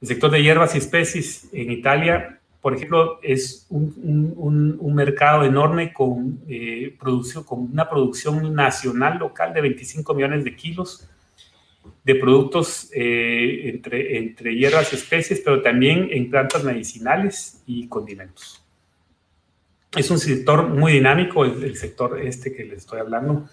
El 0.00 0.08
sector 0.08 0.30
de 0.30 0.42
hierbas 0.42 0.74
y 0.74 0.78
especies 0.78 1.48
en 1.52 1.70
Italia, 1.72 2.40
por 2.60 2.74
ejemplo, 2.74 3.18
es 3.22 3.66
un, 3.68 4.94
mercado 4.94 5.44
enorme 5.44 5.92
con, 5.92 6.40
eh, 6.48 6.96
con 7.44 7.60
una 7.72 7.88
producción 7.88 8.54
nacional 8.54 9.18
local 9.18 9.52
de 9.54 9.60
25 9.60 10.14
millones 10.14 10.44
de 10.44 10.56
kilos 10.56 11.08
de 12.04 12.14
productos 12.14 12.90
eh, 12.94 13.68
entre, 13.68 14.18
entre 14.18 14.56
hierbas 14.56 14.92
y 14.92 14.96
especies, 14.96 15.40
pero 15.44 15.62
también 15.62 16.08
en 16.10 16.30
plantas 16.30 16.64
medicinales 16.64 17.62
y 17.66 17.86
condimentos. 17.86 18.57
Es 19.96 20.10
un 20.10 20.18
sector 20.18 20.68
muy 20.68 20.92
dinámico, 20.92 21.44
el, 21.44 21.76
sector 21.76 22.20
este 22.20 22.54
que 22.54 22.64
les 22.64 22.78
estoy 22.78 23.00
hablando, 23.00 23.48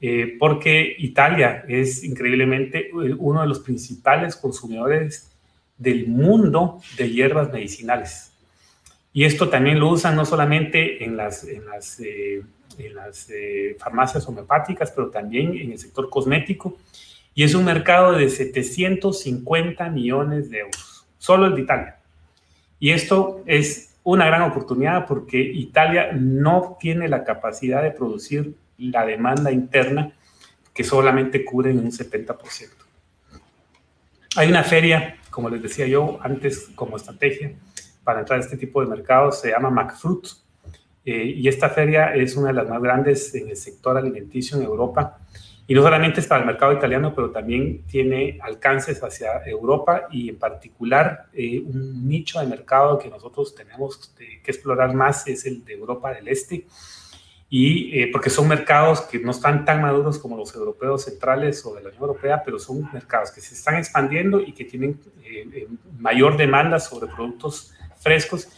eh, 0.00 0.36
porque 0.38 0.96
Italia 0.98 1.64
es 1.68 2.02
increíblemente 2.02 2.90
uno 2.92 3.42
de 3.42 3.46
los 3.46 3.60
principales 3.60 4.36
consumidores 4.36 5.30
del 5.78 6.08
mundo 6.08 6.80
de 6.96 7.10
hierbas 7.10 7.52
medicinales. 7.52 8.32
Y 9.12 9.24
esto 9.24 9.48
también 9.48 9.78
lo 9.78 9.88
usan 9.88 10.16
no 10.16 10.24
solamente 10.24 11.04
en 11.04 11.16
las, 11.16 11.44
en 11.44 11.64
las, 11.66 12.00
eh, 12.00 12.42
en 12.78 12.94
las 12.94 13.30
eh, 13.30 13.76
farmacias 13.78 14.26
homeopáticas, 14.28 14.90
pero 14.90 15.08
también 15.08 15.56
en 15.56 15.72
el 15.72 15.78
sector 15.78 16.10
cosmético. 16.10 16.76
Y 17.34 17.44
es 17.44 17.54
un 17.54 17.64
mercado 17.64 18.12
de 18.12 18.28
750 18.28 19.88
millones 19.90 20.50
de 20.50 20.58
euros, 20.58 21.06
solo 21.18 21.46
el 21.46 21.54
de 21.54 21.62
Italia. 21.62 21.98
Y 22.78 22.90
esto 22.90 23.42
es 23.46 23.95
una 24.06 24.26
gran 24.26 24.42
oportunidad 24.42 25.04
porque 25.04 25.40
Italia 25.40 26.12
no 26.12 26.76
tiene 26.78 27.08
la 27.08 27.24
capacidad 27.24 27.82
de 27.82 27.90
producir 27.90 28.54
la 28.78 29.04
demanda 29.04 29.50
interna 29.50 30.12
que 30.72 30.84
solamente 30.84 31.44
cubre 31.44 31.72
un 31.72 31.90
70%. 31.90 32.36
Hay 34.36 34.48
una 34.48 34.62
feria, 34.62 35.16
como 35.28 35.50
les 35.50 35.60
decía 35.60 35.88
yo 35.88 36.18
antes, 36.22 36.70
como 36.76 36.96
estrategia 36.96 37.54
para 38.04 38.20
entrar 38.20 38.38
a 38.38 38.42
este 38.42 38.56
tipo 38.56 38.80
de 38.80 38.86
mercados, 38.86 39.40
se 39.40 39.50
llama 39.50 39.70
MacFruit. 39.70 40.24
Eh, 41.04 41.24
y 41.38 41.48
esta 41.48 41.68
feria 41.68 42.14
es 42.14 42.36
una 42.36 42.48
de 42.48 42.54
las 42.54 42.68
más 42.68 42.80
grandes 42.80 43.34
en 43.34 43.48
el 43.48 43.56
sector 43.56 43.96
alimenticio 43.96 44.56
en 44.56 44.62
Europa. 44.62 45.18
Y 45.68 45.74
no 45.74 45.82
solamente 45.82 46.20
es 46.20 46.26
para 46.26 46.42
el 46.42 46.46
mercado 46.46 46.72
italiano, 46.72 47.12
pero 47.14 47.30
también 47.30 47.84
tiene 47.86 48.38
alcances 48.40 49.02
hacia 49.02 49.44
Europa 49.44 50.06
y 50.10 50.28
en 50.28 50.38
particular 50.38 51.26
eh, 51.32 51.60
un 51.60 52.08
nicho 52.08 52.38
de 52.38 52.46
mercado 52.46 52.98
que 52.98 53.08
nosotros 53.08 53.54
tenemos 53.54 54.14
que 54.16 54.50
explorar 54.50 54.94
más 54.94 55.26
es 55.26 55.44
el 55.44 55.64
de 55.64 55.72
Europa 55.72 56.12
del 56.12 56.28
Este. 56.28 56.66
Y 57.48 58.00
eh, 58.00 58.08
porque 58.12 58.28
son 58.28 58.48
mercados 58.48 59.02
que 59.02 59.20
no 59.20 59.30
están 59.30 59.64
tan 59.64 59.80
maduros 59.80 60.18
como 60.18 60.36
los 60.36 60.52
europeos 60.54 61.04
centrales 61.04 61.64
o 61.64 61.74
de 61.74 61.82
la 61.82 61.88
Unión 61.90 62.02
Europea, 62.02 62.42
pero 62.44 62.58
son 62.58 62.90
mercados 62.92 63.30
que 63.30 63.40
se 63.40 63.54
están 63.54 63.76
expandiendo 63.76 64.40
y 64.40 64.52
que 64.52 64.64
tienen 64.64 65.00
eh, 65.22 65.48
eh, 65.52 65.68
mayor 65.98 66.36
demanda 66.36 66.80
sobre 66.80 67.06
productos 67.06 67.72
frescos. 68.00 68.48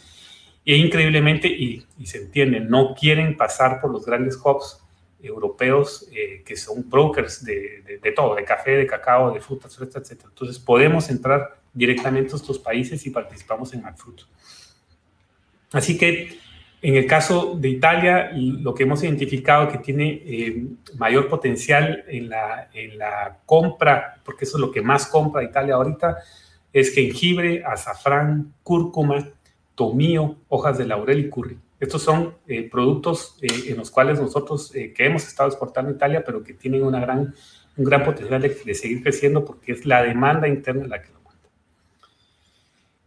E 0.65 0.75
increíblemente, 0.75 1.47
y, 1.47 1.85
se 2.03 2.17
entiende, 2.17 2.59
no 2.59 2.93
quieren 2.93 3.37
pasar 3.37 3.79
por 3.79 3.91
los 3.91 4.05
grandes 4.05 4.37
hubs 4.43 4.83
europeos 5.21 6.07
que 6.45 6.55
son 6.55 6.89
brokers 6.89 7.43
de, 7.43 7.99
de, 8.01 8.11
todo, 8.11 8.35
de 8.35 8.43
café, 8.43 8.71
de 8.71 8.87
cacao, 8.87 9.31
de 9.33 9.41
frutas, 9.41 9.75
frutas, 9.75 10.09
etc. 10.09 10.25
Entonces 10.29 10.59
podemos 10.59 11.09
entrar 11.09 11.59
directamente 11.73 12.33
a 12.33 12.37
estos 12.37 12.59
países 12.59 13.05
y 13.05 13.09
participamos 13.09 13.73
en 13.73 13.83
Fruit. 13.95 14.21
Así 15.71 15.97
que 15.97 16.39
en 16.81 16.95
el 16.95 17.05
caso 17.05 17.55
de 17.55 17.69
Italia, 17.69 18.31
lo 18.33 18.73
que 18.73 18.83
hemos 18.83 19.03
identificado 19.03 19.67
que 19.67 19.79
tiene 19.79 20.21
eh, 20.25 20.65
mayor 20.97 21.27
potencial 21.27 22.05
en 22.07 22.29
la, 22.29 22.69
en 22.73 22.97
la 22.97 23.39
compra, 23.45 24.21
porque 24.23 24.45
eso 24.45 24.57
es 24.57 24.61
lo 24.61 24.71
que 24.71 24.81
más 24.81 25.07
compra 25.07 25.43
Italia 25.43 25.75
ahorita, 25.75 26.19
es 26.71 26.93
jengibre, 26.93 27.63
azafrán, 27.65 28.53
cúrcuma, 28.63 29.27
tomillo, 29.75 30.37
hojas 30.47 30.77
de 30.77 30.85
laurel 30.85 31.19
y 31.19 31.29
curry. 31.29 31.57
Estos 31.79 32.01
son 32.01 32.35
eh, 32.47 32.69
productos 32.69 33.37
eh, 33.41 33.47
en 33.67 33.77
los 33.77 33.89
cuales 33.89 34.19
nosotros 34.19 34.71
que 34.71 35.05
hemos 35.05 35.25
estado 35.25 35.49
exportando 35.49 35.91
a 35.91 35.95
Italia, 35.95 36.23
pero 36.25 36.43
que 36.43 36.53
tienen 36.53 36.83
una 36.83 36.99
gran, 36.99 37.33
un 37.77 37.85
gran 37.85 38.03
potencial 38.03 38.41
de, 38.41 38.49
de 38.49 38.73
seguir 38.75 39.01
creciendo 39.01 39.45
porque 39.45 39.71
es 39.71 39.85
la 39.85 40.03
demanda 40.03 40.47
interna 40.47 40.87
la 40.87 41.01
que 41.01 41.09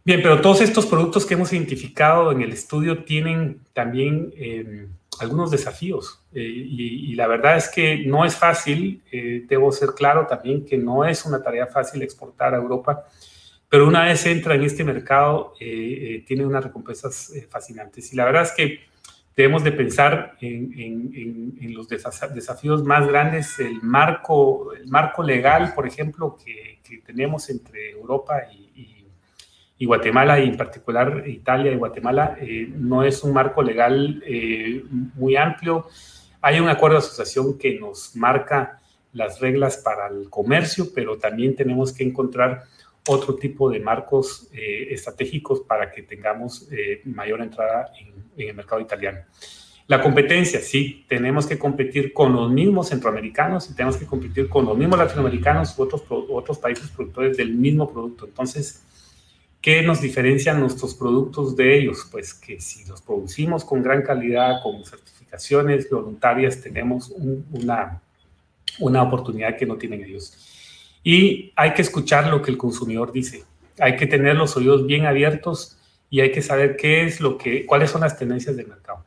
Bien, 0.05 0.21
pero 0.21 0.41
todos 0.41 0.59
estos 0.59 0.85
productos 0.85 1.25
que 1.25 1.33
hemos 1.33 1.53
identificado 1.53 2.33
en 2.33 2.41
el 2.41 2.51
estudio 2.51 3.05
tienen 3.05 3.61
también 3.71 4.33
eh, 4.35 4.87
algunos 5.21 5.49
desafíos 5.49 6.21
eh, 6.33 6.41
y, 6.41 7.15
la 7.15 7.25
verdad 7.27 7.55
es 7.55 7.69
que 7.69 7.99
no 8.05 8.25
es 8.25 8.35
fácil, 8.35 9.01
eh, 9.13 9.45
debo 9.47 9.71
ser 9.71 9.91
claro 9.95 10.27
también 10.27 10.65
que 10.65 10.77
no 10.77 11.05
es 11.05 11.25
una 11.25 11.41
tarea 11.41 11.67
fácil 11.67 12.01
exportar 12.01 12.53
a 12.53 12.57
Europa, 12.57 13.05
pero 13.73 13.87
una 13.87 14.03
vez 14.03 14.23
entra 14.27 14.53
en 14.53 14.61
este 14.61 14.83
mercado 14.83 15.55
tiene 15.57 16.45
unas 16.45 16.63
recompensas 16.63 17.33
fascinantes 17.49 18.13
y 18.13 18.15
la 18.15 18.25
verdad 18.25 18.43
es 18.43 18.51
que 18.51 18.81
debemos 19.35 19.63
de 19.63 19.71
pensar 19.71 20.37
en, 20.41 21.73
los 21.73 21.87
desafíos 21.87 22.83
más 22.83 23.07
grandes, 23.07 23.57
el 23.57 23.81
marco, 23.81 24.73
el 24.73 24.85
marco 24.87 25.23
legal, 25.23 25.73
por 25.73 25.87
ejemplo, 25.87 26.37
que, 26.37 27.01
tenemos 27.03 27.49
entre 27.49 27.89
Europa 27.89 28.43
y 28.53 28.93
y 29.83 29.85
Guatemala, 29.85 30.39
y 30.39 30.47
en 30.47 30.55
particular 30.55 31.23
Italia 31.27 31.73
y 31.73 31.75
Guatemala, 31.75 32.37
eh, 32.39 32.71
no 32.73 33.03
es 33.03 33.21
un 33.21 33.33
marco 33.33 33.61
legal 33.61 34.23
eh, 34.25 34.81
muy 35.15 35.35
amplio. 35.35 35.87
Hay 36.41 36.61
un 36.61 36.69
acuerdo 36.69 36.95
de 36.95 37.05
asociación 37.05 37.57
que 37.57 37.77
nos 37.77 38.15
marca 38.15 38.79
las 39.11 39.41
reglas 39.41 39.75
para 39.77 40.07
el 40.07 40.29
comercio, 40.29 40.87
pero 40.95 41.17
también 41.17 41.55
tenemos 41.55 41.91
que 41.91 42.05
encontrar 42.05 42.63
otro 43.07 43.35
tipo 43.35 43.69
de 43.69 43.79
marcos 43.79 44.49
eh, 44.53 44.87
estratégicos 44.91 45.61
para 45.61 45.91
que 45.91 46.03
tengamos 46.03 46.69
mayor 47.05 47.41
entrada 47.41 47.91
en, 47.99 48.23
el 48.37 48.55
mercado 48.55 48.81
italiano. 48.81 49.19
La 49.87 50.01
competencia, 50.01 50.61
sí, 50.61 51.05
tenemos 51.09 51.45
que 51.45 51.59
competir 51.59 52.13
con 52.13 52.33
los 52.33 52.49
mismos 52.49 52.89
centroamericanos 52.89 53.69
y 53.69 53.75
tenemos 53.75 53.97
que 53.97 54.05
competir 54.05 54.47
con 54.47 54.65
los 54.65 54.77
mismos 54.77 54.97
latinoamericanos 54.97 55.77
u 55.77 55.83
otros, 55.83 56.03
otros 56.09 56.57
países 56.57 56.89
productores 56.89 57.35
del 57.35 57.53
mismo 57.53 57.91
producto. 57.91 58.25
Entonces, 58.25 58.81
¿Qué 59.63 59.81
nos 59.81 60.01
diferencian 60.01 60.59
nuestros 60.59 60.93
productos 60.93 61.55
de 61.55 61.79
ellos? 61.79 62.05
Pues 62.11 62.33
que 62.33 62.59
si 62.59 62.83
los 62.83 63.01
producimos 63.01 63.63
con 63.63 63.81
gran 63.81 64.01
calidad, 64.01 64.61
con 64.61 64.83
certificaciones 64.83 65.89
voluntarias, 65.89 66.59
tenemos 66.59 67.09
una, 67.09 68.01
una 68.81 69.03
oportunidad 69.03 69.55
que 69.55 69.65
no 69.65 69.77
tienen 69.77 70.03
ellos. 70.03 70.52
Y 71.03 71.51
hay 71.55 71.73
que 71.73 71.81
escuchar 71.81 72.27
lo 72.27 72.41
que 72.41 72.51
el 72.51 72.57
consumidor 72.57 73.11
dice. 73.11 73.43
Hay 73.79 73.97
que 73.97 74.07
tener 74.07 74.35
los 74.35 74.55
oídos 74.55 74.85
bien 74.87 75.05
abiertos 75.05 75.77
y 76.09 76.21
hay 76.21 76.31
que 76.31 76.41
saber 76.41 76.77
qué 76.77 77.05
es 77.05 77.19
lo 77.19 77.37
que, 77.37 77.65
cuáles 77.65 77.91
son 77.91 78.01
las 78.01 78.17
tendencias 78.17 78.55
del 78.55 78.67
mercado. 78.67 79.03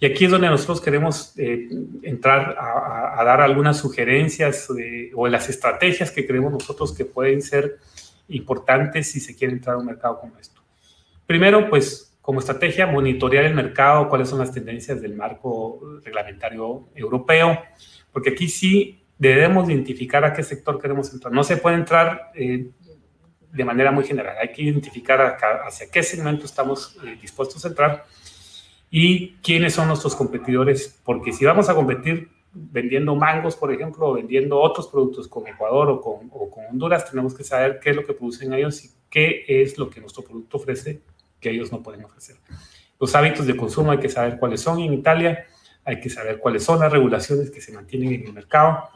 Y 0.00 0.06
aquí 0.06 0.24
es 0.24 0.30
donde 0.30 0.48
nosotros 0.48 0.80
queremos 0.80 1.32
eh, 1.36 1.68
entrar 2.02 2.56
a, 2.58 3.22
dar 3.24 3.40
algunas 3.40 3.78
sugerencias 3.78 4.68
o 5.14 5.26
las 5.26 5.48
estrategias 5.48 6.10
que 6.12 6.26
creemos 6.26 6.52
nosotros 6.52 6.94
que 6.94 7.04
pueden 7.04 7.42
ser 7.42 7.78
importantes 8.28 9.10
si 9.10 9.18
se 9.18 9.34
quiere 9.34 9.54
entrar 9.54 9.74
a 9.74 9.78
un 9.78 9.86
mercado 9.86 10.20
como 10.20 10.38
esto. 10.38 10.60
Primero, 11.26 11.68
pues 11.68 12.16
como 12.22 12.40
estrategia, 12.40 12.86
monitorear 12.86 13.44
el 13.44 13.54
mercado, 13.54 14.08
cuáles 14.08 14.28
son 14.28 14.38
las 14.38 14.52
tendencias 14.52 15.00
del 15.00 15.14
marco 15.14 15.80
reglamentario 16.04 16.88
europeo, 16.94 17.58
porque 18.12 18.30
aquí 18.30 18.48
sí 18.48 19.02
debemos 19.18 19.68
identificar 19.68 20.24
a 20.24 20.32
qué 20.32 20.42
sector 20.42 20.80
queremos 20.80 21.12
entrar. 21.12 21.32
No 21.32 21.44
se 21.44 21.56
puede 21.56 21.76
entrar 21.76 22.30
eh, 22.34 22.70
de 23.52 23.64
manera 23.64 23.90
muy 23.90 24.04
general, 24.04 24.36
hay 24.40 24.52
que 24.52 24.62
identificar 24.62 25.38
hacia 25.66 25.90
qué 25.90 26.02
segmento 26.02 26.44
estamos 26.44 26.96
eh, 27.04 27.18
dispuestos 27.20 27.64
a 27.64 27.68
entrar 27.68 28.04
y 28.90 29.32
quiénes 29.36 29.74
son 29.74 29.88
nuestros 29.88 30.14
competidores, 30.14 31.00
porque 31.04 31.32
si 31.32 31.44
vamos 31.44 31.68
a 31.68 31.74
competir 31.74 32.28
vendiendo 32.52 33.14
mangos, 33.14 33.56
por 33.56 33.72
ejemplo, 33.72 34.08
o 34.08 34.14
vendiendo 34.14 34.58
otros 34.58 34.88
productos 34.88 35.28
con 35.28 35.46
Ecuador 35.46 35.90
o 35.90 36.00
con, 36.00 36.30
Honduras, 36.70 37.08
tenemos 37.08 37.34
que 37.34 37.44
saber 37.44 37.78
qué 37.80 37.90
es 37.90 37.96
lo 37.96 38.04
que 38.04 38.12
producen 38.12 38.52
ellos 38.52 38.84
y 38.84 38.90
qué 39.08 39.44
es 39.46 39.78
lo 39.78 39.88
que 39.88 40.00
nuestro 40.00 40.22
producto 40.22 40.58
ofrece 40.58 41.00
que 41.40 41.50
ellos 41.50 41.70
no 41.72 41.82
pueden 41.82 42.04
ofrecer. 42.04 42.36
Los 42.98 43.14
hábitos 43.14 43.46
de 43.46 43.56
consumo 43.56 43.92
hay 43.92 43.98
que 43.98 44.08
saber 44.08 44.38
cuáles 44.38 44.60
son 44.60 44.80
en 44.80 44.92
Italia, 44.92 45.46
hay 45.84 46.00
que 46.00 46.10
saber 46.10 46.38
cuáles 46.38 46.64
son 46.64 46.80
las 46.80 46.92
regulaciones 46.92 47.50
que 47.50 47.60
se 47.60 47.72
mantienen 47.72 48.12
en 48.12 48.26
el 48.26 48.32
mercado 48.32 48.88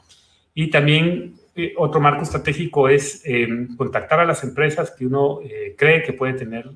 y 0.54 0.70
también 0.70 1.34
eh, 1.54 1.74
otro 1.76 2.00
marco 2.00 2.22
estratégico 2.22 2.88
es 2.88 3.22
eh, 3.24 3.46
contactar 3.76 4.20
a 4.20 4.24
las 4.24 4.42
empresas 4.42 4.90
que 4.90 5.06
uno 5.06 5.40
eh, 5.42 5.74
cree 5.76 6.02
que 6.02 6.12
puede 6.12 6.34
tener 6.34 6.70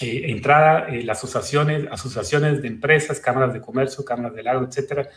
entrada, 0.00 0.86
las 1.02 1.18
asociaciones, 1.18 1.88
asociaciones 1.90 2.62
de 2.62 2.68
empresas, 2.68 3.18
cámaras 3.18 3.52
de 3.52 3.60
comercio, 3.60 4.04
cámaras 4.04 4.32
del 4.32 4.46
agro, 4.46 4.64
etcétera. 4.64 5.08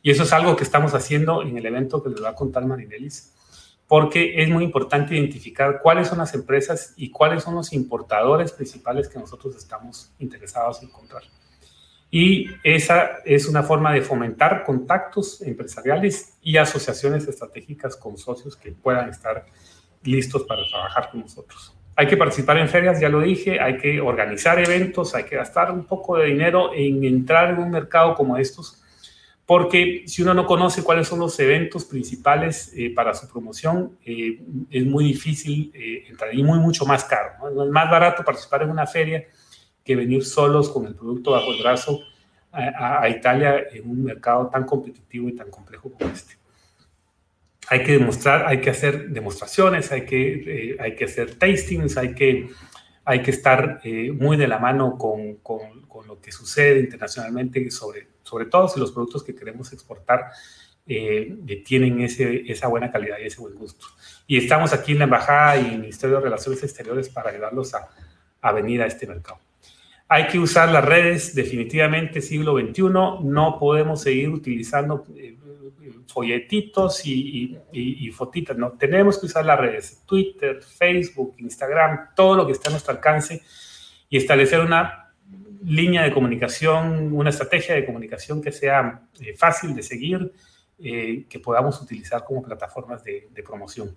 Y 0.00 0.12
eso 0.12 0.22
es 0.22 0.32
algo 0.32 0.54
que 0.54 0.62
estamos 0.62 0.94
haciendo 0.94 1.42
en 1.42 1.58
el 1.58 1.66
evento 1.66 2.00
que 2.00 2.10
les 2.10 2.22
va 2.22 2.28
a 2.28 2.34
contar 2.36 2.64
Marinelis, 2.64 3.34
porque 3.88 4.40
es 4.40 4.48
muy 4.48 4.62
importante 4.62 5.16
identificar 5.16 5.80
cuáles 5.82 6.06
son 6.06 6.18
las 6.18 6.34
empresas 6.34 6.94
y 6.96 7.10
cuáles 7.10 7.42
son 7.42 7.56
los 7.56 7.72
importadores 7.72 8.52
principales 8.52 9.08
que 9.08 9.18
nosotros 9.18 9.56
estamos 9.56 10.12
interesados 10.20 10.82
en 10.82 10.88
encontrar. 10.88 11.24
Y 12.10 12.48
esa 12.64 13.18
es 13.24 13.48
una 13.48 13.62
forma 13.62 13.92
de 13.92 14.00
fomentar 14.00 14.64
contactos 14.64 15.42
empresariales 15.42 16.38
y 16.42 16.56
asociaciones 16.56 17.28
estratégicas 17.28 17.96
con 17.96 18.16
socios 18.16 18.56
que 18.56 18.72
puedan 18.72 19.10
estar 19.10 19.44
listos 20.02 20.44
para 20.44 20.62
trabajar 20.66 21.10
con 21.10 21.20
nosotros. 21.20 21.74
Hay 21.96 22.06
que 22.06 22.16
participar 22.16 22.56
en 22.58 22.68
ferias, 22.68 23.00
ya 23.00 23.08
lo 23.08 23.20
dije, 23.20 23.60
hay 23.60 23.76
que 23.76 24.00
organizar 24.00 24.58
eventos, 24.58 25.14
hay 25.14 25.24
que 25.24 25.36
gastar 25.36 25.72
un 25.72 25.84
poco 25.84 26.16
de 26.16 26.26
dinero 26.26 26.70
en 26.72 27.02
entrar 27.04 27.50
en 27.50 27.58
un 27.58 27.70
mercado 27.70 28.14
como 28.14 28.38
estos, 28.38 28.82
porque 29.44 30.04
si 30.06 30.22
uno 30.22 30.32
no 30.32 30.46
conoce 30.46 30.84
cuáles 30.84 31.08
son 31.08 31.18
los 31.18 31.38
eventos 31.40 31.84
principales 31.84 32.72
eh, 32.76 32.92
para 32.94 33.14
su 33.14 33.28
promoción, 33.28 33.98
eh, 34.04 34.40
es 34.70 34.86
muy 34.86 35.04
difícil 35.06 35.72
eh, 35.74 36.04
entrar 36.08 36.32
y 36.34 36.42
muy, 36.42 36.58
mucho 36.60 36.86
más 36.86 37.04
caro. 37.04 37.30
Es 37.48 37.70
más 37.70 37.90
barato 37.90 38.24
participar 38.24 38.62
en 38.62 38.70
una 38.70 38.86
feria 38.86 39.24
que 39.88 39.96
venir 39.96 40.22
solos 40.22 40.68
con 40.68 40.86
el 40.86 40.94
producto 40.94 41.30
bajo 41.30 41.50
el 41.50 41.62
brazo 41.62 42.02
a, 42.52 43.00
a 43.00 43.08
Italia 43.08 43.68
en 43.72 43.88
un 43.88 44.04
mercado 44.04 44.46
tan 44.48 44.66
competitivo 44.66 45.30
y 45.30 45.32
tan 45.32 45.50
complejo 45.50 45.90
como 45.90 46.10
este. 46.10 46.34
hay 47.68 47.82
que 47.84 47.92
demostrar, 47.92 48.46
hay 48.46 48.60
que 48.60 48.68
hacer 48.68 49.08
demostraciones, 49.08 49.90
hay 49.90 50.04
que, 50.04 50.76
hay 50.78 50.94
que 50.94 51.06
hacer 51.06 51.36
tastings, 51.36 51.96
hay 51.96 52.14
que, 52.14 52.50
hay 53.02 53.22
que 53.22 53.30
estar 53.30 53.80
muy 54.12 54.36
de 54.36 54.46
la 54.46 54.58
mano 54.58 54.98
con, 54.98 55.36
con, 55.36 55.80
con, 55.88 56.06
lo 56.06 56.20
que 56.20 56.32
sucede 56.32 56.80
internacionalmente, 56.80 57.70
sobre, 57.70 58.08
sobre 58.22 58.44
todo 58.44 58.68
si 58.68 58.78
los 58.78 58.92
productos 58.92 59.24
que 59.24 59.34
queremos 59.34 59.72
exportar 59.72 60.32
tienen 61.64 62.02
ese, 62.02 62.50
esa 62.52 62.68
buena 62.68 62.92
calidad 62.92 63.16
y 63.22 63.26
ese 63.26 63.40
buen 63.40 63.54
gusto. 63.54 63.86
Y 64.26 64.36
estamos 64.36 64.74
aquí 64.74 64.92
en 64.92 64.98
la 64.98 65.04
Embajada 65.04 65.56
y 65.56 65.64
el 65.72 65.80
Ministerio 65.80 66.16
de 66.16 66.24
Relaciones 66.24 66.62
Exteriores 66.62 67.08
para 67.08 67.30
ayudarlos 67.30 67.72
a, 67.72 67.88
a 68.42 68.52
venir 68.52 68.82
a 68.82 68.86
este 68.86 69.06
mercado. 69.06 69.47
Hay 70.10 70.26
que 70.26 70.38
usar 70.38 70.70
las 70.70 70.84
redes, 70.84 71.34
definitivamente 71.34 72.22
siglo 72.22 72.58
XXI, 72.58 72.82
no 73.24 73.56
podemos 73.60 74.00
seguir 74.00 74.30
utilizando 74.30 75.04
eh, 75.14 75.36
folletitos 76.06 77.04
y, 77.06 77.58
y, 77.72 78.10
fotitas, 78.10 78.56
no, 78.56 78.72
tenemos 78.72 79.18
que 79.18 79.26
usar 79.26 79.44
las 79.44 79.60
redes, 79.60 80.02
Twitter, 80.06 80.62
Facebook, 80.62 81.34
Instagram, 81.38 82.08
todo 82.16 82.34
lo 82.34 82.46
que 82.46 82.52
está 82.52 82.68
a 82.68 82.72
nuestro 82.72 82.94
alcance 82.94 83.42
y 84.08 84.16
establecer 84.16 84.60
una 84.60 85.12
línea 85.62 86.02
de 86.02 86.12
comunicación, 86.12 87.12
una 87.12 87.30
estrategia 87.30 87.74
de 87.74 87.84
comunicación 87.84 88.40
que 88.40 88.52
sea 88.52 89.02
eh, 89.20 89.34
fácil 89.36 89.74
de 89.74 89.82
seguir, 89.82 90.32
eh, 90.78 91.26
que 91.28 91.38
podamos 91.38 91.80
utilizar 91.82 92.24
como 92.24 92.42
plataformas 92.42 93.04
de, 93.04 93.28
de 93.30 93.42
promoción. 93.42 93.96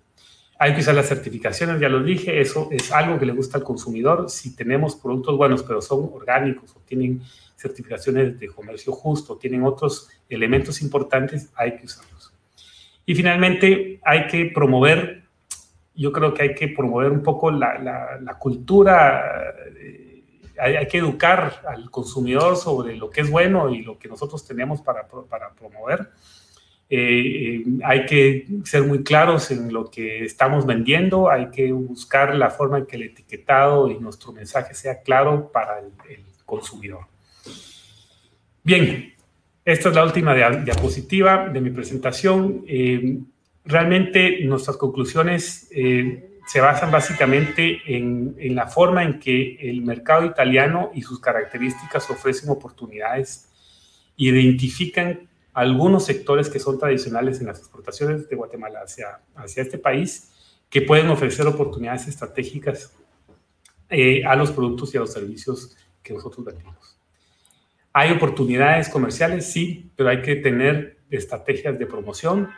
Hay 0.62 0.74
que 0.74 0.80
usar 0.80 0.94
las 0.94 1.08
certificaciones, 1.08 1.80
ya 1.80 1.88
lo 1.88 2.04
dije, 2.04 2.40
eso 2.40 2.68
es 2.70 2.92
algo 2.92 3.18
que 3.18 3.26
le 3.26 3.32
gusta 3.32 3.58
al 3.58 3.64
consumidor. 3.64 4.30
Si 4.30 4.54
tenemos 4.54 4.94
productos 4.94 5.36
buenos, 5.36 5.64
pero 5.64 5.82
son 5.82 6.08
orgánicos 6.12 6.76
o 6.76 6.80
tienen 6.86 7.20
certificaciones 7.56 8.38
de 8.38 8.46
comercio 8.46 8.92
justo, 8.92 9.36
tienen 9.36 9.64
otros 9.64 10.08
elementos 10.28 10.80
importantes, 10.80 11.50
hay 11.56 11.74
que 11.74 11.86
usarlos. 11.86 12.32
Y 13.04 13.12
finalmente, 13.16 13.98
hay 14.04 14.28
que 14.28 14.52
promover, 14.54 15.24
yo 15.96 16.12
creo 16.12 16.32
que 16.32 16.42
hay 16.42 16.54
que 16.54 16.68
promover 16.68 17.10
un 17.10 17.24
poco 17.24 17.50
la, 17.50 18.20
la, 18.20 18.38
cultura, 18.38 19.52
eh, 19.80 20.22
hay, 20.60 20.76
hay, 20.76 20.86
que 20.86 20.98
educar 20.98 21.60
al 21.66 21.90
consumidor 21.90 22.56
sobre 22.56 22.94
lo 22.94 23.10
que 23.10 23.22
es 23.22 23.30
bueno 23.32 23.68
y 23.68 23.82
lo 23.82 23.98
que 23.98 24.06
nosotros 24.06 24.46
tenemos 24.46 24.80
para, 24.80 25.08
para 25.08 25.52
promover 25.54 26.08
eh, 26.94 27.64
hay 27.84 28.04
que 28.04 28.46
ser 28.64 28.82
muy 28.82 29.02
claros 29.02 29.50
en 29.50 29.72
lo 29.72 29.90
que 29.90 30.26
estamos 30.26 30.66
vendiendo, 30.66 31.30
hay 31.30 31.48
que 31.48 31.72
buscar 31.72 32.36
la 32.36 32.50
forma 32.50 32.76
en 32.76 32.84
que 32.84 32.96
el 32.96 33.04
etiquetado 33.04 33.90
y 33.90 33.98
nuestro 33.98 34.30
mensaje 34.34 34.74
sea 34.74 35.00
claro 35.00 35.50
para 35.50 35.78
el, 35.78 35.90
consumidor. 36.44 37.06
Bien, 38.62 39.14
esta 39.64 39.88
es 39.88 39.94
la 39.94 40.04
última 40.04 40.34
diapositiva 40.34 41.48
de 41.48 41.62
mi 41.62 41.70
presentación. 41.70 42.62
Eh, 42.68 43.20
realmente 43.64 44.44
nuestras 44.44 44.76
conclusiones 44.76 45.70
eh, 45.74 46.40
se 46.46 46.60
basan 46.60 46.90
básicamente 46.90 47.80
en, 47.86 48.36
en, 48.38 48.54
la 48.54 48.66
forma 48.66 49.02
en 49.02 49.18
que 49.18 49.56
el 49.62 49.80
mercado 49.80 50.26
italiano 50.26 50.90
y 50.92 51.00
sus 51.00 51.18
características 51.20 52.10
ofrecen 52.10 52.50
oportunidades, 52.50 53.48
identifican 54.18 55.31
algunos 55.52 56.04
sectores 56.04 56.48
que 56.48 56.58
son 56.58 56.78
tradicionales 56.78 57.40
en 57.40 57.46
las 57.46 57.58
exportaciones 57.58 58.28
de 58.28 58.36
Guatemala 58.36 58.80
hacia, 58.84 59.20
hacia 59.34 59.62
este 59.62 59.78
país, 59.78 60.30
que 60.70 60.82
pueden 60.82 61.08
ofrecer 61.10 61.46
oportunidades 61.46 62.08
estratégicas 62.08 62.94
eh, 63.90 64.24
a 64.24 64.34
los 64.36 64.50
productos 64.50 64.94
y 64.94 64.96
a 64.96 65.00
los 65.00 65.12
servicios 65.12 65.76
que 66.02 66.14
nosotros 66.14 66.44
vendemos. 66.46 66.98
¿Hay 67.92 68.10
oportunidades 68.10 68.88
comerciales? 68.88 69.52
Sí, 69.52 69.90
pero 69.96 70.08
hay 70.08 70.22
que 70.22 70.36
tener 70.36 70.96
estrategias 71.10 71.78
de 71.78 71.86
promoción. 71.86 72.48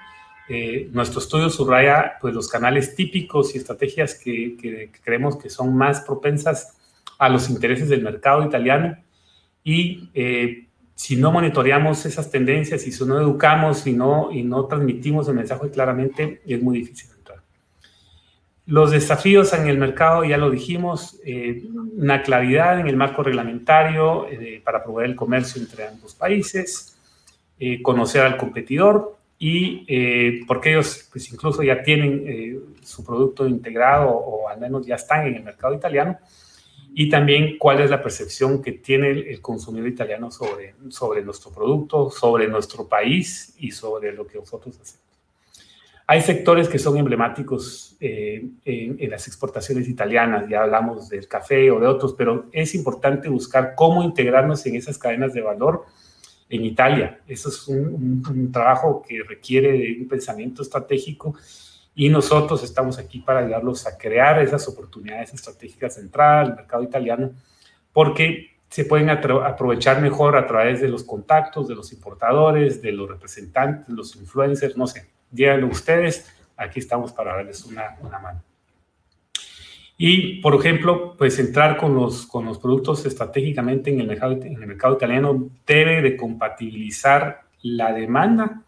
Eh, 0.49 0.88
nuestro 0.92 1.18
estudio 1.18 1.51
subraya 1.51 2.12
pues, 2.20 2.32
los 2.34 2.49
canales 2.49 2.95
típicos 2.95 3.55
y 3.55 3.59
estrategias 3.59 4.14
que, 4.14 4.57
que, 4.61 4.90
que 4.92 5.01
creemos 5.03 5.36
que 5.36 5.51
son 5.51 5.76
más 5.76 6.03
propensas 6.03 6.76
a 7.18 7.28
los 7.28 7.51
intereses 7.51 7.88
del 7.88 8.03
mercado 8.03 8.45
italiano 8.45 8.97
y 9.64 10.11
eh, 10.14 10.68
si 10.95 11.16
no 11.16 11.32
monitoreamos 11.32 12.07
esas 12.07 12.30
tendencias 12.30 12.82
si 12.82 13.05
no 13.05 13.18
educamos 13.18 13.86
y 13.86 13.92
no, 13.92 14.30
y 14.30 14.42
no 14.42 14.66
transmitimos 14.66 15.28
el 15.28 15.34
mensaje 15.34 15.70
claramente, 15.70 16.40
es 16.47 16.62
muy 16.62 16.78
difícil 16.78 17.11
entrar. 17.18 17.40
Los 18.66 18.92
desafíos 18.92 19.53
en 19.53 19.66
el 19.66 19.76
mercado, 19.76 20.24
ya 20.24 20.38
lo 20.38 20.51
dijimos, 20.51 21.20
eh, 21.24 21.64
una 21.97 22.22
claridad 22.22 22.78
en 22.78 22.86
el 22.86 22.97
marco 22.97 23.22
reglamentario 23.22 24.28
eh, 24.28 24.62
para 24.64 24.82
promover 24.82 25.07
el 25.07 25.16
comercio 25.16 25.61
entre 25.61 25.88
ambos 25.88 26.14
países, 26.14 26.97
eh, 27.59 27.82
conocer 27.82 28.22
al 28.22 28.36
competidor 28.36 29.16
y 29.36 30.45
porque 30.47 30.70
ellos 30.70 31.09
pues 31.11 31.30
incluso 31.30 31.62
ya 31.62 31.82
tienen 31.82 32.64
su 32.82 33.05
producto 33.05 33.47
integrado 33.47 34.09
o 34.09 34.49
al 34.49 34.59
menos 34.59 34.86
ya 34.86 34.95
están 34.95 35.26
en 35.26 35.34
el 35.34 35.42
mercado 35.42 35.74
italiano, 35.74 36.18
y 36.97 37.09
también 37.09 37.59
cuál 37.59 37.80
es 37.80 37.90
la 37.90 38.01
percepción 38.01 38.62
que 38.62 38.70
tiene 38.70 39.11
el 39.11 39.40
consumidor 39.40 39.88
italiano 39.88 40.30
sobre, 40.30 40.76
sobre 40.90 41.24
nuestro 41.24 41.51
producto, 41.51 42.09
sobre 42.09 42.47
nuestro 42.47 42.88
país 42.88 43.53
y 43.59 43.72
sobre 43.72 44.12
lo 44.12 44.24
que 44.24 44.38
nosotros 44.38 44.78
hacemos. 44.80 45.03
Hay 46.07 46.20
sectores 46.20 46.68
que 46.68 46.78
son 46.78 46.97
emblemáticos 46.97 47.97
eh, 47.99 48.47
en, 48.64 48.97
en, 49.01 49.11
las 49.11 49.26
exportaciones 49.26 49.88
italianas, 49.88 50.49
ya 50.49 50.62
hablamos 50.62 51.09
del 51.09 51.26
café 51.26 51.68
o 51.70 51.80
de 51.80 51.86
otros, 51.88 52.14
pero 52.16 52.47
es 52.53 52.74
importante 52.76 53.28
buscar 53.28 53.74
cómo 53.74 54.05
integrarnos 54.05 54.64
en 54.66 54.76
esas 54.76 54.97
cadenas 54.97 55.34
de 55.34 55.40
valor 55.40 55.86
en 56.49 56.64
Italia. 56.64 57.20
Eso 57.26 57.49
es 57.49 57.66
un, 57.66 57.78
un, 57.78 58.22
un 58.28 58.53
trabajo 58.53 59.03
que 59.07 59.20
requiere 59.22 59.97
un 59.99 60.07
pensamiento 60.07 60.62
estratégico 60.62 61.34
y 61.95 62.09
nosotros 62.09 62.62
estamos 62.64 62.99
aquí 62.99 63.20
para 63.20 63.40
ayudarlos 63.40 63.86
a 63.86 63.97
crear 63.97 64.42
esas 64.42 64.66
oportunidades 64.68 65.32
estratégicas 65.32 65.97
de 65.97 66.03
entrada 66.03 66.40
al 66.40 66.57
mercado 66.57 66.82
italiano, 66.82 67.30
porque 67.92 68.55
se 68.68 68.84
pueden 68.84 69.09
aprovechar 69.11 70.03
mejor 70.03 70.36
a 70.36 70.47
través 70.47 70.80
de 70.80 70.88
los 70.88 71.05
contactos 71.05 71.68
de 71.68 71.76
los 71.76 71.92
importadores, 71.92 72.82
de 72.82 72.90
los 72.90 73.09
representantes, 73.09 73.88
los 73.88 74.16
influencers, 74.16 74.76
no 74.76 74.88
sé, 74.88 75.11
díganlo 75.30 75.68
ustedes, 75.68 76.34
aquí 76.57 76.80
estamos 76.80 77.12
para 77.12 77.36
darles 77.36 77.64
una, 77.64 77.97
una 78.03 78.18
mano. 78.18 78.42
Y, 79.97 80.40
por 80.40 80.57
ejemplo, 80.57 81.14
pues 81.16 81.38
entrar 81.38 81.76
con 81.76 81.95
los, 81.95 82.26
con 82.26 82.45
los 82.47 82.59
productos 82.59 83.07
estratégicamente 83.07 83.90
en 83.90 84.01
el, 84.01 84.09
mercado, 84.09 84.32
en 84.32 84.61
el 84.61 84.66
mercado 84.66 84.95
italiano 84.95 85.51
debe 85.64 86.03
de 86.03 86.16
compatibilizar 86.16 87.42
la 87.62 87.92
demanda 87.92 88.62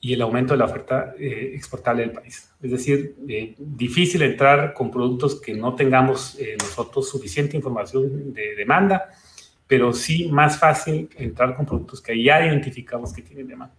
y 0.00 0.12
el 0.12 0.22
aumento 0.22 0.54
de 0.54 0.58
la 0.58 0.66
oferta 0.66 1.14
eh, 1.18 1.52
exportable 1.54 2.02
del 2.02 2.12
país. 2.12 2.50
Es 2.62 2.70
decir, 2.70 3.16
eh, 3.28 3.54
difícil 3.58 4.22
entrar 4.22 4.72
con 4.72 4.90
productos 4.90 5.40
que 5.40 5.54
no 5.54 5.74
tengamos 5.74 6.38
eh, 6.38 6.56
nosotros 6.60 7.08
suficiente 7.08 7.56
información 7.56 8.32
de 8.32 8.54
demanda, 8.54 9.10
pero 9.66 9.92
sí 9.92 10.28
más 10.28 10.58
fácil 10.58 11.08
entrar 11.16 11.56
con 11.56 11.66
productos 11.66 12.00
que 12.00 12.22
ya 12.22 12.44
identificamos 12.46 13.12
que 13.12 13.22
tienen 13.22 13.48
demanda. 13.48 13.74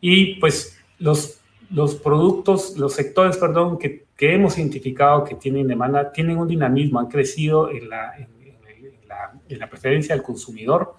Y 0.00 0.36
pues 0.36 0.78
los, 0.98 1.40
los 1.70 1.96
productos, 1.96 2.76
los 2.76 2.92
sectores, 2.94 3.36
perdón, 3.36 3.76
que, 3.76 4.06
que 4.16 4.34
hemos 4.34 4.56
identificado 4.56 5.24
que 5.24 5.34
tienen 5.34 5.66
demanda, 5.66 6.12
tienen 6.12 6.38
un 6.38 6.46
dinamismo, 6.46 7.00
han 7.00 7.08
crecido 7.08 7.70
en 7.70 7.88
la, 7.88 8.16
en, 8.16 8.28
en 8.40 9.08
la, 9.08 9.32
en 9.48 9.58
la 9.58 9.68
preferencia 9.68 10.14
del 10.14 10.22
consumidor 10.22 10.94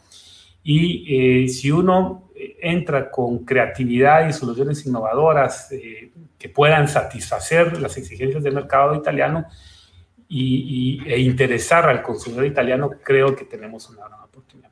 y 0.63 1.43
eh, 1.43 1.47
si 1.49 1.71
uno 1.71 2.29
eh, 2.39 2.57
entra 2.61 3.11
con 3.11 3.39
creatividad 3.39 4.29
y 4.29 4.33
soluciones 4.33 4.85
innovadoras 4.85 5.71
eh, 5.73 6.11
que 6.37 6.47
puedan 6.47 6.87
satisfacer 6.87 7.81
las 7.81 7.97
exigencias 7.97 8.41
del 8.41 8.53
mercado 8.53 8.95
italiano 8.95 9.45
y, 10.29 11.01
e 11.05 11.19
interesar 11.19 11.89
al 11.89 12.01
consumidor 12.01 12.45
italiano, 12.45 12.91
creo 13.03 13.35
que 13.35 13.43
tenemos 13.43 13.89
una 13.89 14.07
gran 14.07 14.21
oportunidad. 14.21 14.69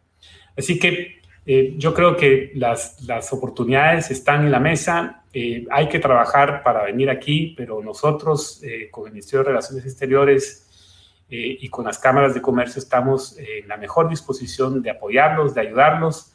Así 0.55 0.79
que 0.79 1.21
eh, 1.45 1.73
yo 1.77 1.93
creo 1.93 2.15
que 2.15 2.51
las, 2.55 3.01
las, 3.01 3.33
oportunidades 3.33 4.11
están 4.11 4.45
en 4.45 4.51
la 4.51 4.59
mesa. 4.59 5.23
hay 5.33 5.89
que 5.89 5.99
trabajar 5.99 6.63
para 6.63 6.83
venir 6.83 7.09
aquí, 7.09 7.53
pero 7.57 7.81
nosotros, 7.81 8.61
con 8.91 9.07
el 9.07 9.13
Ministerio 9.13 9.43
de 9.43 9.49
Relaciones 9.49 9.85
Exteriores, 9.85 10.66
eh, 11.29 11.57
y 11.59 11.69
con 11.69 11.85
las 11.85 11.99
cámaras 11.99 12.33
de 12.33 12.41
comercio 12.41 12.79
estamos 12.79 13.37
en 13.37 13.67
la 13.67 13.77
mejor 13.77 14.09
disposición 14.09 14.81
de 14.81 14.91
apoyarlos, 14.91 15.53
de 15.53 15.61
ayudarlos 15.61 16.33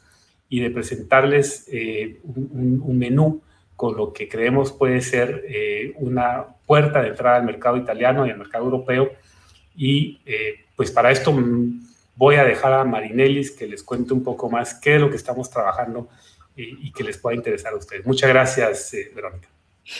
y 0.53 0.59
de 0.59 0.69
presentarles 0.69 1.67
eh, 1.71 2.19
un, 2.23 2.79
un, 2.85 2.97
menú 2.99 3.41
con 3.75 3.97
lo 3.97 4.13
que 4.13 4.29
creemos 4.29 4.71
puede 4.71 5.01
ser 5.01 5.43
eh, 5.47 5.93
una 5.95 6.45
puerta 6.67 7.01
de 7.01 7.07
entrada 7.07 7.37
al 7.37 7.43
mercado 7.43 7.75
italiano 7.75 8.27
y 8.27 8.29
al 8.29 8.37
mercado 8.37 8.65
europeo. 8.65 9.13
Y 9.75 10.21
eh, 10.27 10.65
pues 10.75 10.91
para 10.91 11.09
esto 11.09 11.33
voy 12.15 12.35
a 12.35 12.43
dejar 12.43 12.73
a 12.73 12.83
Marinelis 12.83 13.49
que 13.49 13.65
les 13.65 13.81
cuente 13.81 14.13
un 14.13 14.23
poco 14.23 14.47
más 14.47 14.75
qué 14.75 14.95
es 14.95 15.01
lo 15.01 15.09
que 15.09 15.15
estamos 15.15 15.49
trabajando 15.49 16.07
y, 16.55 16.87
y 16.87 16.91
que 16.91 17.03
les 17.03 17.17
pueda 17.17 17.35
interesar 17.35 17.73
a 17.73 17.77
ustedes. 17.77 18.05
Muchas 18.05 18.29
gracias, 18.29 18.95
Verónica. 19.15 19.47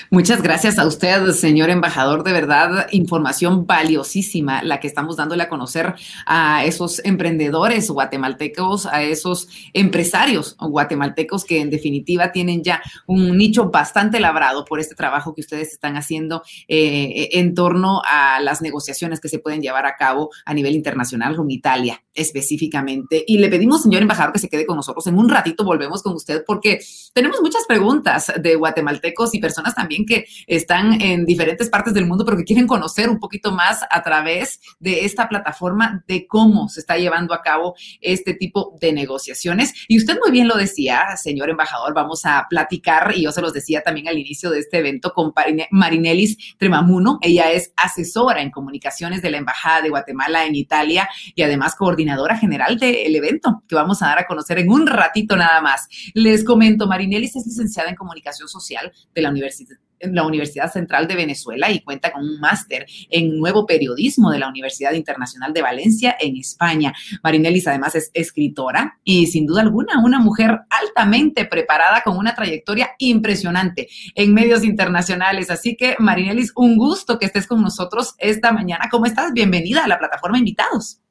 Muchas 0.10 0.42
gracias 0.42 0.80
a 0.80 0.88
usted, 0.88 1.32
señor 1.32 1.70
embajador. 1.70 2.24
De 2.24 2.32
verdad, 2.32 2.88
información 2.92 3.68
valiosísima 3.68 4.64
la 4.64 4.80
que 4.80 4.88
estamos 4.88 5.18
dándole 5.18 5.44
a 5.44 5.50
conocer 5.50 5.96
a 6.26 6.64
esos 6.64 7.04
emprendedores 7.04 7.90
guatemaltecos, 7.90 8.86
a 8.86 9.04
esos 9.04 9.50
empresarios 9.74 10.56
guatemaltecos 10.60 11.44
que 11.44 11.60
en 11.60 11.70
definitiva 11.70 12.32
tienen 12.32 12.64
ya 12.64 12.82
un 13.08 13.38
nicho 13.38 13.70
bastante 13.72 14.22
labrado 14.22 14.64
por 14.64 14.80
este 14.80 14.96
trabajo 14.96 15.36
que 15.36 15.42
ustedes 15.42 15.74
están 15.74 15.98
haciendo 15.98 16.44
eh, 16.70 17.30
en 17.34 17.54
torno 17.54 18.02
a 18.06 18.40
las 18.40 18.62
negociaciones 18.62 19.20
que 19.20 19.30
se 19.30 19.40
pueden 19.40 19.62
llevar 19.62 19.86
a 19.86 19.98
cabo 19.98 20.30
a 20.46 20.54
nivel 20.54 20.76
internacional 20.76 21.36
con 21.36 21.52
Italia 21.52 22.03
específicamente. 22.14 23.24
Y 23.26 23.38
le 23.38 23.50
pedimos, 23.50 23.84
señor 23.84 24.02
embajador, 24.02 24.34
que 24.34 24.40
se 24.40 24.50
quede 24.50 24.66
con 24.66 24.76
nosotros. 24.76 25.06
En 25.08 25.18
un 25.18 25.30
ratito 25.30 25.64
volvemos 25.64 26.04
con 26.04 26.14
usted 26.14 26.44
porque 26.46 26.80
tenemos 27.14 27.42
muchas 27.42 27.66
preguntas 27.68 28.32
de 28.40 28.56
guatemaltecos 28.56 29.34
y 29.34 29.40
personas 29.40 29.76
también 29.76 30.06
que 30.06 30.26
están 30.48 31.02
en 31.02 31.26
diferentes 31.26 31.70
partes 31.70 31.94
del 31.94 32.06
mundo, 32.06 32.26
pero 32.26 32.38
que 32.38 32.44
quieren 32.44 32.68
conocer 32.68 33.10
un 33.10 33.20
poquito 33.20 33.52
más 33.52 33.82
a 33.90 34.04
través 34.04 34.60
de 34.80 35.06
esta 35.06 35.28
plataforma 35.28 36.04
de 36.08 36.28
cómo 36.28 36.70
se 36.70 36.82
está 36.82 36.98
llevando 36.98 37.34
a 37.34 37.42
cabo 37.42 37.76
este 38.02 38.34
tipo 38.34 38.76
de 38.80 38.94
negociaciones. 38.94 39.74
Y 39.88 39.98
usted 39.98 40.18
muy 40.22 40.32
bien 40.32 40.48
lo 40.48 40.56
decía, 40.56 41.18
señor 41.18 41.50
embajador, 41.50 41.94
vamos 41.94 42.26
a 42.26 42.46
platicar, 42.50 43.14
y 43.16 43.24
yo 43.24 43.32
se 43.32 43.42
los 43.42 43.54
decía 43.54 43.82
también 43.82 44.08
al 44.08 44.18
inicio 44.18 44.50
de 44.50 44.60
este 44.60 44.80
evento, 44.80 45.14
con 45.14 45.34
Marinelis 45.72 46.38
Tremamuno. 46.58 47.18
Ella 47.22 47.52
es 47.52 47.74
asesora 47.76 48.42
en 48.42 48.52
comunicaciones 48.52 49.22
de 49.22 49.32
la 49.32 49.38
Embajada 49.38 49.82
de 49.82 49.90
Guatemala 49.90 50.46
en 50.46 50.56
Italia 50.56 51.10
y 51.36 51.42
además 51.42 51.76
coordinadora 51.76 52.03
general 52.38 52.78
del 52.78 53.16
evento 53.16 53.64
que 53.68 53.76
vamos 53.76 54.02
a 54.02 54.08
dar 54.08 54.20
a 54.20 54.26
conocer 54.26 54.60
en 54.60 54.70
un 54.70 54.88
ratito 54.88 55.36
nada 55.36 55.62
más. 55.62 55.88
Les 56.14 56.44
comento, 56.44 56.88
Marinelis 56.88 57.36
es 57.36 57.46
licenciada 57.46 57.90
en 57.90 57.96
comunicación 57.96 58.48
social 58.48 58.92
de 59.14 59.22
la 59.22 59.30
Universidad 59.30 59.78
la 60.12 60.26
Universidad 60.26 60.72
Central 60.72 61.08
de 61.08 61.16
Venezuela 61.16 61.72
y 61.72 61.82
cuenta 61.82 62.12
con 62.12 62.24
un 62.24 62.40
máster 62.40 62.86
en 63.10 63.38
nuevo 63.40 63.66
periodismo 63.66 64.32
de 64.32 64.40
la 64.40 64.50
Universidad 64.50 64.94
Internacional 64.94 65.54
de 65.54 65.62
Valencia 65.62 66.16
en 66.20 66.36
España. 66.38 66.94
Marinelis 67.24 67.68
además 67.68 67.96
es 67.96 68.12
escritora 68.14 69.00
y 69.04 69.28
sin 69.28 69.46
duda 69.46 69.62
alguna 69.62 70.04
una 70.04 70.20
mujer 70.20 70.60
altamente 70.70 71.46
preparada 71.46 72.02
con 72.02 72.18
una 72.18 72.36
trayectoria 72.36 72.92
impresionante 73.00 73.88
en 74.16 74.34
medios 74.34 74.64
internacionales. 74.64 75.50
Así 75.50 75.76
que 75.76 75.96
Marinelis, 76.00 76.52
un 76.56 76.78
gusto 76.78 77.20
que 77.20 77.26
estés 77.26 77.48
con 77.48 77.62
nosotros 77.62 78.16
esta 78.18 78.52
mañana. 78.52 78.90
¿Cómo 78.92 79.06
estás? 79.06 79.32
Bienvenida 79.34 79.86
a 79.86 79.88
la 79.88 80.00
plataforma 80.00 80.38
Invitados. 80.38 81.03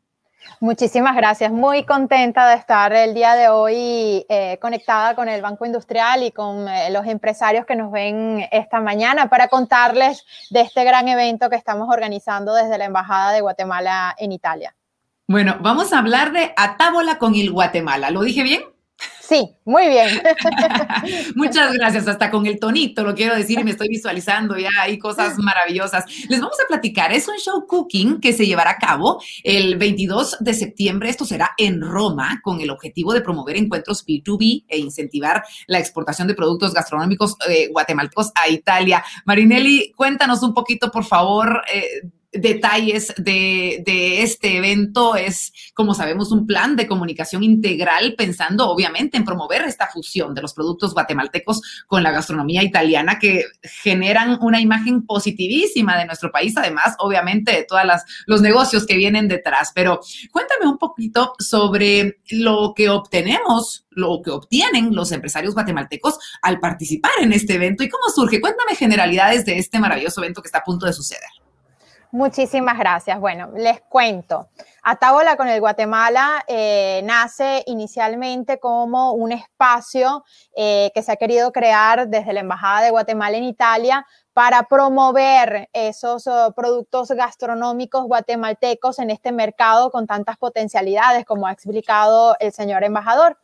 Muchísimas 0.61 1.17
gracias. 1.17 1.51
Muy 1.51 1.85
contenta 1.85 2.49
de 2.49 2.57
estar 2.57 2.93
el 2.93 3.15
día 3.15 3.35
de 3.35 3.49
hoy 3.49 4.25
eh, 4.29 4.59
conectada 4.61 5.15
con 5.15 5.29
el 5.29 5.43
Banco 5.43 5.67
Industrial 5.67 6.23
y 6.23 6.31
con 6.31 6.69
eh, 6.69 6.91
los 6.91 7.07
empresarios 7.07 7.67
que 7.67 7.77
nos 7.77 7.91
ven 7.91 8.47
esta 8.53 8.81
mañana 8.81 9.29
para 9.29 9.49
contarles 9.49 10.25
de 10.51 10.61
este 10.61 10.85
gran 10.85 11.09
evento 11.09 11.51
que 11.51 11.57
estamos 11.57 11.89
organizando 11.89 12.55
desde 12.55 12.79
la 12.79 12.85
Embajada 12.85 13.33
de 13.33 13.41
Guatemala 13.41 14.15
en 14.19 14.33
Italia. 14.33 14.75
Bueno, 15.29 15.57
vamos 15.61 15.93
a 15.93 15.99
hablar 15.99 16.33
de 16.33 16.53
Atábola 16.57 17.19
con 17.19 17.35
el 17.35 17.51
Guatemala. 17.51 18.11
¿Lo 18.11 18.23
dije 18.23 18.43
bien? 18.43 18.72
Sí, 19.33 19.49
muy 19.65 19.89
bien. 19.89 20.21
Muchas 21.37 21.73
gracias, 21.73 22.07
hasta 22.07 22.31
con 22.31 22.45
el 22.45 22.61
tonito 22.61 23.03
lo 23.03 23.15
quiero 23.15 23.35
decir 23.35 23.59
y 23.59 23.65
me 23.65 23.71
estoy 23.71 23.89
visualizando 23.89 24.59
ya 24.59 24.69
hay 24.83 24.99
cosas 24.99 25.39
maravillosas. 25.39 26.05
Les 26.29 26.39
vamos 26.39 26.59
a 26.63 26.69
platicar, 26.69 27.15
es 27.15 27.27
un 27.29 27.39
show 27.39 27.67
cooking 27.67 28.21
que 28.21 28.35
se 28.35 28.45
llevará 28.45 28.73
a 28.73 28.77
cabo 28.77 29.23
el 29.43 29.79
22 29.79 30.37
de 30.41 30.53
septiembre, 30.53 31.09
esto 31.09 31.25
será 31.25 31.53
en 31.57 31.81
Roma 31.81 32.43
con 32.43 32.61
el 32.61 32.69
objetivo 32.69 33.15
de 33.15 33.23
promover 33.23 33.57
encuentros 33.57 34.05
B2B 34.07 34.67
e 34.69 34.79
incentivar 34.79 35.43
la 35.67 35.79
exportación 35.79 36.29
de 36.29 36.35
productos 36.35 36.75
gastronómicos 36.75 37.35
eh, 37.49 37.69
guatemaltecos 37.69 38.33
a 38.35 38.51
Italia. 38.51 39.03
Marinelli, 39.25 39.93
cuéntanos 39.97 40.43
un 40.43 40.53
poquito, 40.53 40.91
por 40.91 41.07
favor. 41.07 41.63
Eh, 41.73 42.03
detalles 42.33 43.13
de, 43.19 43.83
de, 43.85 44.23
este 44.23 44.57
evento. 44.57 45.17
Es, 45.17 45.53
como 45.75 45.95
sabemos, 45.95 46.33
un 46.33 46.47
plan 46.47 46.77
de 46.77 46.87
comunicación 46.87 47.43
integral 47.43 48.15
pensando 48.17 48.69
obviamente 48.71 49.17
en 49.17 49.25
promover 49.25 49.63
esta 49.63 49.89
fusión 49.89 50.35
de 50.35 50.43
los 50.43 50.55
productos 50.55 50.95
guatemaltecos 50.95 51.61
con 51.87 52.03
la 52.03 52.11
gastronomía 52.11 52.63
italiana 52.63 53.19
que 53.19 53.45
generan 53.63 54.39
una 54.41 54.61
imagen 54.61 55.05
positivísima 55.05 55.99
de 55.99 56.07
nuestro 56.07 56.31
país, 56.31 56.57
además, 56.57 56.97
obviamente, 56.99 57.53
de 57.53 57.65
todos 57.65 57.83
los 58.27 58.41
negocios 58.41 58.87
que 58.87 58.97
vienen 58.97 59.29
detrás. 59.29 59.73
Pero 59.75 60.01
cuéntame 60.31 60.67
un 60.67 60.79
poquito 60.79 61.35
sobre 61.39 62.21
lo 62.31 62.73
que 62.75 62.89
obtenemos, 62.89 63.87
lo 63.91 64.23
que 64.25 64.31
obtienen 64.31 64.95
los 64.95 65.13
empresarios 65.13 65.55
guatemaltecos 65.55 66.19
al 66.41 66.61
participar 66.61 67.13
en 67.21 67.33
este 67.33 67.55
evento 67.55 67.85
y 67.85 67.89
cómo 67.89 68.05
surge. 68.15 68.41
Cuéntame 68.41 68.75
generalidades 68.75 69.45
de 69.45 69.59
este 69.59 69.79
maravilloso 69.79 70.23
evento 70.23 70.41
que 70.41 70.49
está 70.49 70.59
a 70.59 70.65
punto 70.65 70.87
de 70.87 70.93
suceder. 70.95 71.42
Muchísimas 72.15 72.79
gracias. 72.79 73.19
Bueno, 73.19 73.49
les 73.57 73.81
cuento. 73.81 74.51
Atábola 74.83 75.35
con 75.39 75.49
el 75.49 75.61
Guatemala 75.61 76.45
eh, 76.47 77.01
nace 77.05 77.63
inicialmente 77.67 78.59
como 78.61 79.13
un 79.13 79.33
espacio 79.33 80.23
eh, 80.55 80.91
que 80.95 81.03
se 81.03 81.11
ha 81.11 81.17
querido 81.17 81.53
crear 81.53 82.09
desde 82.09 82.35
la 82.35 82.41
Embajada 82.41 82.83
de 82.83 82.91
Guatemala 82.91 83.39
en 83.39 83.45
Italia 83.45 84.07
para 84.35 84.65
promover 84.65 85.71
esos 85.73 86.27
oh, 86.27 86.53
productos 86.55 87.09
gastronómicos 87.13 88.05
guatemaltecos 88.05 88.99
en 88.99 89.09
este 89.09 89.33
mercado 89.33 89.91
con 89.91 90.07
tantas 90.07 90.37
potencialidades, 90.37 91.25
como 91.25 91.47
ha 91.47 91.53
explicado 91.53 92.37
el 92.41 92.53
señor 92.53 92.85
embajador. 92.85 93.39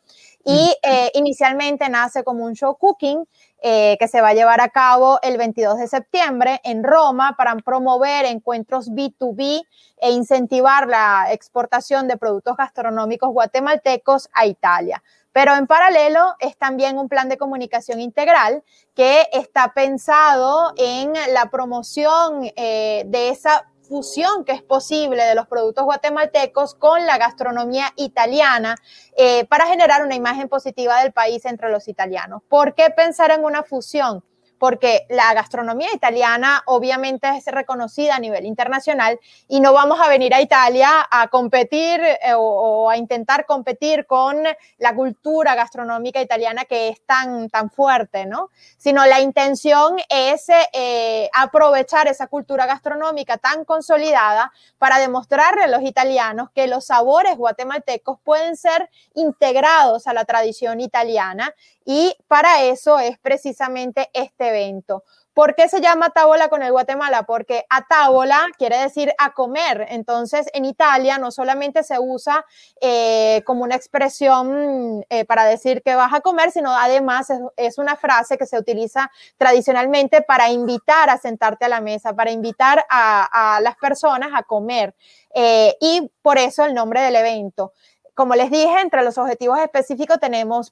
Y 0.45 0.73
eh, 0.83 1.11
inicialmente 1.15 1.89
nace 1.89 2.23
como 2.23 2.45
un 2.45 2.53
show 2.53 2.77
cooking 2.77 3.25
eh, 3.61 3.97
que 3.99 4.07
se 4.07 4.21
va 4.21 4.29
a 4.29 4.33
llevar 4.33 4.61
a 4.61 4.69
cabo 4.69 5.19
el 5.21 5.37
22 5.37 5.77
de 5.77 5.87
septiembre 5.87 6.61
en 6.63 6.83
Roma 6.83 7.35
para 7.37 7.55
promover 7.57 8.25
encuentros 8.25 8.89
B2B 8.89 9.63
e 9.97 10.11
incentivar 10.11 10.87
la 10.87 11.27
exportación 11.31 12.07
de 12.07 12.17
productos 12.17 12.55
gastronómicos 12.55 13.31
guatemaltecos 13.31 14.29
a 14.33 14.45
Italia. 14.45 15.03
Pero 15.33 15.55
en 15.55 15.67
paralelo 15.67 16.35
es 16.39 16.57
también 16.57 16.97
un 16.97 17.09
plan 17.09 17.29
de 17.29 17.37
comunicación 17.37 17.99
integral 17.99 18.63
que 18.95 19.27
está 19.31 19.73
pensado 19.73 20.73
en 20.77 21.13
la 21.33 21.49
promoción 21.51 22.49
eh, 22.55 23.03
de 23.05 23.29
esa 23.29 23.69
fusión 23.89 24.45
que 24.45 24.53
es 24.53 24.61
posible 24.61 25.23
de 25.23 25.35
los 25.35 25.47
productos 25.47 25.83
guatemaltecos 25.83 26.75
con 26.75 27.05
la 27.05 27.17
gastronomía 27.17 27.91
italiana 27.97 28.75
eh, 29.17 29.45
para 29.45 29.65
generar 29.65 30.05
una 30.05 30.15
imagen 30.15 30.47
positiva 30.47 31.01
del 31.01 31.11
país 31.11 31.43
entre 31.45 31.69
los 31.69 31.87
italianos. 31.87 32.43
¿Por 32.47 32.75
qué 32.75 32.91
pensar 32.91 33.31
en 33.31 33.43
una 33.43 33.63
fusión? 33.63 34.23
Porque 34.59 35.05
la 35.09 35.33
gastronomía 35.33 35.89
italiana 35.93 36.61
obviamente 36.65 37.27
es 37.29 37.45
reconocida 37.45 38.15
a 38.15 38.19
nivel 38.19 38.45
internacional 38.45 39.19
y 39.47 39.61
no 39.61 39.73
vamos 39.73 39.99
a 40.01 40.09
venir 40.09 40.33
a 40.33 40.41
Italia 40.41 40.89
a 41.09 41.29
competir 41.29 42.01
eh, 42.01 42.33
o, 42.35 42.89
a 42.89 42.97
intentar 42.97 43.45
competir 43.45 44.05
con 44.05 44.43
la 44.77 44.93
cultura 44.93 45.55
gastronómica 45.55 46.21
italiana 46.21 46.65
que 46.65 46.89
es 46.89 47.01
tan, 47.05 47.49
tan 47.49 47.71
fuerte, 47.71 48.25
¿no? 48.25 48.49
Sino 48.77 49.05
la 49.05 49.21
intención 49.21 49.97
es 50.09 50.47
eh, 50.73 51.29
aprovechar 51.33 52.07
esa 52.07 52.27
cultura 52.27 52.65
gastronómica 52.65 53.37
tan 53.37 53.63
consolidada 53.65 54.51
para 54.77 54.99
demostrarle 54.99 55.63
a 55.63 55.67
los 55.67 55.81
italianos 55.83 56.49
que 56.51 56.67
los 56.67 56.85
sabores 56.85 57.37
guatemaltecos 57.37 58.19
pueden 58.23 58.57
ser 58.57 58.89
integrados 59.13 60.07
a 60.07 60.13
la 60.13 60.25
tradición 60.25 60.81
italiana 60.81 61.53
y 61.91 62.15
para 62.27 62.61
eso 62.61 62.99
es 62.99 63.17
precisamente 63.17 64.11
este 64.13 64.49
evento. 64.49 65.03
¿Por 65.33 65.55
qué 65.55 65.67
se 65.67 65.81
llama 65.81 66.11
tábola 66.11 66.47
con 66.47 66.61
el 66.61 66.71
Guatemala? 66.71 67.23
Porque 67.23 67.65
a 67.67 67.87
tábola 67.87 68.45
quiere 68.59 68.77
decir 68.77 69.11
a 69.17 69.33
comer. 69.33 69.87
Entonces, 69.89 70.45
en 70.53 70.65
Italia 70.65 71.17
no 71.17 71.31
solamente 71.31 71.81
se 71.81 71.97
usa 71.97 72.45
eh, 72.79 73.41
como 73.43 73.63
una 73.63 73.73
expresión 73.73 75.03
eh, 75.09 75.25
para 75.25 75.45
decir 75.45 75.81
que 75.81 75.95
vas 75.95 76.13
a 76.13 76.21
comer, 76.21 76.51
sino 76.51 76.77
además 76.77 77.31
es, 77.57 77.79
una 77.79 77.95
frase 77.95 78.37
que 78.37 78.45
se 78.45 78.59
utiliza 78.59 79.09
tradicionalmente 79.37 80.21
para 80.21 80.51
invitar 80.51 81.09
a 81.09 81.17
sentarte 81.17 81.65
a 81.65 81.69
la 81.69 81.81
mesa, 81.81 82.13
para 82.13 82.29
invitar 82.29 82.85
a, 82.87 83.59
las 83.63 83.77
personas 83.77 84.29
a 84.35 84.43
comer. 84.43 84.93
Eh, 85.33 85.75
y 85.81 86.11
por 86.21 86.37
eso 86.37 86.65
el 86.65 86.75
nombre 86.75 87.01
del 87.01 87.15
evento. 87.15 87.73
Como 88.13 88.35
les 88.35 88.51
dije, 88.51 88.79
entre 88.79 89.01
los 89.01 89.17
objetivos 89.17 89.57
específicos 89.57 90.19
tenemos... 90.19 90.71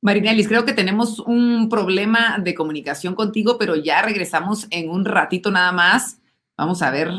Marinelis, 0.00 0.46
creo 0.46 0.64
que 0.64 0.72
tenemos 0.72 1.18
un 1.18 1.68
problema 1.68 2.38
de 2.38 2.54
comunicación 2.54 3.14
contigo, 3.14 3.58
pero 3.58 3.74
ya 3.74 4.00
regresamos 4.02 4.66
en 4.70 4.90
un 4.90 5.04
ratito 5.04 5.50
nada 5.50 5.72
más. 5.72 6.20
Vamos 6.56 6.82
a 6.82 6.90
ver 6.90 7.10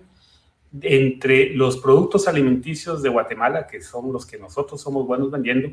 entre 0.81 1.49
los 1.55 1.77
productos 1.77 2.27
alimenticios 2.27 3.01
de 3.01 3.09
Guatemala, 3.09 3.65
que 3.65 3.81
son 3.81 4.13
los 4.13 4.25
que 4.25 4.37
nosotros 4.37 4.79
somos 4.79 5.07
buenos 5.07 5.31
vendiendo, 5.31 5.71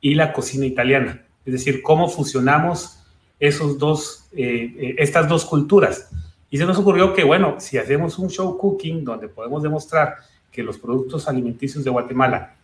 y 0.00 0.14
la 0.14 0.32
cocina 0.32 0.64
italiana. 0.64 1.22
Es 1.44 1.52
decir, 1.52 1.82
cómo 1.82 2.08
fusionamos 2.08 3.00
esos 3.38 3.78
dos, 3.78 4.26
eh, 4.32 4.74
eh, 4.78 4.94
estas 4.98 5.28
dos 5.28 5.44
culturas. 5.44 6.10
Y 6.50 6.56
se 6.56 6.64
nos 6.64 6.78
ocurrió 6.78 7.12
que, 7.12 7.22
bueno, 7.22 7.56
si 7.58 7.76
hacemos 7.76 8.18
un 8.18 8.30
show 8.30 8.56
cooking 8.56 9.04
donde 9.04 9.28
podemos 9.28 9.62
demostrar 9.62 10.16
que 10.50 10.62
los 10.62 10.78
productos 10.78 11.28
alimenticios 11.28 11.84
de 11.84 11.90
Guatemala 11.90 12.54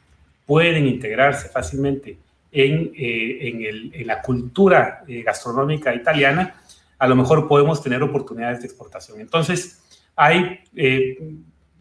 pueden 0.47 0.87
integrarse 0.87 1.49
fácilmente 1.49 2.17
en, 2.53 2.93
en 2.97 4.07
la 4.07 4.23
cultura 4.23 5.05
gastronómica 5.07 5.95
italiana, 5.95 6.60
a 7.01 7.09
lo 7.09 7.17
mejor 7.17 7.49
podemos 7.49 7.83
tener 7.83 8.03
oportunidades 8.03 8.61
de 8.61 8.67
exportación. 8.67 9.21
Entonces, 9.21 9.83
hay 10.15 10.61
eh, 10.77 11.17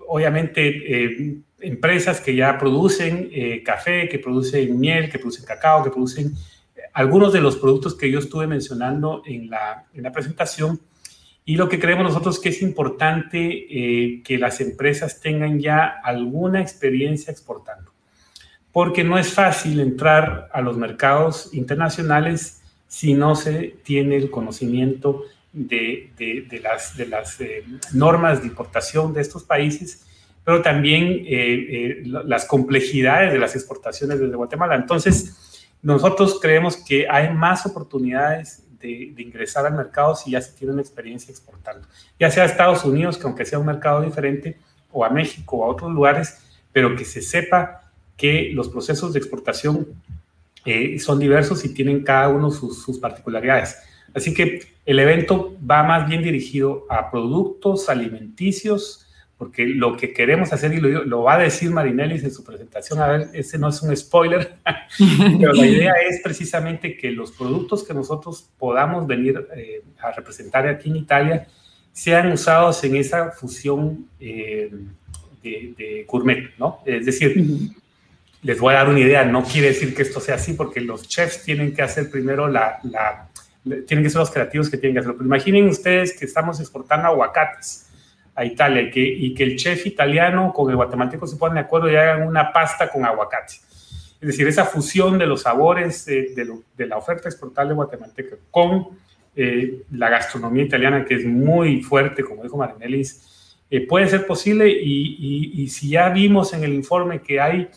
obviamente 0.08 0.62
eh, 0.66 1.36
empresas 1.60 2.22
que 2.22 2.34
ya 2.34 2.58
producen 2.58 3.30
eh, 3.34 3.62
café, 3.62 4.08
que 4.08 4.18
producen 4.18 4.80
miel, 4.80 5.12
que 5.12 5.20
producen 5.20 5.44
cacao, 5.44 5.84
que 5.84 5.90
producen 5.90 6.34
algunos 6.94 7.34
de 7.34 7.42
los 7.42 7.58
productos 7.58 7.96
que 7.96 8.10
yo 8.10 8.20
estuve 8.20 8.48
mencionando 8.48 9.22
en 9.26 9.50
la, 9.50 9.86
en 9.94 10.04
la 10.04 10.12
presentación. 10.14 10.80
Y 11.44 11.58
lo 11.58 11.68
que 11.68 11.80
creemos 11.80 12.06
nosotros 12.06 12.40
que 12.40 12.50
es 12.50 12.62
importante 12.62 14.22
que 14.24 14.38
las 14.38 14.62
empresas 14.62 15.20
tengan 15.20 15.60
ya 15.60 16.00
alguna 16.04 16.62
experiencia 16.62 17.32
exportando, 17.32 17.92
porque 18.72 19.04
no 19.04 19.18
es 19.18 19.34
fácil 19.34 19.80
entrar 19.80 20.50
a 20.54 20.62
los 20.62 20.78
mercados 20.78 21.50
internacionales 21.54 22.59
si 22.90 23.14
no 23.14 23.36
se 23.36 23.78
tiene 23.84 24.18
el 24.18 24.30
conocimiento 24.30 25.24
de, 25.54 26.12
las, 26.62 26.98
de 26.98 27.06
las 27.06 27.40
eh, 27.40 27.64
normas 27.94 28.42
de 28.42 28.48
importación 28.48 29.14
de 29.14 29.22
estos 29.22 29.44
países, 29.44 30.06
pero 30.44 30.62
también 30.62 31.04
eh, 31.04 31.24
eh, 31.30 32.02
las 32.06 32.46
complejidades 32.46 33.32
de 33.32 33.40
las 33.40 33.56
exportaciones 33.56 34.20
desde 34.20 34.36
Guatemala. 34.36 34.76
Entonces, 34.76 35.68
nosotros 35.84 36.40
creemos 36.42 36.78
que 36.78 37.08
hay 37.08 37.32
más 37.32 37.66
oportunidades 37.68 38.64
de, 38.80 39.14
ingresar 39.18 39.68
al 39.68 39.76
mercado 39.76 40.16
si 40.16 40.32
ya 40.32 40.42
se 40.42 40.54
tiene 40.54 40.74
una 40.74 40.82
experiencia 40.82 41.32
exportando, 41.32 41.88
ya 42.20 42.32
sea 42.32 42.44
a 42.44 42.46
Estados 42.48 42.84
Unidos, 42.84 43.18
que 43.18 43.28
aunque 43.28 43.46
sea 43.46 43.60
un 43.60 43.68
mercado 43.68 44.02
diferente, 44.02 44.58
o 44.92 45.06
a 45.06 45.10
México 45.10 45.58
o 45.58 45.66
a 45.66 45.68
otros 45.68 45.92
lugares, 45.92 46.40
pero 46.72 46.96
que 46.96 47.06
se 47.06 47.22
sepa 47.22 47.92
que 48.18 48.50
los 48.52 48.70
procesos 48.70 49.14
de 49.14 49.20
exportación 49.20 49.88
eh, 50.66 51.00
son 51.00 51.20
diversos 51.20 51.64
y 51.66 51.74
tienen 51.74 52.04
cada 52.04 52.30
uno 52.30 52.52
sus, 52.52 53.00
particularidades. 53.00 53.78
Así 54.14 54.34
que 54.34 54.62
el 54.86 55.00
evento 55.00 55.58
va 55.70 55.84
más 55.84 56.08
bien 56.08 56.24
dirigido 56.24 56.86
a 56.90 57.12
productos 57.12 57.90
alimenticios, 57.90 59.08
porque 59.38 59.66
lo 59.66 59.96
que 59.96 60.12
queremos 60.14 60.52
hacer, 60.52 60.74
y 60.74 60.82
lo, 60.82 61.24
va 61.24 61.36
a 61.36 61.40
decir 61.40 61.72
Marinelis 61.72 62.24
en 62.24 62.32
su 62.32 62.44
presentación, 62.44 63.00
a 63.00 63.08
ver, 63.08 63.30
ese 63.34 63.58
no 63.58 63.70
es 63.70 63.82
un 63.82 63.96
spoiler, 63.96 64.56
pero 65.40 65.54
la 65.54 65.66
idea 65.66 65.94
es 66.10 66.20
precisamente 66.22 66.98
que 66.98 67.12
los 67.12 67.32
productos 67.32 67.84
que 67.84 67.94
nosotros 67.94 68.50
podamos 68.58 69.08
venir 69.08 69.48
eh, 69.56 69.82
a 70.00 70.12
representar 70.12 70.68
aquí 70.68 70.90
en 70.90 70.98
Italia 70.98 71.48
sean 71.94 72.32
usados 72.32 72.84
en 72.84 72.96
esa 72.96 73.32
fusión 73.32 74.08
eh, 74.20 74.72
de, 75.42 75.74
de, 75.78 76.06
gourmet, 76.08 76.58
¿no? 76.58 76.80
Es 76.86 77.06
decir, 77.06 77.72
les 78.42 78.60
voy 78.60 78.74
a 78.74 78.78
dar 78.78 78.90
una 78.90 79.00
idea, 79.00 79.26
no 79.26 79.44
quiere 79.44 79.68
decir 79.70 79.94
que 79.94 80.02
esto 80.02 80.20
sea 80.20 80.36
así, 80.36 80.54
porque 80.54 80.80
los 80.82 81.08
chefs 81.08 81.44
tienen 81.44 81.74
que 81.74 81.82
hacer 81.82 82.10
primero 82.10 82.48
la, 82.48 82.80
tienen 83.86 84.04
que 84.04 84.10
ser 84.10 84.20
los 84.20 84.32
creativos 84.32 84.70
que 84.70 84.78
tienen 84.78 84.96
que 84.96 85.00
hacerlo. 85.00 85.18
Pero 85.18 85.28
imaginen 85.28 85.68
ustedes 85.68 86.18
que 86.18 86.26
estamos 86.26 86.60
exportando 86.60 87.08
aguacates 87.08 87.90
a 88.36 88.46
Italia 88.46 88.84
y 88.84 88.92
que, 88.92 89.02
y 89.02 89.34
que 89.34 89.44
el 89.44 89.58
chef 89.58 89.86
italiano 89.86 90.54
con 90.54 90.70
el 90.70 90.78
guatemalteco 90.78 91.28
se 91.28 91.36
ponen 91.36 91.56
de 91.56 91.62
acuerdo 91.62 91.92
y 91.92 91.96
hagan 91.96 92.26
una 92.26 92.54
pasta 92.54 92.90
con 92.90 93.04
aguacate. 93.04 93.56
Es 94.22 94.28
decir, 94.28 94.48
esa 94.48 94.66
fusión 94.66 95.18
de 95.18 95.26
los 95.26 95.42
sabores 95.42 96.06
de, 96.06 96.34
de, 96.76 96.88
la 96.88 96.98
oferta 96.98 97.30
exportable 97.30 97.74
guatemalteca 97.74 98.36
con 98.52 98.90
eh, 99.36 99.84
la 99.92 100.10
gastronomía 100.10 100.64
italiana, 100.64 101.06
que 101.06 101.16
es 101.16 101.26
muy 101.26 101.82
fuerte, 101.82 102.24
como 102.24 102.44
dijo 102.44 102.58
Marinelis, 102.58 103.58
eh, 103.70 103.86
puede 103.86 104.08
ser 104.08 104.26
posible 104.26 104.70
y, 104.70 105.16
y, 105.20 105.62
y 105.62 105.68
si 105.70 105.90
ya 105.90 106.10
vimos 106.10 106.54
en 106.54 106.64
el 106.64 106.74
informe 106.74 107.22
que 107.22 107.40
hay 107.40 107.70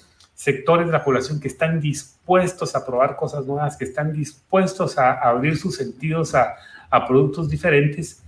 sectores 0.42 0.86
de 0.86 0.92
la 0.92 1.04
población 1.04 1.38
que 1.38 1.46
están 1.46 1.80
dispuestos 1.80 2.74
a 2.74 2.84
probar 2.84 3.14
cosas 3.14 3.46
nuevas, 3.46 3.76
que 3.76 3.84
están 3.84 4.12
dispuestos 4.12 4.98
a, 4.98 5.12
abrir 5.12 5.56
sus 5.56 5.76
sentidos 5.76 6.34
a, 6.34 6.56
productos 7.06 7.48
diferentes, 7.48 8.20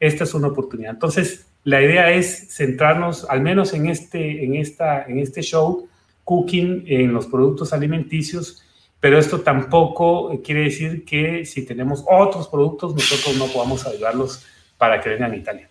esta 0.00 0.24
es 0.24 0.32
una 0.32 0.48
oportunidad. 0.48 0.92
Entonces, 0.92 1.46
la 1.64 1.82
idea 1.82 2.10
es 2.10 2.56
centrarnos, 2.56 3.26
al 3.28 3.42
menos 3.42 3.74
en 3.74 3.86
este, 3.86 4.44
en 4.44 4.54
esta, 4.54 5.02
en 5.02 5.18
este 5.18 5.42
show, 5.42 5.86
cooking 6.24 6.84
en 6.86 7.12
los 7.12 7.26
productos 7.26 7.74
alimenticios, 7.74 8.64
pero 8.98 9.18
esto 9.18 9.42
tampoco 9.42 10.40
quiere 10.42 10.62
decir 10.62 11.04
que 11.04 11.44
si 11.44 11.66
tenemos 11.66 12.02
otros 12.08 12.48
productos, 12.48 12.94
nosotros 12.94 13.36
no 13.36 13.46
podamos 13.46 13.86
ayudarlos 13.86 14.42
para 14.78 15.02
que 15.02 15.10
vengan 15.10 15.32
a 15.32 15.36
Italia. 15.36 15.67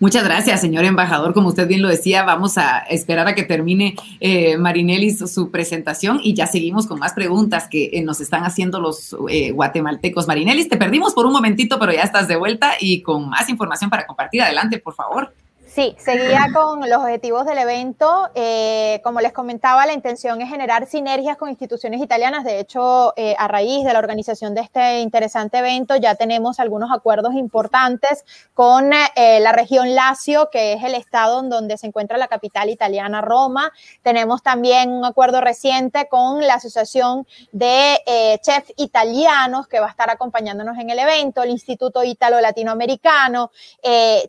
Muchas 0.00 0.24
gracias, 0.24 0.62
señor 0.62 0.86
embajador. 0.86 1.34
Como 1.34 1.48
usted 1.48 1.68
bien 1.68 1.82
lo 1.82 1.88
decía, 1.88 2.22
vamos 2.22 2.56
a 2.56 2.78
esperar 2.78 3.28
a 3.28 3.34
que 3.34 3.42
termine 3.42 3.96
eh, 4.18 4.56
Marinelli 4.56 5.10
su, 5.10 5.50
presentación 5.50 6.20
y 6.22 6.32
ya 6.32 6.46
seguimos 6.46 6.86
con 6.86 6.98
más 6.98 7.12
preguntas 7.12 7.68
que 7.68 7.90
eh, 7.92 8.02
nos 8.02 8.20
están 8.22 8.44
haciendo 8.44 8.80
los 8.80 9.14
eh, 9.28 9.50
guatemaltecos. 9.50 10.26
Marinelis, 10.26 10.70
te 10.70 10.78
perdimos 10.78 11.12
por 11.12 11.26
un 11.26 11.32
momentito, 11.32 11.78
pero 11.78 11.92
ya 11.92 12.02
estás 12.02 12.28
de 12.28 12.36
vuelta 12.36 12.72
y 12.80 13.02
con 13.02 13.28
más 13.28 13.50
información 13.50 13.90
para 13.90 14.06
compartir. 14.06 14.40
Adelante, 14.40 14.78
por 14.78 14.94
favor. 14.94 15.34
Sí, 15.80 15.96
seguía 15.98 16.48
con 16.52 16.80
los 16.90 16.98
objetivos 16.98 17.46
del 17.46 17.56
evento. 17.56 18.28
Eh, 18.34 19.00
como 19.02 19.22
les 19.22 19.32
comentaba, 19.32 19.86
la 19.86 19.94
intención 19.94 20.42
es 20.42 20.50
generar 20.50 20.84
sinergias 20.84 21.38
con 21.38 21.48
instituciones 21.48 22.02
italianas. 22.02 22.44
De 22.44 22.60
hecho, 22.60 23.14
eh, 23.16 23.34
a 23.38 23.48
raíz 23.48 23.82
de 23.86 23.94
la 23.94 23.98
organización 23.98 24.54
de 24.54 24.60
este 24.60 25.00
interesante 25.00 25.56
evento, 25.56 25.96
ya 25.96 26.16
tenemos 26.16 26.60
algunos 26.60 26.90
acuerdos 26.92 27.32
importantes 27.32 28.26
con 28.52 28.92
eh, 28.92 29.40
la 29.40 29.52
región 29.52 29.94
Lazio, 29.94 30.50
que 30.52 30.74
es 30.74 30.84
el 30.84 30.94
estado 30.94 31.40
en 31.40 31.48
donde 31.48 31.78
se 31.78 31.86
encuentra 31.86 32.18
la 32.18 32.28
capital 32.28 32.68
italiana, 32.68 33.22
Roma. 33.22 33.72
Tenemos 34.02 34.42
también 34.42 34.90
un 34.90 35.06
acuerdo 35.06 35.40
reciente 35.40 36.08
con 36.10 36.46
la 36.46 36.56
Asociación 36.56 37.26
de 37.52 37.96
Chefs 38.42 38.74
Italianos, 38.76 39.66
que 39.66 39.80
va 39.80 39.86
a 39.86 39.90
estar 39.90 40.10
acompañándonos 40.10 40.76
en 40.76 40.90
el 40.90 40.98
evento, 40.98 41.42
el 41.42 41.48
Instituto 41.48 42.04
Ítalo 42.04 42.38
Latinoamericano, 42.38 43.50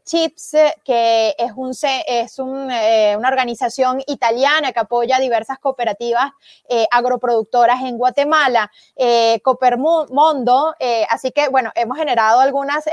CHIPS, 0.05 0.55
que 0.85 1.35
es, 1.41 2.39
un, 2.39 2.71
es 2.71 3.17
una 3.17 3.27
organización 3.27 4.01
italiana 4.07 4.71
que 4.71 4.79
apoya 4.79 5.19
diversas 5.19 5.59
cooperativas 5.59 6.31
agroproductoras 6.91 7.81
en 7.81 7.97
Guatemala, 7.97 8.71
Copermondo. 9.43 10.75
así 11.09 11.31
que, 11.31 11.49
bueno, 11.49 11.71
hemos 11.75 11.97
generado 11.97 12.39
algunas, 12.39 12.85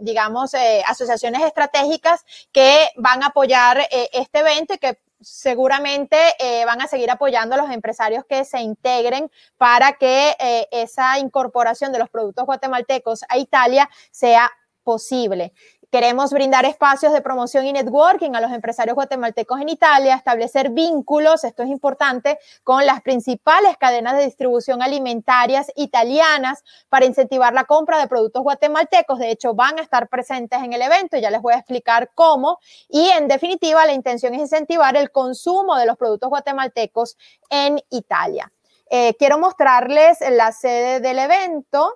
digamos, 0.00 0.52
asociaciones 0.86 1.42
estratégicas 1.42 2.24
que 2.52 2.88
van 2.96 3.22
a 3.22 3.26
apoyar 3.26 3.78
este 3.90 4.38
evento 4.38 4.74
y 4.74 4.78
que 4.78 4.98
seguramente 5.20 6.16
eh, 6.38 6.64
van 6.64 6.80
a 6.80 6.86
seguir 6.86 7.10
apoyando 7.10 7.54
a 7.54 7.58
los 7.58 7.70
empresarios 7.70 8.24
que 8.24 8.44
se 8.44 8.60
integren 8.60 9.30
para 9.56 9.94
que 9.94 10.36
eh, 10.38 10.68
esa 10.70 11.18
incorporación 11.18 11.92
de 11.92 11.98
los 11.98 12.08
productos 12.08 12.46
guatemaltecos 12.46 13.24
a 13.28 13.38
Italia 13.38 13.88
sea 14.10 14.50
posible. 14.84 15.52
Queremos 15.90 16.32
brindar 16.32 16.66
espacios 16.66 17.14
de 17.14 17.22
promoción 17.22 17.64
y 17.64 17.72
networking 17.72 18.34
a 18.34 18.42
los 18.42 18.52
empresarios 18.52 18.94
guatemaltecos 18.94 19.58
en 19.62 19.70
Italia, 19.70 20.16
establecer 20.16 20.68
vínculos, 20.68 21.44
esto 21.44 21.62
es 21.62 21.70
importante, 21.70 22.38
con 22.62 22.84
las 22.84 23.00
principales 23.00 23.78
cadenas 23.78 24.18
de 24.18 24.26
distribución 24.26 24.82
alimentarias 24.82 25.72
italianas 25.76 26.62
para 26.90 27.06
incentivar 27.06 27.54
la 27.54 27.64
compra 27.64 27.98
de 27.98 28.06
productos 28.06 28.42
guatemaltecos. 28.42 29.18
De 29.18 29.30
hecho, 29.30 29.54
van 29.54 29.78
a 29.78 29.82
estar 29.82 30.10
presentes 30.10 30.62
en 30.62 30.74
el 30.74 30.82
evento, 30.82 31.16
ya 31.16 31.30
les 31.30 31.40
voy 31.40 31.54
a 31.54 31.58
explicar 31.58 32.10
cómo. 32.14 32.58
Y 32.90 33.08
en 33.08 33.26
definitiva, 33.26 33.86
la 33.86 33.94
intención 33.94 34.34
es 34.34 34.40
incentivar 34.40 34.94
el 34.94 35.10
consumo 35.10 35.74
de 35.76 35.86
los 35.86 35.96
productos 35.96 36.28
guatemaltecos 36.28 37.16
en 37.48 37.80
Italia. 37.88 38.52
Eh, 38.90 39.14
quiero 39.18 39.38
mostrarles 39.38 40.18
la 40.32 40.52
sede 40.52 41.00
del 41.00 41.18
evento. 41.18 41.94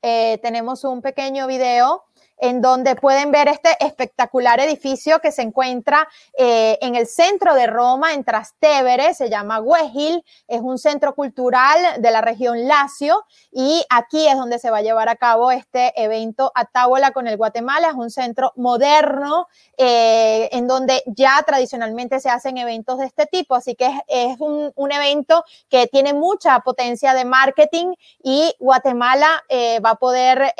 Eh, 0.00 0.38
tenemos 0.42 0.82
un 0.84 1.02
pequeño 1.02 1.46
video 1.46 2.05
en 2.38 2.60
donde 2.60 2.96
pueden 2.96 3.30
ver 3.30 3.48
este 3.48 3.70
espectacular 3.80 4.60
edificio 4.60 5.20
que 5.20 5.32
se 5.32 5.42
encuentra 5.42 6.08
eh, 6.38 6.78
en 6.80 6.94
el 6.94 7.06
centro 7.06 7.54
de 7.54 7.66
Roma, 7.66 8.12
en 8.12 8.24
Trastevere, 8.24 9.14
se 9.14 9.30
llama 9.30 9.60
Huejil, 9.60 10.24
es 10.46 10.60
un 10.60 10.78
centro 10.78 11.14
cultural 11.14 12.00
de 12.00 12.10
la 12.10 12.20
región 12.20 12.66
Lacio 12.68 13.24
y 13.50 13.84
aquí 13.88 14.26
es 14.26 14.36
donde 14.36 14.58
se 14.58 14.70
va 14.70 14.78
a 14.78 14.82
llevar 14.82 15.08
a 15.08 15.16
cabo 15.16 15.50
este 15.50 15.92
evento 16.02 16.52
Atábola 16.54 17.12
con 17.12 17.26
el 17.26 17.36
Guatemala, 17.36 17.88
es 17.88 17.94
un 17.94 18.10
centro 18.10 18.52
moderno 18.56 19.48
eh, 19.76 20.48
en 20.52 20.66
donde 20.66 21.02
ya 21.06 21.42
tradicionalmente 21.46 22.20
se 22.20 22.30
hacen 22.30 22.58
eventos 22.58 22.98
de 22.98 23.06
este 23.06 23.26
tipo, 23.26 23.54
así 23.54 23.74
que 23.74 23.86
es, 24.08 24.38
un, 24.40 24.72
evento 24.96 25.44
que 25.68 25.88
tiene 25.88 26.14
mucha 26.14 26.60
potencia 26.60 27.12
de 27.12 27.24
marketing 27.24 27.92
y 28.22 28.54
Guatemala 28.58 29.44
eh, 29.48 29.80
va 29.80 29.90
a 29.90 29.94
poder 29.96 30.54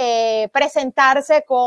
presentarse 0.53 1.45
con 1.47 1.65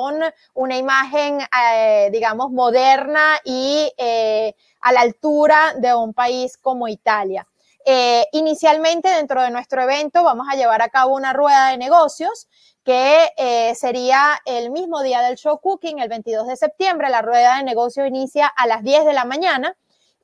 una 0.53 0.77
imagen, 0.77 1.39
eh, 1.41 2.09
digamos, 2.11 2.51
moderna 2.51 3.39
y 3.43 3.91
eh, 3.97 4.55
a 4.81 4.91
la 4.91 5.01
altura 5.01 5.73
de 5.77 5.93
un 5.93 6.13
país 6.13 6.57
como 6.57 6.87
Italia. 6.87 7.47
Eh, 7.85 8.25
inicialmente, 8.33 9.09
dentro 9.09 9.41
de 9.41 9.49
nuestro 9.51 9.81
evento, 9.81 10.23
vamos 10.23 10.47
a 10.51 10.55
llevar 10.55 10.81
a 10.81 10.89
cabo 10.89 11.15
una 11.15 11.33
rueda 11.33 11.69
de 11.69 11.77
negocios 11.77 12.47
que 12.83 13.75
sería 13.75 14.39
el 14.45 14.71
mismo 14.71 15.03
día 15.03 15.21
del 15.21 15.35
show 15.35 15.59
cooking, 15.59 15.99
el 15.99 16.09
22 16.09 16.47
de 16.47 16.55
septiembre. 16.55 17.09
La 17.09 17.21
rueda 17.21 17.57
de 17.57 17.63
negocios 17.63 18.07
inicia 18.07 18.47
a 18.47 18.65
las 18.65 18.83
10 18.83 19.05
de 19.05 19.13
la 19.13 19.25
mañana. 19.25 19.75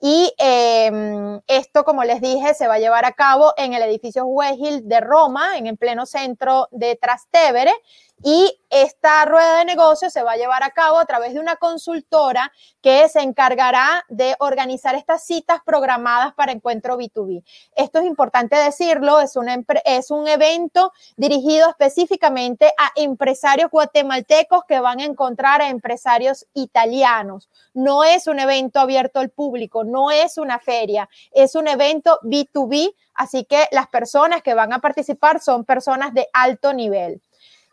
Y 0.01 0.33
em, 0.37 1.39
esto, 1.47 1.83
como 1.83 2.03
les 2.03 2.21
dije, 2.21 2.53
se 2.53 2.67
va 2.67 2.75
a 2.75 2.79
llevar 2.79 3.05
a 3.05 3.13
cabo 3.13 3.53
en 3.57 3.73
el 3.73 3.81
edificio 3.83 4.25
Wehil 4.25 4.87
de 4.87 4.99
Roma, 4.99 5.57
en 5.57 5.67
el 5.67 5.77
pleno 5.77 6.05
centro 6.05 6.67
de 6.71 6.95
Trastevere. 6.95 7.73
Y 8.23 8.59
esta 8.69 9.25
rueda 9.25 9.59
de 9.59 9.65
negocios 9.65 10.11
se 10.11 10.23
va 10.23 10.33
a 10.33 10.37
llevar 10.37 10.63
a 10.63 10.71
cabo 10.71 10.97
a 10.99 11.05
través 11.05 11.33
de 11.33 11.39
una 11.39 11.57
consultora 11.57 12.51
que 12.81 13.07
se 13.09 13.21
encargará 13.21 14.03
de 14.09 14.35
organizar 14.39 14.95
estas 14.95 15.25
citas 15.25 15.59
programadas 15.65 16.33
para 16.33 16.51
encuentro 16.51 16.97
B2B. 16.97 17.43
Esto 17.75 17.99
es 17.99 18.05
importante 18.05 18.55
decirlo, 18.55 19.19
es 19.19 19.35
un, 19.35 19.47
es 19.85 20.11
un 20.11 20.27
evento 20.27 20.93
dirigido 21.17 21.69
específicamente 21.69 22.67
a 22.77 22.91
empresarios 22.95 23.69
guatemaltecos 23.69 24.63
que 24.67 24.79
van 24.79 24.99
a 24.99 25.05
encontrar 25.05 25.61
a 25.61 25.69
empresarios 25.69 26.45
italianos. 26.53 27.49
No 27.73 28.03
es 28.03 28.27
un 28.27 28.39
evento 28.39 28.79
abierto 28.79 29.19
al 29.19 29.29
público, 29.29 29.83
no 29.83 30.09
es 30.09 30.37
una 30.37 30.59
feria, 30.59 31.09
es 31.31 31.55
un 31.55 31.67
evento 31.67 32.19
B2B, 32.23 32.95
así 33.13 33.45
que 33.45 33.67
las 33.71 33.87
personas 33.87 34.41
que 34.41 34.53
van 34.53 34.73
a 34.73 34.79
participar 34.79 35.41
son 35.41 35.65
personas 35.65 36.13
de 36.13 36.27
alto 36.33 36.73
nivel. 36.73 37.21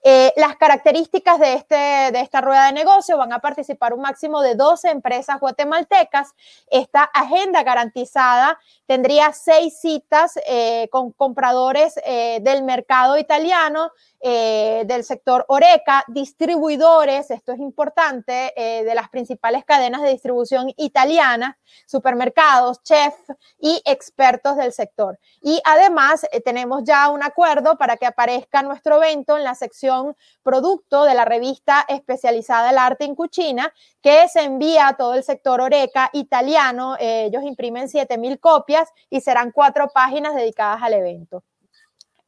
Eh, 0.05 0.33
las 0.37 0.57
características 0.57 1.39
de, 1.39 1.55
este, 1.55 1.75
de 1.75 2.21
esta 2.21 2.41
rueda 2.41 2.67
de 2.67 2.73
negocio 2.73 3.17
van 3.17 3.33
a 3.33 3.39
participar 3.39 3.95
un 3.95 4.01
máximo 4.01 4.41
de 4.41 4.57
12 4.57 4.91
empresas 4.91 5.39
guatemaltecas. 5.39 6.35
Esta 6.71 7.05
agenda 7.05 7.63
garantizada 7.63 8.59
tendría 8.93 9.33
seis 9.33 9.81
citas 9.81 10.39
eh, 10.47 10.87
con 10.91 11.13
compradores 11.13 11.99
eh, 12.05 12.41
del 12.43 12.63
mercado 12.63 13.17
italiano, 13.17 13.91
del 14.25 15.03
sector 15.03 15.45
Oreca, 15.49 16.05
distribuidores, 16.07 17.29
esto 17.33 17.51
es 17.51 17.59
importante, 17.59 18.53
de 18.55 18.95
las 18.95 19.09
principales 19.09 19.65
cadenas 19.65 20.01
de 20.01 20.11
distribución 20.11 20.73
italianas, 20.77 21.57
supermercados, 21.87 22.85
chef 22.85 23.15
y 23.59 23.83
expertos 23.85 24.57
del 24.57 24.73
sector. 24.73 25.19
Y 25.41 25.61
además 25.65 26.25
tenemos 26.45 26.85
ya 26.85 27.09
un 27.09 27.25
acuerdo 27.25 27.77
para 27.77 27.97
que 27.97 28.07
aparezca 28.07 28.63
nuestro 28.63 29.03
evento 29.03 29.37
en 29.37 29.43
la 29.43 29.57
sección 29.57 30.15
producto 30.45 31.05
de 31.05 31.15
la 31.15 31.25
revista 31.25 31.85
especializada 31.89 32.71
El 32.71 32.79
Arte 32.79 33.05
en 33.05 33.17
Cucina, 33.17 33.73
que 34.03 34.29
se 34.29 34.43
envía 34.43 34.89
a 34.89 34.97
todo 34.97 35.15
el 35.15 35.23
sector 35.23 35.61
Oreca 35.61 36.11
italiano. 36.13 36.97
Eh, 36.99 37.27
ellos 37.27 37.45
imprimen 37.45 37.89
7000 37.89 38.41
copias 38.41 38.82
y 39.11 39.21
serán 39.21 39.53
cuatro 39.53 39.89
páginas 39.89 40.35
dedicadas 40.35 40.83
al 40.83 40.95
evento. 40.95 41.43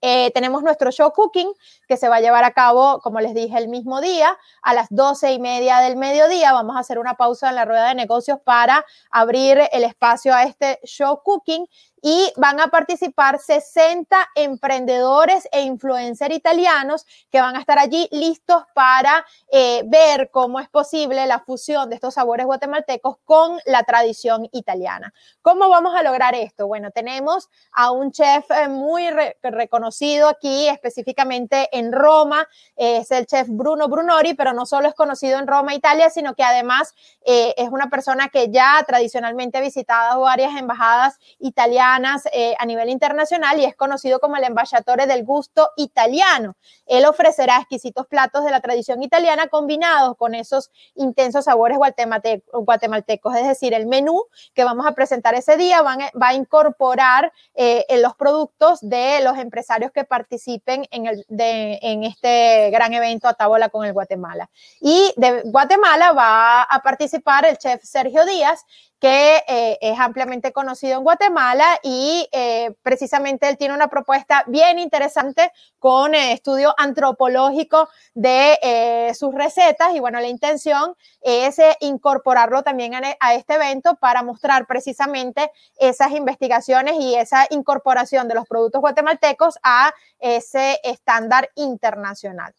Eh, 0.06 0.30
tenemos 0.34 0.62
nuestro 0.62 0.90
show 0.90 1.10
cooking 1.12 1.50
que 1.88 1.96
se 1.96 2.10
va 2.10 2.16
a 2.16 2.20
llevar 2.20 2.44
a 2.44 2.50
cabo, 2.50 3.00
como 3.00 3.20
les 3.20 3.32
dije, 3.32 3.56
el 3.56 3.68
mismo 3.68 4.02
día 4.02 4.36
a 4.60 4.74
las 4.74 4.88
doce 4.90 5.32
y 5.32 5.38
media 5.38 5.78
del 5.78 5.96
mediodía. 5.96 6.52
Vamos 6.52 6.76
a 6.76 6.80
hacer 6.80 6.98
una 6.98 7.14
pausa 7.14 7.48
en 7.48 7.54
la 7.54 7.64
rueda 7.64 7.88
de 7.88 7.94
negocios 7.94 8.38
para 8.44 8.84
abrir 9.10 9.62
el 9.72 9.82
espacio 9.82 10.34
a 10.34 10.42
este 10.42 10.78
show 10.84 11.22
cooking 11.24 11.66
y 12.06 12.30
van 12.36 12.60
a 12.60 12.68
participar 12.68 13.38
60 13.38 14.14
emprendedores 14.34 15.48
e 15.50 15.62
influencers 15.62 16.34
italianos 16.34 17.06
que 17.30 17.40
van 17.40 17.56
a 17.56 17.60
estar 17.60 17.78
allí 17.78 18.06
listos 18.10 18.62
para 18.74 19.24
eh, 19.50 19.84
ver 19.86 20.28
cómo 20.30 20.60
es 20.60 20.68
posible 20.68 21.24
la 21.24 21.38
fusión 21.38 21.88
de 21.88 21.94
estos 21.94 22.12
sabores 22.12 22.44
guatemaltecos 22.44 23.16
con 23.24 23.58
la 23.64 23.84
tradición 23.84 24.46
italiana. 24.52 25.14
¿Cómo 25.40 25.70
vamos 25.70 25.94
a 25.94 26.02
lograr 26.02 26.34
esto? 26.34 26.66
Bueno, 26.66 26.90
tenemos 26.90 27.48
a 27.72 27.90
un 27.90 28.12
chef 28.12 28.50
eh, 28.50 28.68
muy 28.68 29.08
reconocido 29.42 30.28
aquí, 30.28 30.68
específicamente 30.68 31.70
en 31.72 31.90
Roma, 31.90 32.46
es 32.76 33.10
el 33.12 33.24
chef 33.24 33.48
Bruno 33.48 33.88
Brunori, 33.88 34.34
pero 34.34 34.52
no 34.52 34.66
solo 34.66 34.88
es 34.88 34.94
conocido 34.94 35.38
en 35.38 35.46
Roma, 35.46 35.74
Italia, 35.74 36.10
sino 36.10 36.34
que 36.34 36.42
además 36.42 36.94
eh, 37.24 37.54
es 37.56 37.70
una 37.70 37.88
persona 37.88 38.28
que 38.28 38.50
ya 38.50 38.84
tradicionalmente 38.86 39.56
ha 39.56 39.62
visitado 39.62 40.20
varias 40.20 40.54
embajadas 40.58 41.18
italianas 41.38 41.93
eh, 42.32 42.54
a 42.58 42.66
nivel 42.66 42.88
internacional 42.88 43.58
y 43.58 43.64
es 43.64 43.76
conocido 43.76 44.20
como 44.20 44.36
el 44.36 44.44
embajador 44.44 45.06
del 45.06 45.24
gusto 45.24 45.70
italiano. 45.76 46.56
Él 46.86 47.04
ofrecerá 47.04 47.58
exquisitos 47.58 48.06
platos 48.06 48.44
de 48.44 48.50
la 48.50 48.60
tradición 48.60 49.02
italiana 49.02 49.48
combinados 49.48 50.16
con 50.16 50.34
esos 50.34 50.70
intensos 50.94 51.44
sabores 51.44 51.78
guatemaltecos. 51.78 53.36
Es 53.36 53.46
decir, 53.46 53.74
el 53.74 53.86
menú 53.86 54.24
que 54.54 54.64
vamos 54.64 54.86
a 54.86 54.92
presentar 54.92 55.34
ese 55.34 55.56
día 55.56 55.82
va 55.82 56.28
a 56.28 56.34
incorporar 56.34 57.32
eh, 57.54 57.84
los 58.00 58.14
productos 58.16 58.80
de 58.80 59.20
los 59.22 59.38
empresarios 59.38 59.92
que 59.92 60.04
participen 60.04 60.86
en, 60.90 61.06
en 61.28 62.04
este 62.04 62.70
gran 62.70 62.92
evento 62.92 63.28
a 63.28 63.34
Tabola 63.34 63.68
con 63.68 63.84
el 63.84 63.92
Guatemala. 63.92 64.50
Y 64.80 65.12
de 65.16 65.42
Guatemala 65.42 66.12
va 66.12 66.62
a 66.62 66.82
participar 66.82 67.44
el 67.44 67.58
chef 67.58 67.82
Sergio 67.82 68.24
Díaz, 68.24 68.64
que 69.04 69.44
eh, 69.46 69.76
es 69.82 70.00
ampliamente 70.00 70.50
conocido 70.50 70.96
en 70.96 71.04
Guatemala 71.04 71.78
y 71.82 72.26
eh, 72.32 72.74
precisamente 72.80 73.46
él 73.50 73.58
tiene 73.58 73.74
una 73.74 73.88
propuesta 73.88 74.44
bien 74.46 74.78
interesante 74.78 75.52
con 75.78 76.14
eh, 76.14 76.32
estudio 76.32 76.74
antropológico 76.78 77.90
de 78.14 79.12
sus 79.14 79.34
recetas 79.34 79.94
y 79.94 80.00
bueno, 80.00 80.20
la 80.20 80.28
intención 80.28 80.96
es 81.20 81.58
incorporarlo 81.80 82.62
también 82.62 82.94
a, 82.94 83.34
este 83.34 83.56
evento 83.56 83.96
para 83.96 84.22
mostrar 84.22 84.66
precisamente 84.66 85.50
esas 85.76 86.12
investigaciones 86.12 86.94
y 86.98 87.14
esa 87.14 87.46
incorporación 87.50 88.26
de 88.26 88.36
los 88.36 88.46
productos 88.46 88.80
guatemaltecos 88.80 89.58
a 89.62 89.92
ese 90.18 90.80
estándar 90.82 91.50
internacional. 91.56 92.54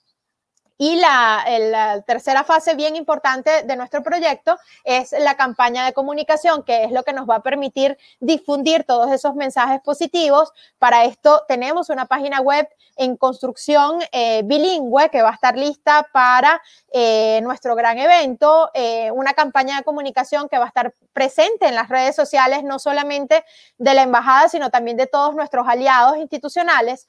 Y 0.78 0.98
la, 0.98 2.04
tercera 2.06 2.44
fase 2.44 2.76
bien 2.76 2.96
importante 2.96 3.64
de 3.64 3.76
nuestro 3.78 4.04
proyecto 4.04 4.58
es 4.84 5.14
la 5.14 5.36
campaña 5.36 5.86
de 5.86 5.94
comunicación, 5.94 6.64
que 6.64 6.84
es 6.84 6.92
lo 6.92 7.04
que 7.04 7.14
nos 7.14 7.30
va 7.30 7.36
a 7.36 7.44
permitir 7.44 7.98
difundir 8.20 8.84
todos 8.84 9.12
esos 9.12 9.36
mensajes 9.36 9.80
positivos. 9.82 10.52
Para 10.78 11.06
esto 11.06 11.44
tenemos 11.48 11.90
una 11.90 12.06
página 12.06 12.42
web 12.42 12.68
en 12.98 13.16
construcción 13.16 14.00
eh, 14.12 14.42
bilingüe 14.46 15.10
que 15.10 15.22
va 15.22 15.30
a 15.30 15.34
estar 15.34 15.58
lista 15.58 16.08
para 16.12 16.62
eh, 16.92 17.40
nuestro 17.44 17.76
gran 17.76 17.98
evento, 17.98 18.70
eh, 18.74 19.12
una 19.12 19.34
campaña 19.34 19.78
de 19.78 19.84
comunicación 19.84 20.50
que 20.50 20.58
va 20.58 20.66
a 20.66 20.70
estar 20.70 20.94
presente 21.14 21.68
en 21.68 21.76
las 21.76 21.90
redes 21.90 22.16
sociales, 22.16 22.64
no 22.64 22.80
solamente 22.80 23.46
de 23.78 23.94
la 23.94 24.04
embajada, 24.04 24.50
sino 24.50 24.70
también 24.70 24.98
de 24.98 25.08
todos 25.08 25.36
nuestros 25.36 25.68
aliados 25.68 26.18
institucionales. 26.18 27.08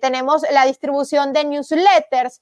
Tenemos 0.00 0.42
la 0.50 0.64
distribución 0.66 1.32
de 1.32 1.44
newsletters, 1.44 2.40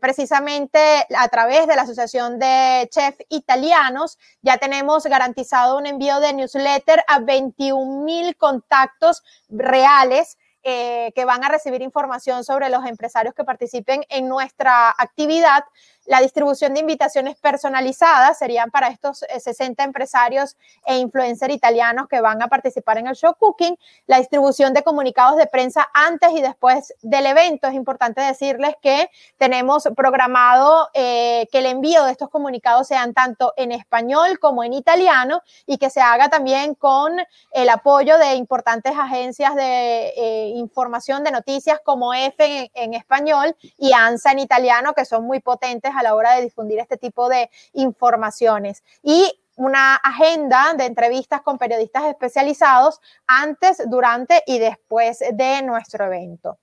precisamente 0.00 0.78
a 1.16 1.28
través 1.28 1.66
de 1.66 1.76
la 1.76 1.82
Asociación 1.82 2.38
de 2.38 2.88
Chefs 2.92 3.24
Italianos. 3.28 4.18
Ya 4.42 4.58
tenemos 4.58 5.04
garantizado 5.04 5.78
un 5.78 5.86
envío 5.86 6.20
de 6.20 6.32
newsletter 6.34 7.02
a 7.08 7.20
21 7.20 8.04
mil 8.04 8.36
contactos 8.36 9.22
reales 9.48 10.36
eh, 10.64 11.12
que 11.14 11.24
van 11.24 11.44
a 11.44 11.48
recibir 11.48 11.82
información 11.82 12.44
sobre 12.44 12.68
los 12.68 12.84
empresarios 12.84 13.32
que 13.34 13.44
participen 13.44 14.04
en 14.08 14.28
nuestra 14.28 14.90
actividad. 14.90 15.64
La 16.08 16.20
distribución 16.20 16.72
de 16.72 16.80
invitaciones 16.80 17.36
personalizadas 17.36 18.38
serían 18.38 18.70
para 18.70 18.88
estos 18.88 19.26
60 19.28 19.82
eh, 19.82 19.86
empresarios 19.86 20.56
e 20.86 20.96
influencers 20.96 21.52
italianos 21.52 22.08
que 22.08 22.22
van 22.22 22.40
a 22.40 22.48
participar 22.48 22.96
en 22.96 23.08
el 23.08 23.14
show 23.14 23.34
cooking. 23.38 23.76
La 24.06 24.16
distribución 24.16 24.72
de 24.72 24.82
comunicados 24.82 25.36
de 25.36 25.46
prensa 25.46 25.86
antes 25.92 26.30
y 26.32 26.40
después 26.40 26.94
del 27.02 27.26
evento. 27.26 27.68
Es 27.68 27.74
importante 27.74 28.22
decirles 28.22 28.74
que 28.80 29.10
tenemos 29.36 29.86
programado 29.94 30.88
eh, 30.94 31.46
que 31.52 31.58
el 31.58 31.66
envío 31.66 32.02
de 32.06 32.12
estos 32.12 32.30
comunicados 32.30 32.88
sean 32.88 33.12
tanto 33.12 33.52
en 33.58 33.70
español 33.70 34.38
como 34.38 34.64
en 34.64 34.72
italiano 34.72 35.42
y 35.66 35.76
que 35.76 35.90
se 35.90 36.00
haga 36.00 36.30
también 36.30 36.74
con 36.74 37.18
el 37.52 37.68
apoyo 37.68 38.16
de 38.16 38.32
importantes 38.32 38.94
agencias 38.96 39.54
de 39.54 40.14
eh, 40.16 40.48
información 40.54 41.22
de 41.22 41.32
noticias 41.32 41.80
como 41.84 42.14
EFE 42.14 42.70
en 42.72 42.94
español 42.94 43.54
y 43.76 43.92
ANSA 43.92 44.32
en 44.32 44.38
italiano, 44.38 44.94
que 44.94 45.04
son 45.04 45.24
muy 45.24 45.40
potentes 45.40 45.92
a 45.98 46.02
la 46.02 46.14
hora 46.14 46.34
de 46.34 46.42
difundir 46.42 46.78
este 46.78 46.96
tipo 46.96 47.28
de 47.28 47.50
informaciones. 47.74 48.82
Y 49.02 49.32
una 49.56 49.96
agenda 49.96 50.74
de 50.74 50.86
entrevistas 50.86 51.42
con 51.42 51.58
periodistas 51.58 52.04
especializados 52.04 53.00
antes, 53.26 53.82
durante 53.90 54.42
y 54.46 54.58
después 54.58 55.18
de 55.32 55.62
nuestro 55.62 56.06
evento. 56.06 56.58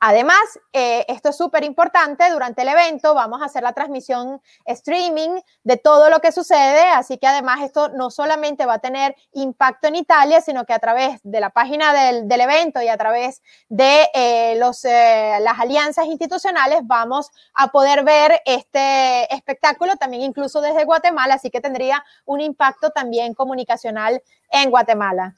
Además, 0.00 0.38
eh, 0.72 1.04
esto 1.08 1.30
es 1.30 1.36
súper 1.36 1.64
importante, 1.64 2.30
durante 2.30 2.62
el 2.62 2.68
evento 2.68 3.14
vamos 3.14 3.42
a 3.42 3.46
hacer 3.46 3.62
la 3.62 3.72
transmisión 3.72 4.40
streaming 4.64 5.40
de 5.64 5.76
todo 5.76 6.08
lo 6.10 6.20
que 6.20 6.32
sucede, 6.32 6.88
así 6.90 7.18
que 7.18 7.26
además 7.26 7.62
esto 7.62 7.88
no 7.90 8.10
solamente 8.10 8.66
va 8.66 8.74
a 8.74 8.78
tener 8.78 9.16
impacto 9.32 9.88
en 9.88 9.96
Italia, 9.96 10.40
sino 10.40 10.64
que 10.64 10.72
a 10.72 10.78
través 10.78 11.20
de 11.24 11.40
la 11.40 11.50
página 11.50 11.92
del, 11.92 12.38
evento 12.38 12.80
y 12.80 12.88
a 12.88 12.96
través 12.96 13.42
de 13.68 14.06
eh, 14.14 14.54
los, 14.58 14.84
eh, 14.84 15.38
las 15.40 15.58
alianzas 15.58 16.06
institucionales 16.06 16.80
vamos 16.84 17.30
a 17.54 17.68
poder 17.68 18.04
ver 18.04 18.40
este 18.44 19.34
espectáculo 19.34 19.96
también 19.96 20.22
incluso 20.22 20.60
desde 20.60 20.84
Guatemala, 20.84 21.34
así 21.34 21.50
que 21.50 21.60
tendría 21.60 22.04
un 22.24 22.40
impacto 22.40 22.90
también 22.90 23.34
comunicacional 23.34 24.22
en 24.50 24.70
Guatemala. 24.70 25.34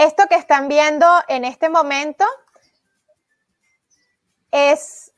Esto 0.00 0.28
que 0.30 0.36
están 0.36 0.68
viendo 0.68 1.06
en 1.28 1.44
este 1.44 1.68
momento 1.68 2.24
es, 4.50 5.09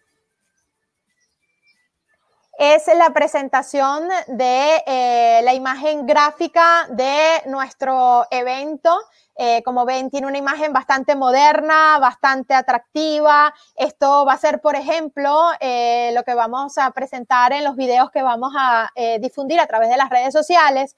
es 2.63 2.87
la 2.97 3.11
presentación 3.11 4.09
de 4.29 4.85
eh, 4.87 5.41
la 5.43 5.53
imagen 5.53 6.07
gráfica 6.07 6.87
de 6.91 7.43
nuestro 7.47 8.25
evento 8.31 8.97
eh, 9.35 9.65
como 9.65 9.85
ven, 9.85 10.11
tiene 10.11 10.29
una 10.29 10.39
imagen 10.39 10.73
bastante 10.73 11.17
moderna, 11.17 11.99
bastante 11.99 12.55
atractiva. 12.55 13.53
Esto 13.75 14.25
va 14.25 14.35
a 14.35 14.39
ser, 14.39 14.61
por 14.61 14.77
ejemplo, 14.77 15.51
eh, 15.59 16.13
lo 16.15 16.23
que 16.23 16.35
vamos 16.35 16.79
a 16.79 16.89
presentar 16.93 17.53
en 17.53 17.65
los 17.65 17.75
videos 17.75 18.13
que 18.13 18.23
vamos 18.23 18.53
a 18.57 18.91
difundir 19.21 19.59
a 19.59 19.67
través 19.67 19.89
de 19.89 19.97
las 19.97 20.11
redes 20.11 20.33
sociales, 20.33 20.95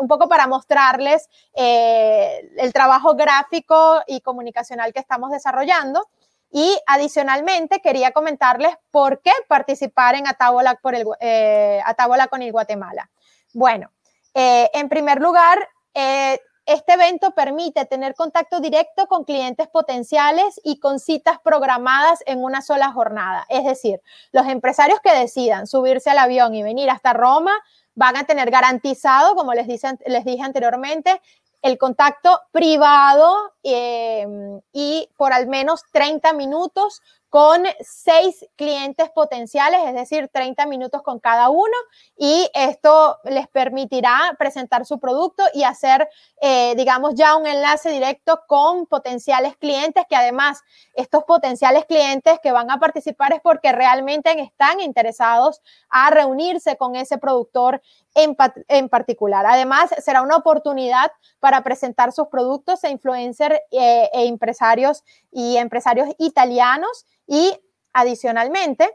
un 0.00 0.08
poco 0.08 0.28
para 0.28 0.48
mostrarles 0.48 1.28
el 1.54 2.72
trabajo 2.74 3.14
gráfico 3.14 4.02
y 4.06 4.20
comunicacional 4.20 4.92
que 4.92 5.00
estamos 5.00 5.30
desarrollando. 5.30 6.08
Y 6.50 6.78
adicionalmente 6.86 7.80
quería 7.80 8.10
comentarles 8.12 8.74
por 8.90 9.22
qué 9.22 9.32
participar 9.48 10.14
en 10.14 10.26
Atábola, 10.26 10.74
por 10.82 10.94
el, 10.94 11.04
con 12.30 12.42
el 12.42 12.52
Guatemala. 12.52 13.10
Bueno, 13.52 13.90
en 14.34 14.88
primer 14.88 15.20
lugar, 15.20 15.68
este 16.66 16.92
evento 16.92 17.32
permite 17.32 17.84
tener 17.84 18.14
contacto 18.14 18.60
directo 18.60 19.06
con 19.06 19.24
clientes 19.24 19.66
potenciales 19.68 20.60
y 20.62 20.78
con 20.78 21.00
citas 21.00 21.38
programadas 21.42 22.22
en 22.26 22.42
una 22.42 22.62
sola 22.62 22.92
jornada. 22.92 23.44
Es 23.48 23.64
decir, 23.64 24.00
los 24.30 24.46
empresarios 24.46 25.00
que 25.00 25.12
decidan 25.12 25.66
subirse 25.66 26.10
al 26.10 26.18
avión 26.18 26.54
y 26.54 26.62
venir 26.62 26.90
hasta 26.90 27.12
Roma 27.12 27.52
van 27.94 28.16
a 28.16 28.24
tener 28.24 28.50
garantizado, 28.50 29.34
como 29.34 29.52
les 29.52 29.66
dije 29.66 30.42
anteriormente, 30.42 31.20
el 31.62 31.78
contacto 31.78 32.40
privado 32.52 33.52
eh, 33.62 34.26
y 34.72 35.08
por 35.16 35.32
al 35.32 35.46
menos 35.46 35.82
30 35.92 36.32
minutos 36.32 37.02
con 37.30 37.62
seis 37.80 38.44
clientes 38.56 39.08
potenciales, 39.10 39.80
es 39.86 39.94
decir, 39.94 40.28
30 40.32 40.66
minutos 40.66 41.00
con 41.02 41.20
cada 41.20 41.48
uno, 41.48 41.76
y 42.18 42.50
esto 42.54 43.18
les 43.24 43.46
permitirá 43.48 44.34
presentar 44.36 44.84
su 44.84 44.98
producto 44.98 45.44
y 45.54 45.62
hacer, 45.62 46.08
eh, 46.42 46.74
digamos, 46.76 47.14
ya 47.14 47.36
un 47.36 47.46
enlace 47.46 47.90
directo 47.90 48.42
con 48.48 48.86
potenciales 48.86 49.56
clientes, 49.56 50.04
que 50.10 50.16
además 50.16 50.60
estos 50.94 51.22
potenciales 51.22 51.86
clientes 51.86 52.40
que 52.42 52.50
van 52.50 52.68
a 52.68 52.78
participar 52.78 53.32
es 53.32 53.40
porque 53.40 53.70
realmente 53.70 54.30
están 54.40 54.80
interesados 54.80 55.60
a 55.88 56.10
reunirse 56.10 56.76
con 56.76 56.96
ese 56.96 57.16
productor 57.16 57.80
en, 58.14 58.88
particular. 58.88 59.46
Además, 59.46 59.90
será 60.02 60.22
una 60.22 60.36
oportunidad 60.36 61.12
para 61.38 61.62
presentar 61.62 62.12
sus 62.12 62.26
productos 62.26 62.82
a 62.82 62.90
influencers 62.90 63.60
eh, 63.70 64.10
e 64.12 64.26
empresarios 64.26 65.04
y 65.30 65.56
empresarios 65.56 66.08
italianos 66.18 67.06
y 67.30 67.56
adicionalmente, 67.92 68.90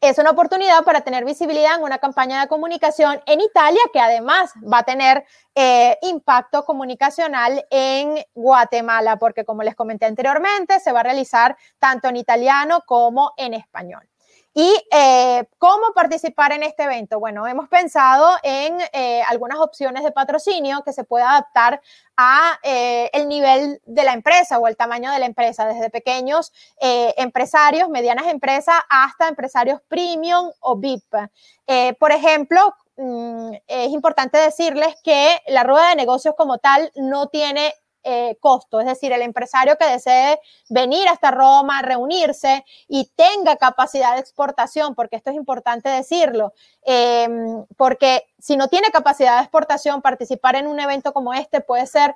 es 0.00 0.18
una 0.18 0.30
oportunidad 0.30 0.82
para 0.84 1.02
tener 1.02 1.24
visibilidad 1.24 1.76
en 1.76 1.84
una 1.84 1.98
campaña 1.98 2.40
de 2.40 2.48
comunicación 2.48 3.20
en 3.26 3.40
Italia 3.40 3.80
que 3.92 4.00
además 4.00 4.52
va 4.60 4.78
a 4.78 4.82
tener 4.82 5.24
eh, 5.54 5.96
impacto 6.02 6.64
comunicacional 6.64 7.64
en 7.70 8.24
Guatemala, 8.34 9.18
porque 9.18 9.44
como 9.44 9.62
les 9.62 9.76
comenté 9.76 10.06
anteriormente, 10.06 10.80
se 10.80 10.92
va 10.92 11.00
a 11.00 11.04
realizar 11.04 11.56
tanto 11.78 12.08
en 12.08 12.16
italiano 12.16 12.82
como 12.86 13.32
en 13.36 13.54
español. 13.54 14.08
¿Y 14.54 14.70
eh, 14.90 15.44
cómo 15.56 15.94
participar 15.94 16.52
en 16.52 16.62
este 16.62 16.82
evento? 16.82 17.18
Bueno, 17.18 17.46
hemos 17.46 17.68
pensado 17.70 18.36
en 18.42 18.76
eh, 18.92 19.22
algunas 19.22 19.58
opciones 19.58 20.04
de 20.04 20.12
patrocinio 20.12 20.82
que 20.84 20.92
se 20.92 21.04
pueda 21.04 21.30
adaptar 21.30 21.80
a 22.18 22.58
eh, 22.62 23.08
el 23.14 23.28
nivel 23.28 23.80
de 23.86 24.04
la 24.04 24.12
empresa 24.12 24.58
o 24.58 24.68
el 24.68 24.76
tamaño 24.76 25.10
de 25.10 25.20
la 25.20 25.24
empresa, 25.24 25.64
desde 25.64 25.88
pequeños 25.88 26.52
empresarios, 27.16 27.88
medianas 27.88 28.26
empresas, 28.26 28.74
hasta 28.90 29.28
empresarios 29.28 29.80
premium 29.88 30.50
o 30.60 30.76
VIP. 30.76 31.14
por 31.98 32.12
ejemplo, 32.12 32.74
mm, 32.96 33.52
es 33.66 33.90
importante 33.90 34.36
decirles 34.36 34.96
que 35.02 35.40
la 35.46 35.62
rueda 35.62 35.88
de 35.88 35.96
negocios 35.96 36.34
como 36.36 36.58
tal 36.58 36.92
no 36.96 37.28
tiene 37.28 37.72
eh, 38.04 38.36
costo, 38.40 38.80
es 38.80 38.86
decir, 38.86 39.12
el 39.12 39.22
empresario 39.22 39.76
que 39.76 39.86
desee 39.86 40.40
venir 40.68 41.08
hasta 41.08 41.30
Roma, 41.30 41.82
reunirse 41.82 42.64
y 42.88 43.10
tenga 43.14 43.56
capacidad 43.56 44.14
de 44.14 44.20
exportación, 44.20 44.94
porque 44.94 45.16
esto 45.16 45.30
es 45.30 45.36
importante 45.36 45.88
decirlo, 45.88 46.52
em, 46.82 47.64
porque 47.76 48.26
si 48.38 48.56
no 48.56 48.68
tiene 48.68 48.88
capacidad 48.88 49.36
de 49.36 49.42
exportación, 49.42 50.02
participar 50.02 50.56
en 50.56 50.66
un 50.66 50.80
evento 50.80 51.12
como 51.12 51.32
este 51.32 51.60
puede 51.60 51.86
ser 51.86 52.14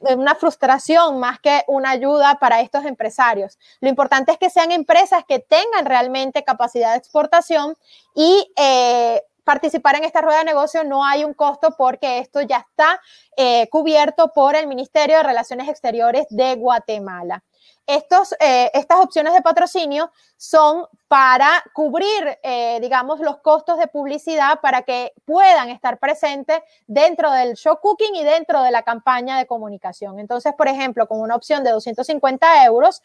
una 0.00 0.34
frustración 0.34 1.18
más 1.18 1.40
que 1.40 1.62
una 1.68 1.90
ayuda 1.90 2.38
para 2.38 2.60
estos 2.60 2.84
empresarios. 2.84 3.58
Lo 3.80 3.88
importante 3.88 4.32
es 4.32 4.38
que 4.38 4.50
sean 4.50 4.72
empresas 4.72 5.24
que 5.26 5.38
tengan 5.38 5.86
realmente 5.86 6.44
capacidad 6.44 6.92
de 6.92 6.98
exportación 6.98 7.76
y 8.14 8.52
eh, 8.56 9.22
participar 9.44 9.96
en 9.96 10.04
esta 10.04 10.20
rueda 10.20 10.38
de 10.38 10.44
negocio 10.44 10.84
no 10.84 11.04
hay 11.04 11.24
un 11.24 11.34
costo 11.34 11.74
porque 11.76 12.18
esto 12.18 12.40
ya 12.42 12.58
está 12.58 13.00
eh, 13.36 13.68
cubierto 13.70 14.32
por 14.32 14.54
el 14.54 14.66
Ministerio 14.66 15.16
de 15.16 15.22
Relaciones 15.22 15.68
Exteriores 15.68 16.26
de 16.30 16.54
Guatemala. 16.56 17.42
estos, 17.86 18.34
eh, 18.38 18.70
estas 18.74 19.00
opciones 19.00 19.34
de 19.34 19.42
patrocinio 19.42 20.12
son 20.36 20.86
para 21.08 21.62
cubrir, 21.74 22.38
eh, 22.42 22.78
digamos, 22.80 23.20
los 23.20 23.38
costos 23.38 23.76
de 23.78 23.88
publicidad 23.88 24.60
para 24.60 24.82
que 24.82 25.12
puedan 25.24 25.68
estar 25.68 25.98
presentes 25.98 26.60
dentro 26.86 27.30
del 27.32 27.54
show 27.54 27.78
cooking 27.80 28.14
y 28.14 28.24
dentro 28.24 28.62
de 28.62 28.70
la 28.70 28.82
campaña 28.82 29.36
de 29.36 29.46
comunicación. 29.46 30.20
Entonces, 30.20 30.54
por 30.56 30.68
ejemplo, 30.68 31.06
con 31.08 31.20
una 31.20 31.34
opción 31.34 31.64
de 31.64 31.70
250 31.70 32.64
euros, 32.64 33.02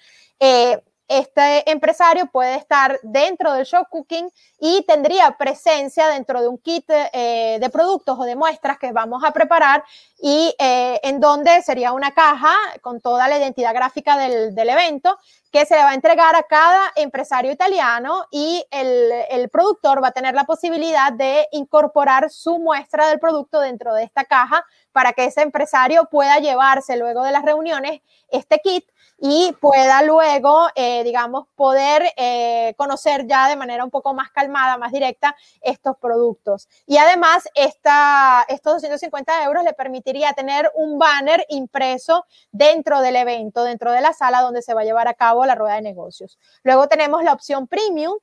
este 1.08 1.70
empresario 1.72 2.28
puede 2.28 2.55
estar 2.55 2.99
dentro 3.03 3.53
del 3.53 3.66
show 3.66 3.86
cooking 3.89 4.30
y 4.60 4.84
tendría 4.88 5.38
presencia 5.38 6.08
dentro 6.08 6.41
de 6.41 6.47
un 6.47 6.58
kit 6.58 6.86
eh, 6.89 7.58
de 7.60 7.70
productos 7.70 8.18
o 8.20 8.24
de 8.24 8.36
muestras 8.36 8.78
que 8.78 8.91
vamos 8.91 9.24
a 9.24 9.32
preparar 9.32 9.84
y 10.20 10.53
eh, 10.60 10.99
en 11.03 11.20
donde 11.20 11.62
sería 11.62 11.93
una 11.93 12.12
caja 12.14 12.53
con 12.82 12.99
toda 12.99 13.28
la 13.28 13.38
identidad 13.38 13.74
gráfica 13.74 14.18
del, 14.18 14.53
del, 14.55 14.70
evento 14.70 15.18
que 15.51 15.66
se 15.66 15.76
le 15.76 15.84
va 15.84 15.91
a 15.91 15.95
entregar 15.95 16.36
a 16.36 16.43
cada 16.43 16.91
empresario 16.95 17.51
italiano 17.51 18.26
y 18.32 18.66
el, 18.72 19.12
el 19.30 19.49
productor 19.49 20.03
va 20.03 20.10
a 20.10 20.12
tener 20.12 20.36
la 20.36 20.43
posibilidad 20.43 21.14
de 21.14 21.47
incorporar 21.51 22.30
su 22.30 22.60
muestra 22.60 23.08
del 23.08 23.20
producto 23.20 23.60
dentro 23.60 23.93
de 23.93 24.03
esta 24.03 24.26
caja 24.26 24.66
para 24.98 25.14
que 25.14 25.26
ese 25.26 25.43
empresario 25.43 26.06
pueda 26.06 26.39
llevarse 26.39 26.98
luego 26.98 27.22
de 27.22 27.32
las 27.32 27.43
reuniones 27.43 28.02
este 28.30 28.58
kit 28.58 28.84
y 29.20 29.54
pueda 29.62 30.02
luego, 30.02 30.70
eh, 30.74 31.04
digamos, 31.04 31.45
poder 31.56 32.02
eh, 32.18 32.74
conocer 32.78 33.28
ya 33.28 33.48
de 33.48 33.56
manera 33.56 33.84
un 33.84 33.91
poco 33.91 34.16
más 34.16 34.32
calmada, 34.32 34.80
más 34.80 34.91
directa, 34.91 35.36
estos 35.62 35.98
productos. 35.98 36.68
Y 36.88 36.98
además, 36.98 37.48
esta, 37.54 38.43
estos 38.48 38.74
250 38.74 39.43
euros 39.43 39.64
le 39.64 39.74
permitiría 39.74 40.34
tener 40.34 40.72
un 40.74 40.98
banner 40.98 41.45
impreso 41.50 42.26
dentro 42.52 43.00
del 43.02 43.18
evento, 43.18 43.64
dentro 43.66 43.91
de 43.91 44.02
la 44.02 44.14
sala 44.14 44.41
donde 44.41 44.64
se 44.64 44.74
va 44.74 44.82
a 44.82 44.86
llevar 44.86 45.08
a 45.08 45.14
cabo 45.14 45.45
la 45.45 45.54
rueda 45.54 45.76
de 45.76 45.84
negocios. 45.84 46.39
Luego 46.64 46.88
tenemos 46.88 47.24
la 47.24 47.34
opción 47.34 47.68
premium, 47.68 48.18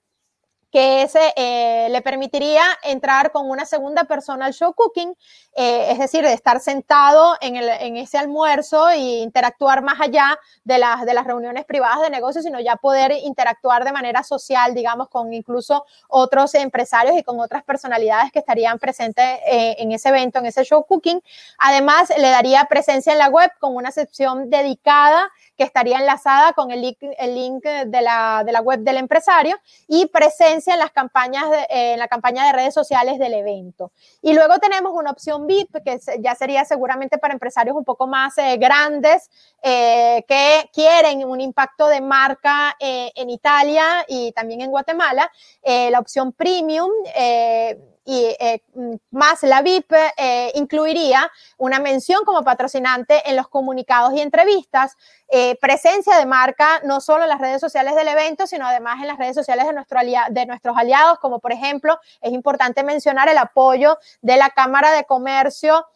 que 0.74 1.02
ese 1.02 1.32
eh, 1.36 1.86
le 1.88 2.02
permitiría 2.02 2.64
entrar 2.82 3.30
con 3.30 3.48
una 3.48 3.64
segunda 3.64 4.02
persona 4.02 4.46
al 4.46 4.54
show 4.54 4.74
cooking, 4.74 5.14
eh, 5.54 5.92
es 5.92 6.00
decir, 6.00 6.24
de 6.24 6.32
estar 6.32 6.58
sentado 6.58 7.36
en, 7.40 7.54
el, 7.54 7.68
en, 7.68 7.96
ese 7.96 8.18
almuerzo 8.18 8.88
e 8.88 8.98
interactuar 8.98 9.84
más 9.84 10.00
allá 10.00 10.36
de 10.64 10.78
las, 10.78 11.06
de 11.06 11.14
las 11.14 11.26
reuniones 11.26 11.64
privadas 11.64 12.00
de 12.00 12.10
negocios, 12.10 12.44
sino 12.44 12.58
ya 12.58 12.74
poder 12.74 13.12
interactuar 13.12 13.84
de 13.84 13.92
manera 13.92 14.24
social, 14.24 14.74
digamos, 14.74 15.08
con 15.08 15.32
incluso 15.32 15.84
otros 16.08 16.52
empresarios 16.56 17.16
y 17.16 17.22
con 17.22 17.38
otras 17.38 17.62
personalidades 17.62 18.32
que 18.32 18.40
estarían 18.40 18.80
presentes 18.80 19.24
eh, 19.46 19.76
en 19.78 19.92
ese 19.92 20.08
evento, 20.08 20.40
en 20.40 20.46
ese 20.46 20.64
show 20.64 20.84
cooking. 20.84 21.22
Además, 21.56 22.12
le 22.18 22.30
daría 22.30 22.64
presencia 22.64 23.12
en 23.12 23.20
la 23.20 23.28
web 23.28 23.48
con 23.60 23.76
una 23.76 23.92
sección 23.92 24.50
dedicada 24.50 25.30
que 25.56 25.64
estaría 25.64 25.98
enlazada 25.98 26.52
con 26.52 26.70
el 26.70 26.80
link, 26.82 26.98
el 27.00 27.34
link 27.34 27.64
de, 27.64 28.02
la, 28.02 28.42
de 28.44 28.52
la 28.52 28.60
web 28.60 28.80
del 28.80 28.96
empresario 28.96 29.56
y 29.88 30.06
presencia 30.06 30.74
en 30.74 30.80
las 30.80 30.90
campañas, 30.90 31.50
de, 31.50 31.58
eh, 31.70 31.92
en 31.92 31.98
la 31.98 32.08
campaña 32.08 32.46
de 32.46 32.52
redes 32.52 32.74
sociales 32.74 33.18
del 33.18 33.34
evento. 33.34 33.92
Y 34.22 34.32
luego 34.34 34.58
tenemos 34.58 34.92
una 34.94 35.10
opción 35.10 35.46
VIP, 35.46 35.76
que 35.84 35.98
ya 36.20 36.34
sería 36.34 36.64
seguramente 36.64 37.18
para 37.18 37.34
empresarios 37.34 37.76
un 37.76 37.84
poco 37.84 38.06
más 38.06 38.36
eh, 38.38 38.56
grandes, 38.58 39.30
eh, 39.62 40.24
que 40.26 40.68
quieren 40.72 41.24
un 41.24 41.40
impacto 41.40 41.88
de 41.88 42.00
marca 42.00 42.74
eh, 42.78 43.12
en 43.14 43.30
Italia 43.30 44.04
y 44.08 44.32
también 44.32 44.60
en 44.60 44.70
Guatemala. 44.70 45.30
La 45.64 45.98
opción 45.98 46.32
premium 46.32 46.90
y 48.04 48.36
eh, 48.38 48.62
más 49.10 49.42
la 49.42 49.62
VIP 49.62 49.92
eh, 50.16 50.52
incluiría 50.54 51.30
una 51.56 51.80
mención 51.80 52.24
como 52.24 52.42
patrocinante 52.42 53.28
en 53.28 53.36
los 53.36 53.48
comunicados 53.48 54.12
y 54.14 54.20
entrevistas, 54.20 54.96
eh, 55.28 55.56
presencia 55.60 56.16
de 56.18 56.26
marca 56.26 56.80
no 56.84 57.00
solo 57.00 57.24
en 57.24 57.30
las 57.30 57.40
redes 57.40 57.60
sociales 57.60 57.94
del 57.94 58.08
evento, 58.08 58.46
sino 58.46 58.66
además 58.66 59.00
en 59.00 59.08
las 59.08 59.18
redes 59.18 59.34
sociales 59.34 59.66
de 59.66 60.46
nuestros 60.46 60.76
aliados, 60.76 61.18
como 61.18 61.40
por 61.40 61.52
ejemplo, 61.52 61.98
es 62.20 62.32
importante 62.32 62.82
mencionar 62.84 63.28
el 63.28 63.38
apoyo 63.38 63.98
de 64.20 64.36
la 64.36 64.50
Cámara 64.50 64.92
de 64.92 65.04
Comercio. 65.04 65.86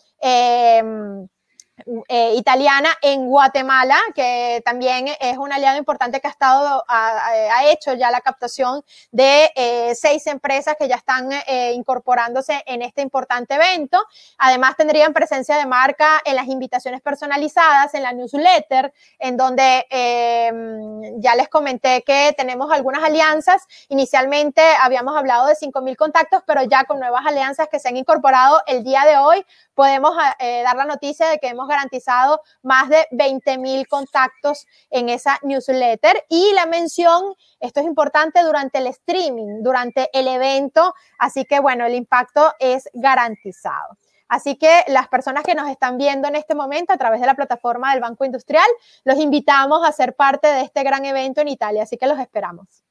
Eh, 1.87 2.19
eh, 2.19 2.35
italiana 2.37 2.91
en 3.03 3.27
Guatemala, 3.27 3.97
que 4.15 4.63
también 4.65 5.09
es 5.21 5.39
un 5.39 5.53
aliado 5.53 5.79
importante 5.79 6.21
que 6.21 6.27
ha 6.27 6.31
estado, 6.31 6.85
ha, 6.89 7.29
ha 7.29 7.71
hecho 7.71 7.95
ya 7.95 8.11
la 8.11 8.21
captación 8.21 8.83
de 9.11 9.51
eh, 9.55 9.95
seis 9.95 10.27
empresas 10.27 10.77
que 10.79 10.89
ya 10.89 10.97
están 10.97 11.31
eh, 11.33 11.73
incorporándose 11.75 12.63
en 12.67 12.83
este 12.83 13.03
importante 13.03 13.55
evento. 13.55 14.03
Además, 14.39 14.77
tendrían 14.77 15.13
presencia 15.13 15.57
de 15.57 15.67
marca 15.67 16.21
en 16.25 16.37
las 16.37 16.49
invitaciones 16.49 17.01
personalizadas, 17.01 17.95
en 17.95 18.03
la 18.03 18.13
newsletter, 18.13 18.93
en 19.19 19.37
donde 19.37 19.87
em, 19.91 21.21
ya 21.21 21.35
les 21.35 21.49
comenté 21.49 22.03
que 22.03 22.35
tenemos 22.37 22.71
algunas 22.73 23.03
alianzas. 23.03 23.63
Inicialmente 23.89 24.63
habíamos 24.81 25.17
hablado 25.17 25.47
de 25.47 25.55
5.000 25.55 25.97
contactos, 25.97 26.43
pero 26.47 26.63
ya 26.63 26.85
con 26.85 26.99
nuevas 26.99 27.25
alianzas 27.27 27.69
que 27.69 27.79
se 27.79 27.89
han 27.89 27.97
incorporado 27.97 28.61
el 28.67 28.85
día 28.85 29.05
de 29.05 29.17
hoy, 29.17 29.45
podemos 29.75 30.13
eh, 30.41 30.63
dar 30.65 30.77
la 30.77 30.85
noticia 30.85 31.29
de 31.29 31.39
que 31.39 31.49
hemos 31.49 31.68
garantizado 31.69 32.41
más 32.63 32.89
de 32.89 33.07
20 33.13 33.59
mil 33.59 33.87
contactos 33.87 34.67
en 34.91 35.09
esa 35.09 35.39
newsletter 35.43 36.25
y 36.29 36.53
la 36.53 36.67
mención, 36.67 37.35
esto 37.61 37.81
es 37.81 37.87
importante, 37.87 38.43
durante 38.43 38.79
el 38.79 38.87
streaming, 38.89 39.63
durante 39.63 40.11
el 40.13 40.29
evento, 40.29 40.95
así 41.19 41.45
que 41.45 41.61
bueno, 41.61 41.87
el 41.87 41.95
impacto 41.95 42.53
es 42.59 42.89
garantizado. 42.95 43.97
Así 44.29 44.57
que 44.57 44.85
las 44.89 45.09
personas 45.09 45.43
que 45.43 45.55
nos 45.55 45.69
están 45.71 45.97
viendo 45.97 46.29
en 46.29 46.37
este 46.37 46.55
momento 46.55 46.93
a 46.93 46.99
través 46.99 47.21
de 47.21 47.27
la 47.27 47.35
plataforma 47.35 47.93
del 47.93 48.03
Banco 48.03 48.25
Industrial, 48.25 48.67
los 49.05 49.19
invitamos 49.19 49.87
a 49.87 49.93
ser 49.93 50.15
parte 50.15 50.49
de 50.49 50.63
este 50.63 50.83
gran 50.83 51.05
evento 51.07 51.41
en 51.41 51.49
Italia, 51.49 51.85
así 51.85 51.97
que 51.97 52.07
los 52.07 52.19
esperamos. 52.19 52.85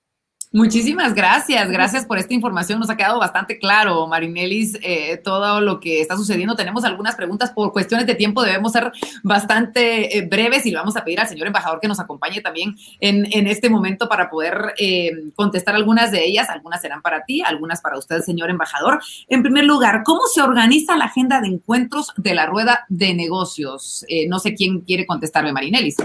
Muchísimas 0.58 1.14
gracias, 1.14 1.70
gracias 1.70 2.04
por 2.04 2.18
esta 2.18 2.34
información. 2.34 2.80
Nos 2.80 2.90
ha 2.90 2.98
quedado 2.98 3.20
bastante 3.20 3.60
claro, 3.60 4.08
Marinelis, 4.08 4.76
eh, 4.82 5.18
todo 5.18 5.62
lo 5.62 5.80
que 5.80 6.02
está 6.02 6.18
sucediendo. 6.18 6.56
Tenemos 6.56 6.84
algunas 6.84 7.14
preguntas 7.14 7.52
por 7.52 7.72
cuestiones 7.72 8.08
de 8.08 8.16
tiempo, 8.16 8.42
debemos 8.42 8.72
ser 8.72 8.92
bastante 9.22 10.18
eh, 10.18 10.28
breves 10.28 10.66
y 10.66 10.72
le 10.72 10.78
vamos 10.78 10.98
a 10.98 11.04
pedir 11.04 11.20
al 11.20 11.28
señor 11.28 11.46
embajador 11.46 11.80
que 11.80 11.88
nos 11.88 12.00
acompañe 12.00 12.42
también 12.42 12.76
en, 13.00 13.28
en 13.32 13.46
este 13.46 13.70
momento 13.70 14.10
para 14.10 14.32
poder 14.32 14.74
eh, 14.80 15.12
contestar 15.36 15.76
algunas 15.76 16.12
de 16.12 16.26
ellas. 16.26 16.50
Algunas 16.50 16.82
serán 16.82 17.04
para 17.04 17.24
ti, 17.24 17.44
algunas 17.46 17.80
para 17.80 18.00
usted, 18.00 18.22
señor 18.22 18.50
embajador. 18.50 19.00
En 19.28 19.44
primer 19.44 19.66
lugar, 19.66 20.02
¿cómo 20.04 20.22
se 20.26 20.42
organiza 20.42 20.98
la 20.98 21.06
agenda 21.06 21.40
de 21.40 21.50
encuentros 21.50 22.14
de 22.18 22.34
la 22.34 22.48
rueda 22.48 22.84
de 22.90 23.14
negocios? 23.14 24.04
Eh, 24.08 24.28
no 24.28 24.40
sé 24.40 24.56
quién 24.56 24.82
quiere 24.82 25.06
contestarme, 25.06 25.54
Marinelis. 25.54 25.98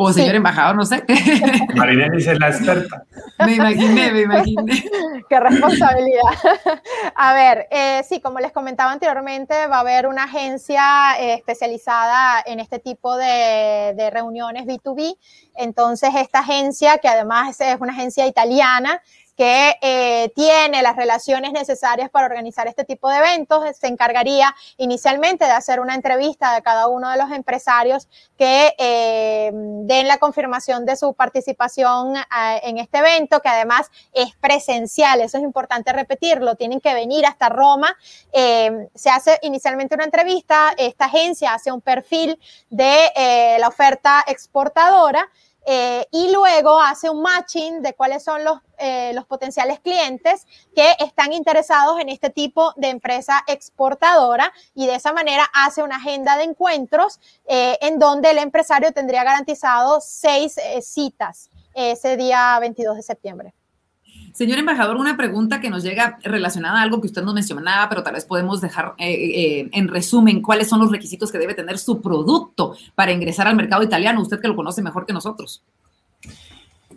O 0.00 0.12
señor 0.12 0.30
sí. 0.30 0.36
embajador, 0.36 0.76
no 0.76 0.86
sé. 0.86 1.02
Marinelli 1.74 2.18
es 2.18 2.38
la 2.38 2.50
experta. 2.50 3.02
Me 3.44 3.56
imaginé, 3.56 4.12
me 4.12 4.20
imaginé. 4.20 4.84
Qué 5.28 5.40
responsabilidad. 5.40 6.22
A 7.16 7.34
ver, 7.34 7.66
eh, 7.72 8.04
sí, 8.08 8.20
como 8.20 8.38
les 8.38 8.52
comentaba 8.52 8.92
anteriormente, 8.92 9.66
va 9.66 9.78
a 9.78 9.80
haber 9.80 10.06
una 10.06 10.24
agencia 10.24 11.18
eh, 11.18 11.34
especializada 11.34 12.40
en 12.46 12.60
este 12.60 12.78
tipo 12.78 13.16
de, 13.16 13.94
de, 13.96 14.10
reuniones 14.10 14.66
B2B. 14.66 15.16
Entonces, 15.56 16.10
esta 16.14 16.40
agencia, 16.40 16.98
que 16.98 17.08
además 17.08 17.60
es 17.60 17.80
una 17.80 17.92
agencia 17.92 18.24
italiana, 18.28 19.02
que 19.38 19.76
eh, 19.80 20.32
tiene 20.34 20.82
las 20.82 20.96
relaciones 20.96 21.52
necesarias 21.52 22.10
para 22.10 22.26
organizar 22.26 22.66
este 22.66 22.82
tipo 22.82 23.08
de 23.08 23.18
eventos, 23.18 23.64
se 23.76 23.86
encargaría 23.86 24.52
inicialmente 24.78 25.44
de 25.44 25.52
hacer 25.52 25.78
una 25.78 25.94
entrevista 25.94 26.52
de 26.56 26.62
cada 26.62 26.88
uno 26.88 27.08
de 27.08 27.18
los 27.18 27.30
empresarios 27.30 28.08
que 28.36 28.74
eh, 28.76 29.52
den 29.52 30.08
la 30.08 30.18
confirmación 30.18 30.84
de 30.84 30.96
su 30.96 31.14
participación 31.14 32.16
eh, 32.16 32.60
en 32.64 32.78
este 32.78 32.98
evento, 32.98 33.38
que 33.38 33.48
además 33.48 33.92
es 34.12 34.34
presencial, 34.40 35.20
eso 35.20 35.38
es 35.38 35.44
importante 35.44 35.92
repetirlo, 35.92 36.56
tienen 36.56 36.80
que 36.80 36.92
venir 36.92 37.24
hasta 37.24 37.48
Roma. 37.48 37.96
Eh, 38.32 38.88
se 38.96 39.08
hace 39.08 39.38
inicialmente 39.42 39.94
una 39.94 40.04
entrevista, 40.04 40.74
esta 40.76 41.04
agencia 41.04 41.54
hace 41.54 41.70
un 41.70 41.80
perfil 41.80 42.40
de 42.70 43.12
eh, 43.14 43.56
la 43.60 43.68
oferta 43.68 44.24
exportadora. 44.26 45.28
Eh, 45.70 46.06
y 46.12 46.32
luego 46.32 46.80
hace 46.80 47.10
un 47.10 47.20
matching 47.20 47.82
de 47.82 47.92
cuáles 47.92 48.24
son 48.24 48.42
los, 48.42 48.58
eh, 48.78 49.12
los, 49.12 49.26
potenciales 49.26 49.80
clientes 49.80 50.46
que 50.74 50.96
están 50.98 51.34
interesados 51.34 52.00
en 52.00 52.08
este 52.08 52.30
tipo 52.30 52.72
de 52.76 52.88
empresa 52.88 53.44
exportadora 53.46 54.50
y 54.74 54.86
de 54.86 54.94
esa 54.94 55.12
manera 55.12 55.44
hace 55.52 55.82
una 55.82 55.96
agenda 55.96 56.38
de 56.38 56.44
encuentros 56.44 57.20
eh, 57.44 57.76
en 57.82 57.98
donde 57.98 58.30
el 58.30 58.38
empresario 58.38 58.92
tendría 58.92 59.24
garantizado 59.24 60.00
seis 60.00 60.56
eh, 60.56 60.80
citas 60.80 61.50
ese 61.74 62.16
día 62.16 62.58
22 62.60 62.96
de 62.96 63.02
septiembre. 63.02 63.54
Señor 64.38 64.60
embajador, 64.60 64.98
una 64.98 65.16
pregunta 65.16 65.60
que 65.60 65.68
nos 65.68 65.82
llega 65.82 66.20
relacionada 66.22 66.78
a 66.78 66.82
algo 66.82 67.00
que 67.00 67.08
usted 67.08 67.24
nos 67.24 67.34
mencionaba, 67.34 67.88
pero 67.88 68.04
tal 68.04 68.14
vez 68.14 68.24
podemos 68.24 68.60
dejar 68.60 68.94
eh, 68.96 69.12
eh, 69.12 69.68
en 69.72 69.88
resumen 69.88 70.42
cuáles 70.42 70.68
son 70.68 70.78
los 70.78 70.92
requisitos 70.92 71.32
que 71.32 71.38
debe 71.38 71.54
tener 71.54 71.76
su 71.76 72.00
producto 72.00 72.76
para 72.94 73.10
ingresar 73.10 73.48
al 73.48 73.56
mercado 73.56 73.82
italiano, 73.82 74.22
usted 74.22 74.40
que 74.40 74.46
lo 74.46 74.54
conoce 74.54 74.80
mejor 74.80 75.06
que 75.06 75.12
nosotros. 75.12 75.64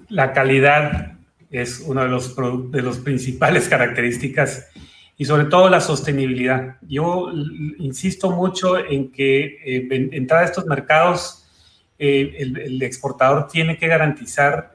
La 0.07 0.34
calidad 0.34 1.13
es 1.49 1.80
una 1.80 2.03
de 2.03 2.09
los, 2.09 2.35
de 2.69 2.81
los 2.84 2.99
principales 2.99 3.68
características 3.69 4.68
y 5.18 5.26
sobre 5.26 5.45
todo 5.45 5.68
la 5.68 5.81
sostenibilidad. 5.81 6.76
Yo 6.88 7.31
insisto 7.80 8.30
mucho 8.30 8.77
en 8.77 9.11
que 9.11 9.57
eh, 9.65 10.09
entrar 10.11 10.43
a 10.43 10.45
estos 10.45 10.68
mercados 10.68 11.43
el, 11.97 12.84
exportador 12.84 13.47
tiene 13.47 13.77
que 13.77 13.88
garantizar 13.88 14.73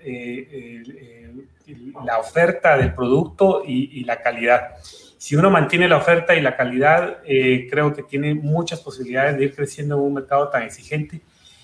la 2.05 2.19
oferta 2.19 2.77
del 2.77 2.95
producto 2.95 3.63
y, 3.67 4.05
la 4.05 4.21
calidad. 4.21 4.75
Si 5.19 5.35
uno 5.35 5.51
mantiene 5.51 5.89
la 5.89 5.97
oferta 5.97 6.35
y 6.35 6.41
la 6.41 6.57
calidad, 6.57 7.19
creo 7.25 7.95
que 7.95 8.03
tiene 8.03 8.35
muchas 8.35 8.81
posibilidades 8.81 9.37
de 9.37 9.45
ir 9.45 9.55
creciendo 9.55 9.97
en 9.97 10.03
un 10.03 10.15
mercado 10.15 10.49
tan 10.49 10.63
exigente. 10.63 11.21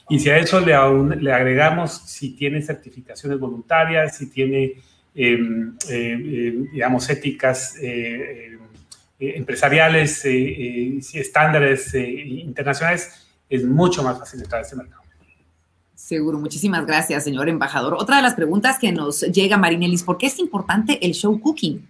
Y 0.08 0.18
si 0.18 0.30
a 0.30 0.38
eso 0.38 0.60
le, 0.60 0.74
le 1.16 1.32
agregamos 1.32 1.92
si 1.92 2.34
tiene 2.36 2.60
certificaciones 2.60 3.38
voluntarias, 3.38 4.16
si 4.16 4.28
tiene, 4.30 4.74
em, 5.14 5.76
em, 5.88 6.70
digamos, 6.72 7.08
éticas 7.08 7.76
eh, 9.24 9.36
empresariales, 9.36 10.24
eh, 10.24 10.32
eh, 10.32 11.00
estándares 11.14 11.94
internacionales, 11.94 13.28
es 13.48 13.64
mucho 13.64 14.02
más 14.02 14.18
fácil 14.18 14.40
entrar 14.40 14.58
a 14.58 14.62
este 14.64 14.74
mercado. 14.74 15.01
Seguro, 16.04 16.36
muchísimas 16.36 16.84
gracias, 16.84 17.22
señor 17.22 17.48
embajador. 17.48 17.94
Otra 17.94 18.16
de 18.16 18.22
las 18.22 18.34
preguntas 18.34 18.76
que 18.76 18.90
nos 18.90 19.20
llega, 19.20 19.56
Marinelis, 19.56 20.02
¿por 20.02 20.18
qué 20.18 20.26
es 20.26 20.40
importante 20.40 20.98
el 21.06 21.12
show 21.12 21.38
cooking? 21.40 21.88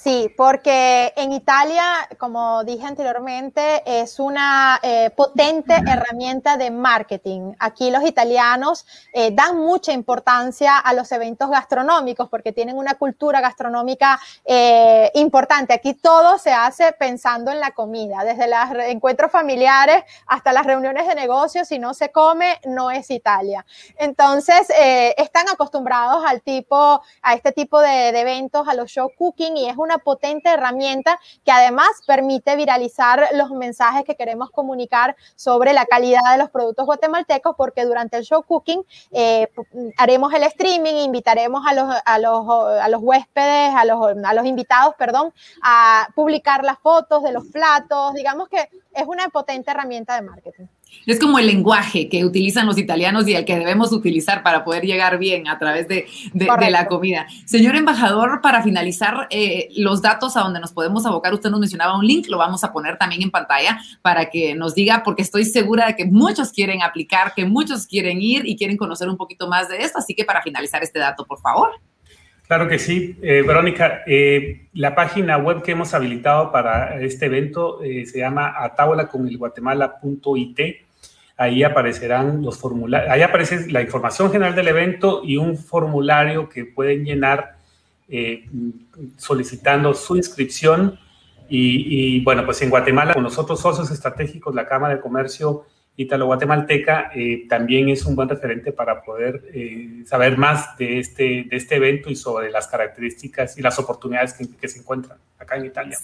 Sí, 0.00 0.32
porque 0.36 1.12
en 1.16 1.32
Italia, 1.32 2.08
como 2.18 2.62
dije 2.62 2.86
anteriormente, 2.86 3.82
es 3.84 4.20
una 4.20 4.78
eh, 4.80 5.10
potente 5.10 5.74
herramienta 5.74 6.56
de 6.56 6.70
marketing. 6.70 7.54
Aquí 7.58 7.90
los 7.90 8.04
italianos 8.04 8.86
eh, 9.12 9.32
dan 9.32 9.56
mucha 9.56 9.90
importancia 9.90 10.78
a 10.78 10.92
los 10.92 11.10
eventos 11.10 11.50
gastronómicos 11.50 12.28
porque 12.28 12.52
tienen 12.52 12.78
una 12.78 12.94
cultura 12.94 13.40
gastronómica 13.40 14.20
eh, 14.44 15.10
importante. 15.14 15.74
Aquí 15.74 15.94
todo 15.94 16.38
se 16.38 16.52
hace 16.52 16.92
pensando 16.92 17.50
en 17.50 17.58
la 17.58 17.72
comida, 17.72 18.22
desde 18.22 18.46
los 18.46 18.84
encuentros 18.86 19.32
familiares 19.32 20.04
hasta 20.28 20.52
las 20.52 20.64
reuniones 20.64 21.08
de 21.08 21.16
negocios. 21.16 21.66
Si 21.66 21.80
no 21.80 21.92
se 21.92 22.12
come, 22.12 22.60
no 22.66 22.92
es 22.92 23.10
Italia. 23.10 23.66
Entonces, 23.96 24.68
están 25.16 25.48
acostumbrados 25.48 26.24
al 26.24 26.40
tipo, 26.42 27.02
a 27.20 27.34
este 27.34 27.50
tipo 27.50 27.80
de, 27.80 28.12
de 28.12 28.20
eventos, 28.20 28.68
a 28.68 28.74
los 28.74 28.88
show 28.92 29.10
cooking 29.18 29.56
y 29.56 29.68
es 29.68 29.76
una 29.76 29.87
potente 29.96 30.50
herramienta 30.50 31.18
que 31.42 31.50
además 31.50 31.88
permite 32.06 32.54
viralizar 32.56 33.28
los 33.32 33.50
mensajes 33.52 34.04
que 34.04 34.14
queremos 34.14 34.50
comunicar 34.50 35.16
sobre 35.36 35.72
la 35.72 35.86
calidad 35.86 36.20
de 36.32 36.38
los 36.38 36.50
productos 36.50 36.84
guatemaltecos, 36.84 37.56
porque 37.56 37.86
durante 37.86 38.18
el 38.18 38.24
show 38.24 38.42
cooking 38.42 38.82
eh, 39.12 39.48
haremos 39.96 40.34
el 40.34 40.42
streaming, 40.42 40.96
invitaremos 40.96 41.62
a 41.66 41.72
los, 41.72 41.94
a 42.04 42.18
los, 42.18 42.46
a 42.82 42.88
los 42.90 43.00
huéspedes, 43.02 43.74
a 43.74 43.86
los, 43.86 44.16
a 44.22 44.34
los 44.34 44.44
invitados, 44.44 44.94
perdón, 44.98 45.32
a 45.62 46.08
publicar 46.14 46.64
las 46.64 46.78
fotos 46.80 47.22
de 47.22 47.32
los 47.32 47.46
platos. 47.46 48.12
Digamos 48.12 48.48
que 48.48 48.68
es 48.92 49.06
una 49.06 49.28
potente 49.28 49.70
herramienta 49.70 50.16
de 50.16 50.22
marketing. 50.22 50.66
Es 51.06 51.18
como 51.18 51.38
el 51.38 51.46
lenguaje 51.46 52.08
que 52.08 52.24
utilizan 52.24 52.66
los 52.66 52.76
italianos 52.76 53.26
y 53.26 53.34
el 53.34 53.44
que 53.44 53.58
debemos 53.58 53.92
utilizar 53.92 54.42
para 54.42 54.62
poder 54.62 54.84
llegar 54.84 55.18
bien 55.18 55.48
a 55.48 55.58
través 55.58 55.88
de, 55.88 56.06
la 56.34 56.86
comida. 56.86 57.26
Señor 57.46 57.76
embajador, 57.76 58.40
para 58.42 58.62
finalizar, 58.62 59.26
eh, 59.30 59.68
los 59.76 60.02
datos 60.02 60.36
a 60.36 60.40
donde 60.40 60.60
nos 60.60 60.72
podemos 60.72 61.06
abocar, 61.06 61.32
usted 61.32 61.50
nos 61.50 61.60
mencionaba 61.60 61.96
un 61.96 62.06
link, 62.06 62.26
lo 62.28 62.36
vamos 62.36 62.62
a 62.62 62.72
poner 62.72 62.98
también 62.98 63.22
en 63.22 63.30
pantalla 63.30 63.80
para 64.02 64.28
que 64.28 64.54
nos 64.54 64.74
diga, 64.74 65.02
porque 65.02 65.22
estoy 65.22 65.44
segura 65.44 65.86
de 65.86 65.96
que 65.96 66.04
muchos 66.04 66.52
quieren 66.52 66.82
aplicar, 66.82 67.32
que 67.34 67.46
muchos 67.46 67.86
quieren 67.86 68.20
ir 68.20 68.46
y 68.46 68.56
quieren 68.56 68.76
conocer 68.76 69.08
un 69.08 69.16
poquito 69.16 69.48
más 69.48 69.68
de 69.68 69.78
esto. 69.78 69.98
Así 69.98 70.14
que 70.14 70.24
para 70.24 70.42
finalizar 70.42 70.82
este 70.82 70.98
dato, 70.98 71.24
por 71.24 71.40
favor. 71.40 71.70
Claro 72.48 72.66
que 72.66 72.78
sí. 72.78 73.18
Eh, 73.20 73.42
Verónica, 73.46 74.00
eh, 74.06 74.68
la 74.72 74.94
página 74.94 75.36
web 75.36 75.62
que 75.62 75.72
hemos 75.72 75.92
habilitado 75.92 76.50
para 76.50 76.98
este 77.02 77.26
evento 77.26 77.82
eh, 77.82 78.06
se 78.06 78.20
llama 78.20 78.54
atabolaconelguatemala.it. 78.56 80.58
Ahí 81.36 81.62
aparecerán 81.62 82.40
los 82.42 82.56
formularios, 82.58 83.12
ahí 83.12 83.20
aparece 83.20 83.70
la 83.70 83.82
información 83.82 84.32
general 84.32 84.54
del 84.54 84.68
evento 84.68 85.20
y 85.22 85.36
un 85.36 85.58
formulario 85.58 86.48
que 86.48 86.64
pueden 86.64 87.04
llenar 87.04 87.58
solicitando 89.18 89.92
su 89.92 90.16
inscripción. 90.16 90.98
Y, 91.50 92.24
bueno, 92.24 92.46
pues 92.46 92.62
en 92.62 92.70
Guatemala, 92.70 93.12
con 93.14 93.22
los 93.22 93.38
otros 93.38 93.60
socios 93.60 93.90
estratégicos, 93.90 94.54
la 94.54 94.66
Cámara 94.66 94.94
de 94.94 95.00
Comercio 95.00 95.66
Ítalo-Guatemalteca 95.98 97.10
eh, 97.12 97.46
también 97.48 97.88
es 97.88 98.06
un 98.06 98.14
buen 98.14 98.28
referente 98.28 98.70
para 98.72 99.02
poder 99.02 99.42
eh, 99.52 100.04
saber 100.06 100.38
más 100.38 100.76
de 100.76 101.00
este, 101.00 101.46
de 101.50 101.56
este 101.56 101.74
evento 101.74 102.08
y 102.08 102.14
sobre 102.14 102.52
las 102.52 102.68
características 102.68 103.58
y 103.58 103.62
las 103.62 103.80
oportunidades 103.80 104.32
que, 104.34 104.68
se 104.68 104.78
encuentran 104.78 105.18
acá 105.40 105.56
en 105.56 105.66
Italia. 105.66 105.98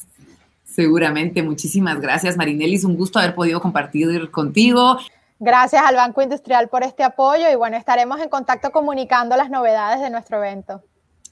Seguramente, 0.65 1.45
muchísimas 1.45 2.01
gracias 2.01 2.37
Marinelis, 2.37 2.83
un 2.83 2.97
gusto 2.97 3.21
haber 3.21 3.37
podido 3.37 3.61
compartir 3.61 4.33
contigo. 4.33 4.99
Gracias 5.39 5.83
al 5.87 5.95
Banco 5.95 6.23
Industrial 6.23 6.69
por 6.69 6.83
este 6.83 7.05
apoyo 7.05 7.49
y 7.53 7.55
bueno, 7.55 7.77
estaremos 7.77 8.21
en 8.21 8.29
contacto 8.29 8.73
comunicando 8.73 9.37
las 9.37 9.49
novedades 9.49 10.01
de 10.01 10.11
nuestro 10.11 10.39
evento. 10.39 10.83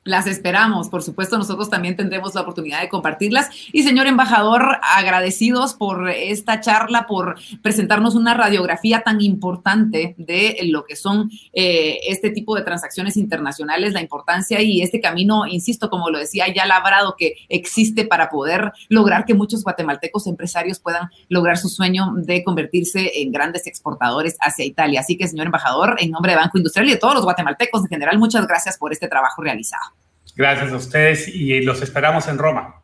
Las 0.05 0.27
esperamos, 0.27 0.89
por 0.89 1.05
supuesto, 1.05 1.39
nosotros 1.39 1.70
también 1.70 1.95
tendremos 1.95 2.35
la 2.35 2.41
oportunidad 2.41 2.81
de 2.81 2.89
compartirlas. 2.89 3.51
Y 3.73 3.85
señor 3.85 4.09
embajador, 4.09 4.79
agradecidos 4.83 5.74
por 5.74 6.11
esta 6.11 6.61
charla, 6.61 7.07
por 7.07 7.37
presentarnos 7.62 8.16
una 8.16 8.35
radiografía 8.35 9.03
tan 9.05 9.20
importante 9.20 10.16
de 10.19 10.59
lo 10.65 10.87
que 10.87 10.97
son 10.97 11.31
eh, 11.53 12.01
este 12.09 12.31
tipo 12.31 12.57
de 12.57 12.62
transacciones 12.62 13.16
internacionales, 13.16 13.93
la 13.93 14.01
importancia 14.01 14.61
y 14.61 14.83
este 14.83 15.01
camino, 15.01 15.47
insisto, 15.47 15.89
como 15.89 16.11
lo 16.11 16.19
decía, 16.19 16.53
ya 16.53 16.66
labrado 16.66 17.15
que 17.16 17.37
existe 17.49 18.05
para 18.05 18.29
poder 18.29 18.73
lograr 18.89 19.24
que 19.24 19.35
muchos 19.35 19.62
guatemaltecos 19.62 20.27
empresarios 20.27 20.81
puedan 20.81 21.11
lograr 21.29 21.59
su 21.59 21.69
sueño 21.69 22.12
de 22.16 22.43
convertirse 22.43 23.23
en 23.23 23.31
grandes 23.31 23.69
exportadores 23.69 24.37
hacia 24.41 24.65
Italia. 24.65 24.99
Así 24.99 25.16
que, 25.16 25.29
señor 25.29 25.47
embajador, 25.47 25.95
en 26.01 26.11
nombre 26.11 26.33
de 26.33 26.39
Banco 26.39 26.59
Industrial 26.59 26.89
y 26.89 26.93
de 26.93 26.99
todos 26.99 27.15
los 27.15 27.23
guatemaltecos 27.23 27.83
en 27.83 27.89
general, 27.89 28.19
muchas 28.19 28.49
gracias 28.49 28.77
por 28.79 28.93
este 28.93 29.07
trabajo 29.07 29.43
realizado. 29.43 29.91
Gracias 30.35 30.73
a 30.73 30.77
ustedes 30.77 31.29
y 31.29 31.61
los 31.63 31.83
esperamos 31.83 32.29
en 32.29 32.39
Roma. 32.39 32.82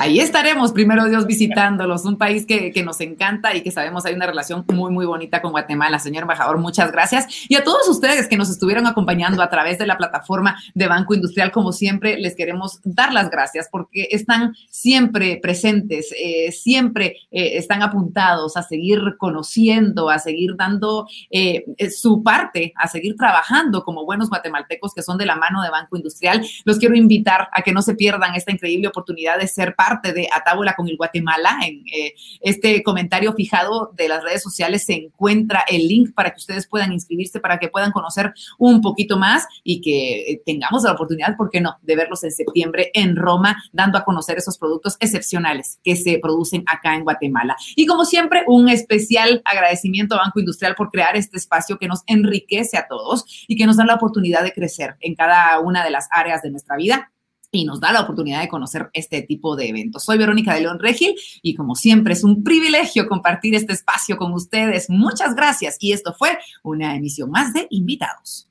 Ahí 0.00 0.20
estaremos, 0.20 0.70
primero 0.70 1.06
Dios, 1.06 1.26
visitándolos, 1.26 2.04
un 2.04 2.18
país 2.18 2.46
que, 2.46 2.72
nos 2.84 3.00
encanta 3.00 3.56
y 3.56 3.62
que 3.62 3.72
sabemos 3.72 4.06
hay 4.06 4.14
una 4.14 4.26
relación 4.26 4.64
muy, 4.72 4.92
muy 4.92 5.04
bonita 5.04 5.42
con 5.42 5.50
Guatemala. 5.50 5.98
Señor 5.98 6.22
embajador, 6.22 6.56
muchas 6.58 6.92
gracias. 6.92 7.26
Y 7.48 7.56
a 7.56 7.64
todos 7.64 7.88
ustedes 7.88 8.28
que 8.28 8.36
nos 8.36 8.48
estuvieron 8.48 8.86
acompañando 8.86 9.42
a 9.42 9.50
través 9.50 9.76
de 9.76 9.88
la 9.88 9.98
plataforma 9.98 10.56
de 10.72 10.86
Banco 10.86 11.14
Industrial, 11.14 11.50
como 11.50 11.72
siempre, 11.72 12.16
les 12.16 12.36
queremos 12.36 12.78
dar 12.84 13.12
las 13.12 13.28
gracias 13.28 13.68
porque 13.72 14.06
están 14.12 14.54
siempre 14.70 15.40
presentes, 15.42 16.14
eh, 16.16 16.52
siempre 16.52 17.16
eh, 17.32 17.56
están 17.58 17.82
apuntados 17.82 18.56
a 18.56 18.62
seguir 18.62 19.00
conociendo, 19.18 20.10
a 20.10 20.20
seguir 20.20 20.54
dando 20.54 21.08
eh, 21.28 21.64
su 21.90 22.22
parte, 22.22 22.72
a 22.76 22.86
seguir 22.86 23.16
trabajando 23.16 23.82
como 23.82 24.04
buenos 24.04 24.28
guatemaltecos 24.28 24.94
que 24.94 25.02
son 25.02 25.18
de 25.18 25.26
la 25.26 25.34
mano 25.34 25.60
de 25.60 25.70
Banco 25.70 25.96
Industrial. 25.96 26.40
Los 26.64 26.78
quiero 26.78 26.94
invitar 26.94 27.48
a 27.52 27.62
que 27.62 27.72
no 27.72 27.82
se 27.82 27.96
pierdan 27.96 28.36
esta 28.36 28.52
increíble 28.52 28.86
oportunidad 28.86 29.40
de 29.40 29.48
ser 29.48 29.74
parte 29.74 29.87
parte 29.88 30.12
de 30.12 30.28
Atábola 30.30 30.74
con 30.74 30.86
el 30.88 30.96
Guatemala. 30.96 31.58
En 31.62 31.82
eh, 31.86 32.14
este 32.40 32.82
comentario 32.82 33.32
fijado 33.32 33.92
de 33.96 34.08
las 34.08 34.22
redes 34.22 34.42
sociales 34.42 34.84
se 34.84 34.94
encuentra 34.94 35.64
el 35.66 35.88
link 35.88 36.14
para 36.14 36.30
que 36.30 36.36
ustedes 36.36 36.66
puedan 36.66 36.92
inscribirse, 36.92 37.40
para 37.40 37.58
que 37.58 37.68
puedan 37.68 37.90
conocer 37.90 38.34
un 38.58 38.82
poquito 38.82 39.18
más 39.18 39.46
y 39.64 39.80
que 39.80 40.32
eh, 40.32 40.42
tengamos 40.44 40.84
la 40.84 40.92
oportunidad, 40.92 41.36
¿por 41.36 41.48
qué 41.48 41.60
no?, 41.60 41.78
de 41.82 41.96
verlos 41.96 42.22
en 42.24 42.32
septiembre 42.32 42.90
en 42.92 43.16
Roma, 43.16 43.62
dando 43.72 43.96
a 43.96 44.04
conocer 44.04 44.36
esos 44.36 44.58
productos 44.58 44.96
excepcionales 45.00 45.78
que 45.82 45.96
se 45.96 46.18
producen 46.20 46.64
acá 46.66 46.94
en 46.94 47.04
Guatemala. 47.04 47.56
Y 47.74 47.86
como 47.86 48.04
siempre, 48.04 48.44
un 48.46 48.68
especial 48.68 49.40
agradecimiento 49.46 50.14
a 50.14 50.18
Banco 50.18 50.40
Industrial 50.40 50.74
por 50.74 50.90
crear 50.90 51.16
este 51.16 51.38
espacio 51.38 51.78
que 51.78 51.88
nos 51.88 52.02
enriquece 52.06 52.76
a 52.76 52.86
todos 52.86 53.24
y 53.48 53.56
que 53.56 53.66
nos 53.66 53.78
da 53.78 53.86
la 53.86 53.94
oportunidad 53.94 54.42
de 54.42 54.52
crecer 54.52 54.96
en 55.00 55.14
cada 55.14 55.58
una 55.60 55.82
de 55.82 55.90
las 55.90 56.08
áreas 56.10 56.42
de 56.42 56.50
nuestra 56.50 56.76
vida 56.76 57.10
y 57.50 57.64
nos 57.64 57.80
da 57.80 57.92
la 57.92 58.02
oportunidad 58.02 58.40
de 58.40 58.48
conocer 58.48 58.90
este 58.92 59.22
tipo 59.22 59.56
de 59.56 59.68
eventos. 59.68 60.04
Soy 60.04 60.18
Verónica 60.18 60.54
de 60.54 60.62
León 60.62 60.78
Regil 60.78 61.14
y 61.42 61.54
como 61.54 61.74
siempre 61.74 62.12
es 62.12 62.24
un 62.24 62.42
privilegio 62.42 63.08
compartir 63.08 63.54
este 63.54 63.72
espacio 63.72 64.16
con 64.16 64.32
ustedes. 64.32 64.90
Muchas 64.90 65.34
gracias 65.34 65.76
y 65.80 65.92
esto 65.92 66.14
fue 66.18 66.38
una 66.62 66.94
emisión 66.94 67.30
más 67.30 67.52
de 67.52 67.66
Invitados. 67.70 68.48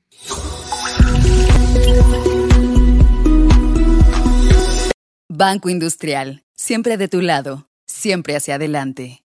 Banco 5.28 5.68
Industrial, 5.68 6.42
siempre 6.54 6.96
de 6.96 7.06
tu 7.06 7.20
lado, 7.20 7.68
siempre 7.86 8.34
hacia 8.34 8.56
adelante. 8.56 9.22